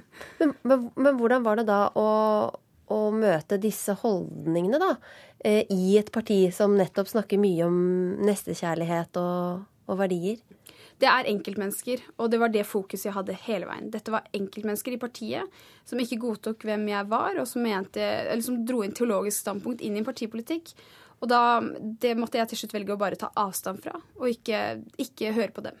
men, 0.38 0.52
men, 0.62 0.90
men, 0.92 1.16
hvordan 1.16 1.44
var 1.46 1.56
det 1.56 1.64
da 1.70 1.86
å, 1.96 2.08
å 2.92 2.98
møte 3.16 3.56
disse 3.56 3.94
holdningene, 4.02 4.80
da? 4.82 4.96
Eh, 5.40 5.64
I 5.72 5.96
et 5.98 6.12
parti 6.12 6.44
som 6.52 6.76
nettopp 6.76 7.08
snakker 7.08 7.40
mye 7.40 7.64
om 7.64 7.78
nestekjærlighet 8.28 9.16
og, 9.22 9.64
og 9.88 10.02
verdier? 10.02 10.42
Det 11.02 11.10
er 11.10 11.28
enkeltmennesker, 11.32 12.02
og 12.22 12.30
det 12.30 12.38
var 12.38 12.52
det 12.54 12.62
fokuset 12.68 13.08
jeg 13.08 13.16
hadde 13.16 13.34
hele 13.48 13.66
veien. 13.66 13.90
Dette 13.90 14.12
var 14.14 14.28
enkeltmennesker 14.38 14.94
i 14.94 15.00
partiet 15.02 15.62
som 15.88 15.98
ikke 15.98 16.20
godtok 16.22 16.62
hvem 16.68 16.84
jeg 16.92 17.08
var, 17.10 17.40
og 17.42 17.48
som, 17.50 17.64
mente, 17.66 18.06
som 18.46 18.60
dro 18.66 18.84
inn 18.86 18.94
teologisk 18.94 19.42
standpunkt 19.42 19.82
inn 19.82 19.98
i 19.98 20.02
en 20.02 20.06
partipolitikk. 20.06 20.70
Og 21.22 21.30
da, 21.30 21.58
det 22.02 22.14
måtte 22.18 22.38
jeg 22.38 22.52
til 22.52 22.62
slutt 22.62 22.76
velge 22.76 22.94
å 22.94 23.00
bare 23.00 23.18
ta 23.18 23.32
avstand 23.38 23.82
fra, 23.82 23.96
og 24.18 24.30
ikke, 24.30 24.62
ikke 25.02 25.34
høre 25.34 25.54
på 25.54 25.66
dem. 25.66 25.80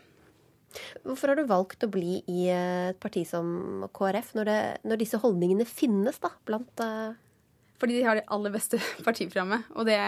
Hvorfor 1.04 1.32
har 1.32 1.38
du 1.38 1.46
valgt 1.50 1.84
å 1.84 1.90
bli 1.92 2.20
i 2.30 2.46
et 2.50 2.98
parti 3.02 3.22
som 3.28 3.84
KrF, 3.94 4.32
når, 4.38 4.48
det, 4.48 4.60
når 4.88 5.02
disse 5.02 5.20
holdningene 5.22 5.66
finnes 5.68 6.18
da, 6.22 6.32
blant 6.48 6.82
uh, 6.82 7.12
fordi 7.82 7.98
de 7.98 8.06
har 8.06 8.20
det 8.20 8.28
aller 8.30 8.52
beste 8.54 8.78
partiprogrammet. 9.06 9.66
Og 9.74 9.88
det, 9.88 9.98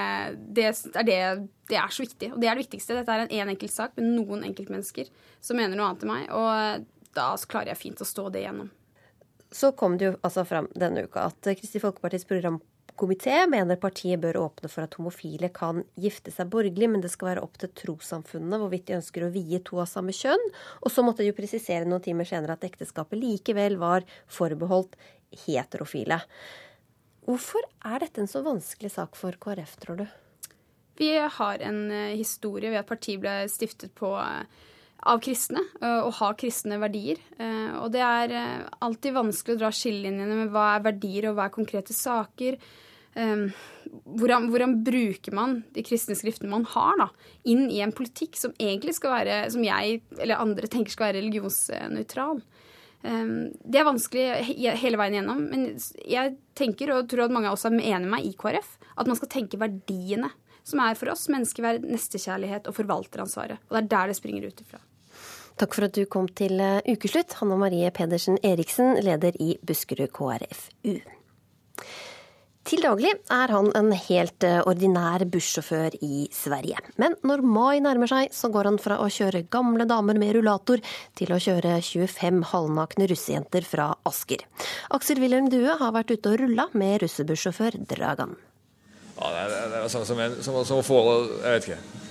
det, 0.54 0.68
er 0.70 1.06
det, 1.08 1.18
det, 1.66 1.78
er 1.80 1.90
så 1.90 2.04
viktig. 2.04 2.30
Og 2.30 2.38
det 2.38 2.48
er 2.48 2.54
det 2.54 2.68
viktigste. 2.68 2.94
Dette 3.00 3.16
er 3.16 3.24
en 3.24 3.32
én 3.34 3.42
en 3.42 3.54
enkelt 3.56 3.74
sak 3.74 3.96
med 3.98 4.12
noen 4.14 4.44
enkeltmennesker 4.46 5.10
som 5.42 5.58
mener 5.58 5.74
noe 5.74 5.90
annet 5.90 6.06
enn 6.06 6.12
meg. 6.12 6.28
Og 6.30 6.86
da 7.18 7.32
klarer 7.50 7.72
jeg 7.72 7.82
fint 7.82 8.04
å 8.04 8.06
stå 8.06 8.28
det 8.30 8.44
igjennom. 8.44 8.70
Så 9.54 9.72
kom 9.78 9.98
det 9.98 10.06
jo 10.06 10.14
altså 10.26 10.46
fram 10.46 10.70
denne 10.78 11.04
uka 11.06 11.28
at 11.30 11.50
Kristi 11.58 11.82
Folkepartis 11.82 12.26
programkomité 12.30 13.36
mener 13.50 13.78
partiet 13.78 14.22
bør 14.22 14.40
åpne 14.44 14.70
for 14.70 14.86
at 14.86 14.94
homofile 14.98 15.50
kan 15.54 15.82
gifte 15.98 16.34
seg 16.34 16.50
borgerlig, 16.50 16.88
men 16.90 17.02
det 17.04 17.12
skal 17.12 17.32
være 17.32 17.44
opp 17.46 17.58
til 17.62 17.70
trossamfunnene 17.82 18.58
hvorvidt 18.62 18.88
de 18.90 18.98
ønsker 18.98 19.26
å 19.26 19.32
vie 19.34 19.60
to 19.66 19.78
av 19.82 19.90
samme 19.90 20.14
kjønn. 20.14 20.42
Og 20.82 20.90
så 20.94 21.06
måtte 21.06 21.22
de 21.22 21.30
jo 21.30 21.38
presisere 21.38 21.86
noen 21.86 22.02
timer 22.02 22.26
senere 22.26 22.58
at 22.58 22.66
ekteskapet 22.66 23.18
likevel 23.18 23.78
var 23.82 24.06
forbeholdt 24.30 24.98
heterofile. 25.44 26.18
Hvorfor 27.24 27.64
er 27.88 28.02
dette 28.04 28.20
en 28.20 28.28
så 28.28 28.42
vanskelig 28.44 28.90
sak 28.92 29.16
for 29.16 29.36
KrF, 29.40 29.78
tror 29.80 30.02
du? 30.02 30.06
Vi 31.00 31.10
har 31.18 31.58
en 31.64 31.90
eh, 31.90 32.14
historie 32.18 32.70
ved 32.70 32.82
at 32.82 32.88
partiet 32.88 33.22
ble 33.22 33.32
stiftet 33.50 33.94
på 33.96 34.12
eh, 34.20 34.44
av 35.10 35.20
kristne 35.24 35.62
eh, 35.80 36.00
og 36.04 36.12
har 36.20 36.36
kristne 36.40 36.78
verdier. 36.82 37.20
Og 37.80 37.90
det 37.92 38.02
er 38.04 38.34
alltid 38.84 39.16
vanskelig 39.16 39.56
å 39.56 39.62
dra 39.64 39.70
skillelinjene 39.74 40.38
med 40.44 40.52
hva 40.54 40.74
er 40.76 40.84
verdier 40.86 41.30
og 41.30 41.38
hva 41.38 41.48
er 41.48 41.56
konkrete 41.56 41.96
saker. 41.96 42.56
Hvordan, 43.14 44.48
hvordan, 44.50 44.72
bruker 44.82 45.34
man 45.36 45.60
de 45.76 45.84
kristne 45.86 46.16
skriftene 46.18 46.50
man 46.50 46.64
har, 46.72 46.96
da, 46.98 47.06
inn 47.46 47.68
i 47.70 47.78
en 47.84 47.92
politikk 47.94 48.34
som 48.40 48.56
egentlig 48.58 48.96
skal 48.96 49.12
være, 49.12 49.36
som 49.54 49.62
jeg 49.62 50.00
eller 50.16 50.42
andre 50.42 50.70
tenker 50.72 50.96
skal 50.96 51.12
være 51.12 51.20
religionsnøytral. 51.20 52.40
Um, 53.04 53.52
det 53.60 53.82
er 53.82 53.84
vanskelig 53.84 54.22
hele 54.80 54.96
veien 54.96 55.18
igjennom, 55.18 55.42
men 55.50 55.66
jeg 56.08 56.36
tenker, 56.56 56.94
og 56.94 57.10
tror 57.10 57.26
at 57.26 57.34
mange 57.36 57.50
av 57.50 57.58
oss 57.58 57.66
er 57.68 57.76
enig 57.76 58.06
med 58.06 58.14
meg 58.16 58.30
i 58.30 58.32
KrF, 58.38 58.78
at 58.96 59.10
man 59.10 59.18
skal 59.18 59.32
tenke 59.34 59.60
verdiene 59.60 60.30
som 60.64 60.80
er 60.80 60.96
for 60.96 61.12
oss 61.12 61.26
menneskeverd, 61.28 61.84
nestekjærlighet 61.84 62.70
og 62.70 62.76
forvalteransvaret. 62.78 63.60
Og 63.68 63.76
det 63.76 63.82
er 63.82 63.90
der 63.92 64.12
det 64.12 64.18
springer 64.18 64.48
ut 64.48 64.62
ifra. 64.64 64.80
Takk 65.60 65.76
for 65.76 65.86
at 65.86 65.94
du 65.94 66.02
kom 66.10 66.26
til 66.34 66.58
eh, 66.58 66.80
ukeslutt, 66.88 67.36
Hanna 67.38 67.58
Marie 67.60 67.90
Pedersen 67.94 68.40
Eriksen, 68.42 68.96
leder 69.04 69.36
i 69.38 69.52
Buskerud 69.62 70.10
KrFU. 70.16 70.96
Til 72.64 72.80
daglig 72.80 73.10
er 73.32 73.52
han 73.52 73.66
en 73.76 73.90
helt 73.92 74.44
eh, 74.46 74.62
ordinær 74.64 75.26
bussjåfør 75.28 75.98
i 76.00 76.24
Sverige. 76.32 76.80
Men 76.96 77.12
når 77.20 77.42
mai 77.44 77.82
nærmer 77.84 78.08
seg, 78.08 78.32
så 78.32 78.48
går 78.52 78.70
han 78.70 78.78
fra 78.80 78.96
å 79.04 79.08
kjøre 79.12 79.42
gamle 79.52 79.84
damer 79.88 80.16
med 80.20 80.32
rullator 80.38 80.80
til 81.18 81.34
å 81.34 81.40
kjøre 81.44 81.76
25 81.84 82.40
halvnakne 82.54 83.08
russejenter 83.10 83.68
fra 83.68 83.90
Asker. 84.08 84.46
Aksel 84.96 85.20
Wilhelm 85.20 85.50
Due 85.52 85.76
har 85.76 85.92
vært 85.92 86.14
ute 86.14 86.32
og 86.32 86.40
rulla 86.40 86.70
med 86.72 87.02
russebussjåfør 87.04 87.76
Dragan. 87.90 88.32
Ja, 89.18 89.28
det 89.28 89.44
er, 89.44 89.68
det 89.74 89.82
er 89.82 89.92
sånn 89.92 90.08
som, 90.08 90.24
en, 90.24 90.40
som, 90.42 90.56
som 90.64 90.80
å 90.80 90.86
få 90.86 91.02
Jeg 91.44 91.58
vet 91.58 91.68
ikke. 91.68 92.02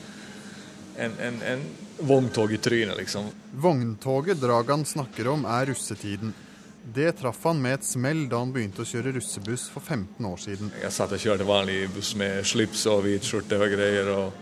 En, 1.03 1.17
en, 1.17 1.41
en 1.49 1.65
vogntog 2.05 2.53
i 2.53 2.61
trynet, 2.61 2.93
liksom. 3.01 3.33
Vogntoget 3.57 4.37
Dragan 4.37 4.85
snakker 4.85 5.33
om, 5.33 5.49
er 5.49 5.71
russetiden. 5.73 6.37
Det 6.85 7.11
traff 7.11 7.43
han 7.43 7.61
med 7.61 7.73
et 7.73 7.85
smell 7.87 8.25
da 8.29 8.41
han 8.43 8.51
begynte 8.51 8.83
å 8.83 8.87
kjøre 8.87 9.13
russebuss 9.15 9.69
for 9.71 9.79
15 9.79 10.25
år 10.27 10.39
siden. 10.41 10.71
Jeg 10.81 10.91
satt 10.91 11.13
og 11.15 11.21
kjørte 11.21 11.47
vanlig 11.47 11.85
buss 11.95 12.11
med 12.19 12.43
slips 12.47 12.83
og 12.91 13.05
hvit 13.05 13.23
skjorte 13.23 13.55
og 13.55 13.71
greier. 13.71 14.09
og 14.11 14.33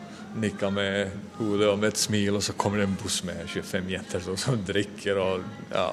Nikka 0.41 0.69
med 0.71 1.11
hodet 1.37 1.67
og 1.67 1.77
med 1.79 1.91
et 1.91 1.99
smil, 1.99 2.37
og 2.39 2.43
så 2.43 2.55
kommer 2.55 2.79
det 2.79 2.87
en 2.87 2.95
buss 2.97 3.19
med 3.27 3.43
25 3.51 3.89
jenter 3.91 4.23
som, 4.23 4.37
som 4.39 4.61
drikker 4.63 5.19
og 5.19 5.43
ja, 5.73 5.89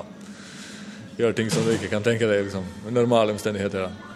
gjør 1.18 1.34
ting 1.34 1.51
som 1.51 1.66
du 1.66 1.72
ikke 1.74 1.90
kan 1.90 2.07
tenke 2.07 2.28
deg. 2.30 2.46
liksom. 2.46 2.64
Normale 2.94 3.34
omstendigheter. 3.34 3.88
da. 3.88 4.09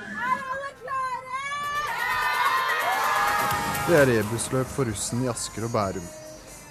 Det 3.83 3.99
er 3.99 4.11
rebusløp 4.15 4.69
for 4.71 4.87
russen 4.89 5.25
i 5.27 5.29
Asker 5.29 5.67
og 5.67 5.75
Bærum. 5.75 6.22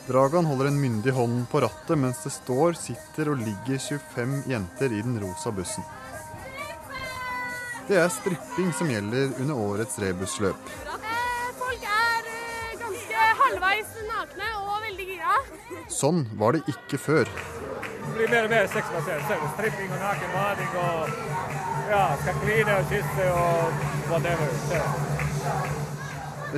Dragan 0.08 0.46
holder 0.46 0.66
en 0.66 0.82
myndig 0.82 1.12
hånd 1.14 1.44
på 1.52 1.62
rattet 1.62 1.98
mens 1.98 2.24
det 2.24 2.32
står, 2.34 2.74
sitter 2.74 3.30
og 3.32 3.42
ligger 3.42 3.78
25 3.78 4.44
jenter 4.50 4.94
i 4.98 5.02
den 5.06 5.20
rosa 5.22 5.52
bussen. 5.54 5.86
Det 7.88 8.00
er 8.02 8.10
stripping 8.14 8.74
som 8.74 8.90
gjelder 8.90 9.34
under 9.42 9.62
årets 9.62 10.00
rebusløp. 10.02 10.74
Folk 11.60 11.86
er 11.86 12.30
eh, 12.34 12.76
ganske 12.82 13.30
halvveis 13.44 13.96
nakne 14.10 14.52
og 14.62 14.78
veldig 14.88 15.08
gira. 15.14 15.38
Sånn 15.92 16.26
var 16.40 16.58
det 16.58 16.64
ikke 16.72 16.98
før. 17.02 17.26
Det 18.02 18.14
blir 18.18 18.32
mer 18.32 18.48
og 18.48 18.54
mer 18.54 18.70
sexbasert. 18.74 19.26
Så 19.28 19.36
er 19.36 19.42
det 19.44 19.50
stripping 19.56 19.90
og 19.92 20.00
naken 20.02 20.30
bading 20.36 20.78
og 20.82 21.00
ja, 21.92 22.06
skal 22.22 22.40
kline 22.46 22.78
og 22.78 22.94
kysse 22.94 23.34
og 23.36 23.60
whatever. 24.10 24.50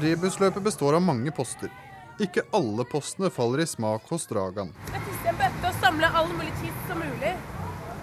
Rebusløpet 0.04 0.64
består 0.66 0.98
av 0.98 1.04
mange 1.06 1.32
poster. 1.36 1.74
Ikke 2.22 2.44
alle 2.54 2.84
postene 2.86 3.32
faller 3.34 3.64
i 3.64 3.66
smak 3.66 4.04
hos 4.14 4.28
Dragan. 4.30 4.70
Jeg 4.94 5.02
tisser 5.08 5.30
en 5.32 5.38
bøtte 5.40 5.66
og 5.72 5.76
samler 5.82 6.14
all 6.20 6.28
mulig 6.30 6.52
tiss 6.62 6.78
som 6.86 7.00
mulig. 7.02 7.32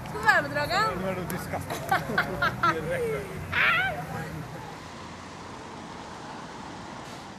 Skal 0.08 0.16
du 0.16 0.22
være 0.26 0.42
med, 0.42 0.50
Dragan? 0.56 0.90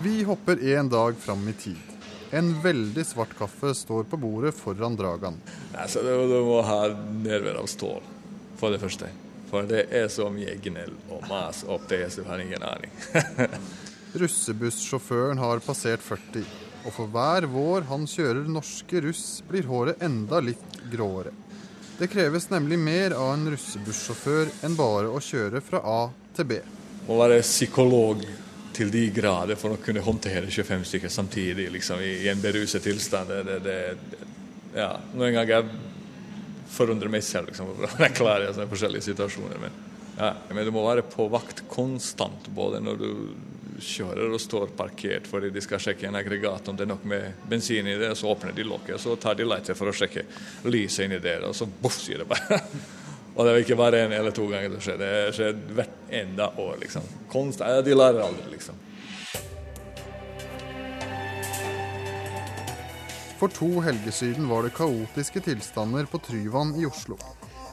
Vi 0.02 0.24
hopper 0.24 0.64
en 0.78 0.90
dag 0.90 1.18
fram 1.20 1.50
i 1.50 1.54
tid. 1.54 1.78
En 2.32 2.62
veldig 2.62 3.06
svart 3.06 3.36
kaffe 3.38 3.74
står 3.76 4.04
på 4.08 4.18
bordet 4.18 4.56
foran 4.56 4.96
Dragan. 4.96 5.36
Altså, 5.76 6.00
du, 6.02 6.28
du 6.32 6.40
må 6.48 6.62
ha 6.64 6.88
nerver 7.20 7.56
av 7.60 7.68
stål, 7.70 8.02
for 8.58 8.72
det 8.72 8.80
første. 8.82 9.08
For 9.52 9.62
det 9.68 9.86
er 9.92 10.08
så 10.08 10.30
mye 10.32 10.56
gnell 10.64 10.96
og 11.12 11.28
mas 11.28 11.66
opp 11.68 11.90
det, 11.92 12.08
så 12.16 12.24
du 12.24 12.28
har 12.32 12.40
ingen 12.40 12.64
aning. 12.64 12.92
Russebussjåføren 14.14 15.40
har 15.40 15.62
passert 15.64 16.04
40, 16.04 16.44
og 16.84 16.94
for 16.96 17.12
hver 17.14 17.46
vår 17.48 17.86
han 17.88 18.04
kjører 18.10 18.50
norske 18.52 19.02
russ, 19.06 19.26
blir 19.48 19.70
håret 19.70 20.04
enda 20.04 20.42
litt 20.44 20.80
gråere. 20.92 21.32
Det 22.00 22.10
kreves 22.12 22.50
nemlig 22.50 22.80
mer 22.82 23.16
av 23.16 23.36
en 23.36 23.52
russebussjåfør 23.54 24.50
enn 24.66 24.76
bare 24.76 25.12
å 25.12 25.22
kjøre 25.22 25.62
fra 25.64 25.84
A 25.86 26.00
til 26.36 26.48
B. 26.50 26.58
Må 27.08 27.20
være 27.22 27.44
psykolog 27.46 28.26
til 28.76 28.92
de 28.92 29.06
grader 29.14 29.60
for 29.60 29.76
å 29.76 29.80
kunne 29.84 30.04
håndtere 30.04 30.50
25 30.50 30.84
stykker 30.90 31.14
samtidig 31.14 31.70
liksom, 31.72 32.02
i 32.04 32.28
en 32.32 32.42
beruset 32.42 32.84
tilstand. 32.84 33.32
Det, 33.32 33.60
det, 33.64 33.78
det, 34.12 34.28
ja, 34.76 34.92
Noen 35.14 35.38
ganger 35.38 35.56
jeg 35.56 35.72
forundrer 36.72 37.12
meg 37.12 37.24
selv 37.28 37.52
liksom, 37.52 37.72
hvordan 37.72 38.06
jeg 38.08 38.18
klarer 38.18 38.52
sånne 38.52 38.72
forskjellige 38.72 39.08
situasjoner. 39.12 39.62
Men, 39.62 39.80
ja, 40.18 40.34
men 40.52 40.68
du 40.68 40.74
må 40.76 40.84
være 40.88 41.06
på 41.08 41.30
vakt 41.32 41.64
konstant, 41.72 42.50
både 42.56 42.84
når 42.84 43.02
du 43.02 43.10
kjører 43.84 44.34
og 44.34 44.42
står 44.42 44.72
parkert 44.78 45.28
fordi 45.30 45.50
de 45.54 45.64
skal 45.64 45.82
sjekke 45.82 46.08
en 46.10 46.18
aggregat 46.20 46.70
om 46.70 46.78
det 46.78 46.86
er 46.86 46.92
nok 46.94 47.04
med 47.10 47.46
bensin 47.50 47.88
i 47.90 47.98
det, 48.00 48.14
så 48.18 48.32
åpner 48.32 48.56
de 48.56 48.66
lokket, 48.68 49.02
så 49.02 49.16
tar 49.20 49.38
de 49.40 49.48
lighter 49.48 49.78
for 49.78 49.92
å 49.92 49.96
sjekke 49.96 50.26
lyset 50.70 51.08
inni 51.08 51.20
der, 51.24 51.46
og 51.50 51.56
så 51.58 51.68
boff, 51.68 52.00
sier 52.02 52.24
det 52.24 52.30
bare. 52.32 52.62
Og 53.32 53.46
det 53.48 53.52
er 53.54 53.62
ikke 53.64 53.78
bare 53.80 54.02
én 54.04 54.12
eller 54.12 54.34
to 54.36 54.44
ganger 54.52 54.74
det 54.74 54.82
skjer, 54.84 54.98
det 55.00 55.12
skjer 55.38 55.60
hvert 55.78 56.10
enda 56.20 56.50
år. 56.60 56.74
liksom. 56.82 57.06
Konstant, 57.32 57.86
De 57.88 57.94
lærer 57.96 58.20
aldri, 58.26 58.50
liksom. 58.52 58.76
For 63.40 63.50
to 63.56 63.70
helger 63.82 64.14
siden 64.14 64.52
var 64.52 64.68
det 64.68 64.76
kaotiske 64.76 65.42
tilstander 65.48 66.12
på 66.12 66.20
Tryvann 66.28 66.76
i 66.78 66.84
Oslo. 66.86 67.16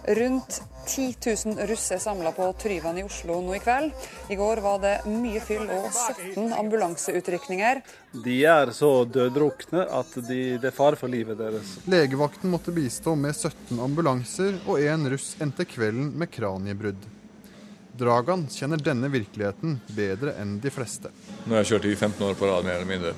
Rundt 0.06 0.62
10 0.88 1.14
000 1.44 1.66
russ 1.68 1.90
er 1.92 1.98
samla 2.00 2.32
på 2.32 2.46
Tryvann 2.62 2.98
i 2.98 3.04
Oslo 3.04 3.40
nå 3.44 3.56
i 3.58 3.60
kveld. 3.60 3.92
I 4.32 4.38
går 4.40 4.62
var 4.64 4.78
det 4.80 4.94
mye 5.10 5.40
fyll 5.44 5.66
og 5.68 5.90
17 5.92 6.54
ambulanseutrykninger. 6.56 7.82
De 8.24 8.36
er 8.48 8.72
så 8.76 8.90
døddrukne 9.04 9.84
at 9.84 10.14
de, 10.28 10.40
det 10.56 10.70
er 10.70 10.76
fare 10.76 10.96
for 10.96 11.12
livet 11.12 11.36
deres. 11.40 11.74
Legevakten 11.90 12.48
måtte 12.52 12.72
bistå 12.72 13.12
med 13.20 13.36
17 13.36 13.76
ambulanser, 13.84 14.56
og 14.66 14.80
en 14.80 15.10
russ 15.12 15.34
endte 15.44 15.68
kvelden 15.68 16.14
med 16.16 16.32
kraniebrudd. 16.32 17.04
Dragan 17.98 18.46
kjenner 18.52 18.80
denne 18.80 19.10
virkeligheten 19.12 19.80
bedre 19.92 20.36
enn 20.40 20.56
de 20.62 20.70
fleste. 20.72 21.10
Nå 21.44 21.56
har 21.56 21.64
jeg 21.64 21.74
kjørt 21.74 21.90
i 21.90 21.96
15 21.98 22.24
år 22.30 22.38
på 22.38 22.48
rad, 22.48 22.64
mer 22.64 22.78
eller 22.78 22.88
mindre. 22.88 23.12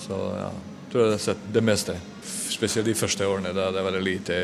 Så 0.00 0.16
ja, 0.16 0.50
tror 0.90 1.04
jeg 1.04 1.14
har 1.14 1.22
sett 1.28 1.46
det 1.52 1.62
meste. 1.62 1.96
Spesielt 2.24 2.88
de 2.88 2.96
første 2.96 3.28
årene 3.28 3.52
da 3.54 3.68
det 3.74 3.84
var 3.84 4.00
lite 4.00 4.40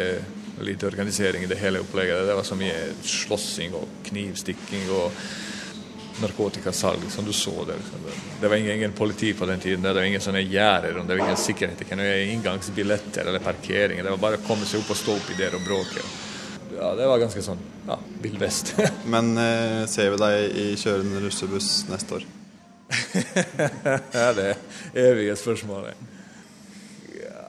lite 0.66 0.86
organisering 0.86 1.44
i 1.44 1.50
det 1.50 1.60
hele 1.60 1.80
opplegget. 1.82 2.26
Det 2.26 2.36
var 2.38 2.46
så 2.46 2.58
mye 2.58 2.76
slåssing 3.02 3.74
og 3.78 3.88
knivstikking 4.08 4.90
og 4.94 5.12
narkotikasalg 6.22 7.06
som 7.10 7.24
du 7.24 7.32
så 7.32 7.64
der. 7.68 7.80
Det 8.40 8.48
var 8.48 8.56
ingen, 8.56 8.76
ingen 8.76 8.92
politi 8.92 9.32
på 9.34 9.46
den 9.46 9.60
tiden. 9.60 9.82
Det 9.82 9.94
var 9.94 10.02
ingen 10.02 10.20
sånne 10.20 10.42
gjerder, 10.44 11.00
det 11.00 11.16
var 11.16 11.24
ingen 11.24 11.40
sikkerhet, 11.40 11.86
kunne 11.88 12.06
være. 12.06 12.26
inngangsbilletter 12.34 13.26
eller 13.26 13.42
parkeringer. 13.42 14.04
Det 14.04 14.14
var 14.16 14.22
bare 14.26 14.40
å 14.42 14.46
komme 14.46 14.68
seg 14.68 14.82
opp 14.82 14.92
og 14.94 15.00
stå 15.00 15.16
oppi 15.16 15.38
der 15.38 15.56
og 15.58 15.64
bråke. 15.66 16.04
Ja, 16.72 16.94
det 16.96 17.06
var 17.06 17.20
ganske 17.20 17.42
sånn 17.44 17.60
ja, 17.86 17.98
Vill 18.22 18.38
Vest. 18.40 18.74
Men 19.12 19.34
eh, 19.38 19.82
ser 19.90 20.14
vi 20.14 20.22
deg 20.22 20.56
i 20.62 20.68
kjørende 20.80 21.20
russebuss 21.24 21.74
neste 21.90 22.20
år? 22.20 22.30
ja, 24.12 24.32
det 24.36 24.48
er 24.52 24.56
evige 25.00 25.36
spørsmålet. 25.40 26.10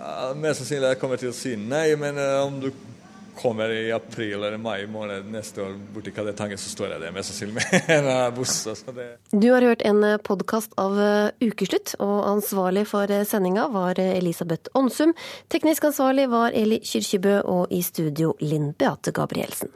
Ja, 0.03 0.32
mest 0.36 0.61
sannsynlig 0.61 0.93
jeg 0.93 0.99
kommer 1.01 1.20
til 1.20 1.32
å 1.32 1.36
si 1.36 1.53
nei, 1.59 1.95
men 1.99 2.18
uh, 2.20 2.45
om 2.45 2.59
du 2.64 2.70
kommer 3.38 3.69
i 3.73 3.91
april 3.91 4.36
eller 4.38 4.57
mai 4.61 4.88
måned 4.88 5.29
neste 5.34 5.63
år 5.65 5.75
borti 5.93 6.13
Kadetangen, 6.15 6.57
så 6.57 6.71
står 6.71 6.95
jeg 6.95 7.03
der 7.03 7.15
mest 7.15 7.34
sannsynlig 7.34 7.55
med 7.59 7.91
en 7.97 8.36
buss. 8.36 8.55
Du 9.31 9.49
har 9.51 9.65
hørt 9.65 9.86
en 9.88 10.03
podkast 10.23 10.75
av 10.81 10.97
Ukeslutt, 11.43 11.95
og 12.03 12.17
ansvarlig 12.29 12.86
for 12.89 13.11
sendinga 13.27 13.67
var 13.73 13.99
Elisabeth 13.99 14.73
Onsum. 14.77 15.15
Teknisk 15.53 15.89
ansvarlig 15.91 16.29
var 16.31 16.55
Eli 16.57 16.81
Kyrkjebø, 16.86 17.39
og 17.43 17.73
i 17.73 17.81
studio 17.86 18.36
Linn 18.41 18.73
Beate 18.77 19.11
Gabrielsen. 19.15 19.73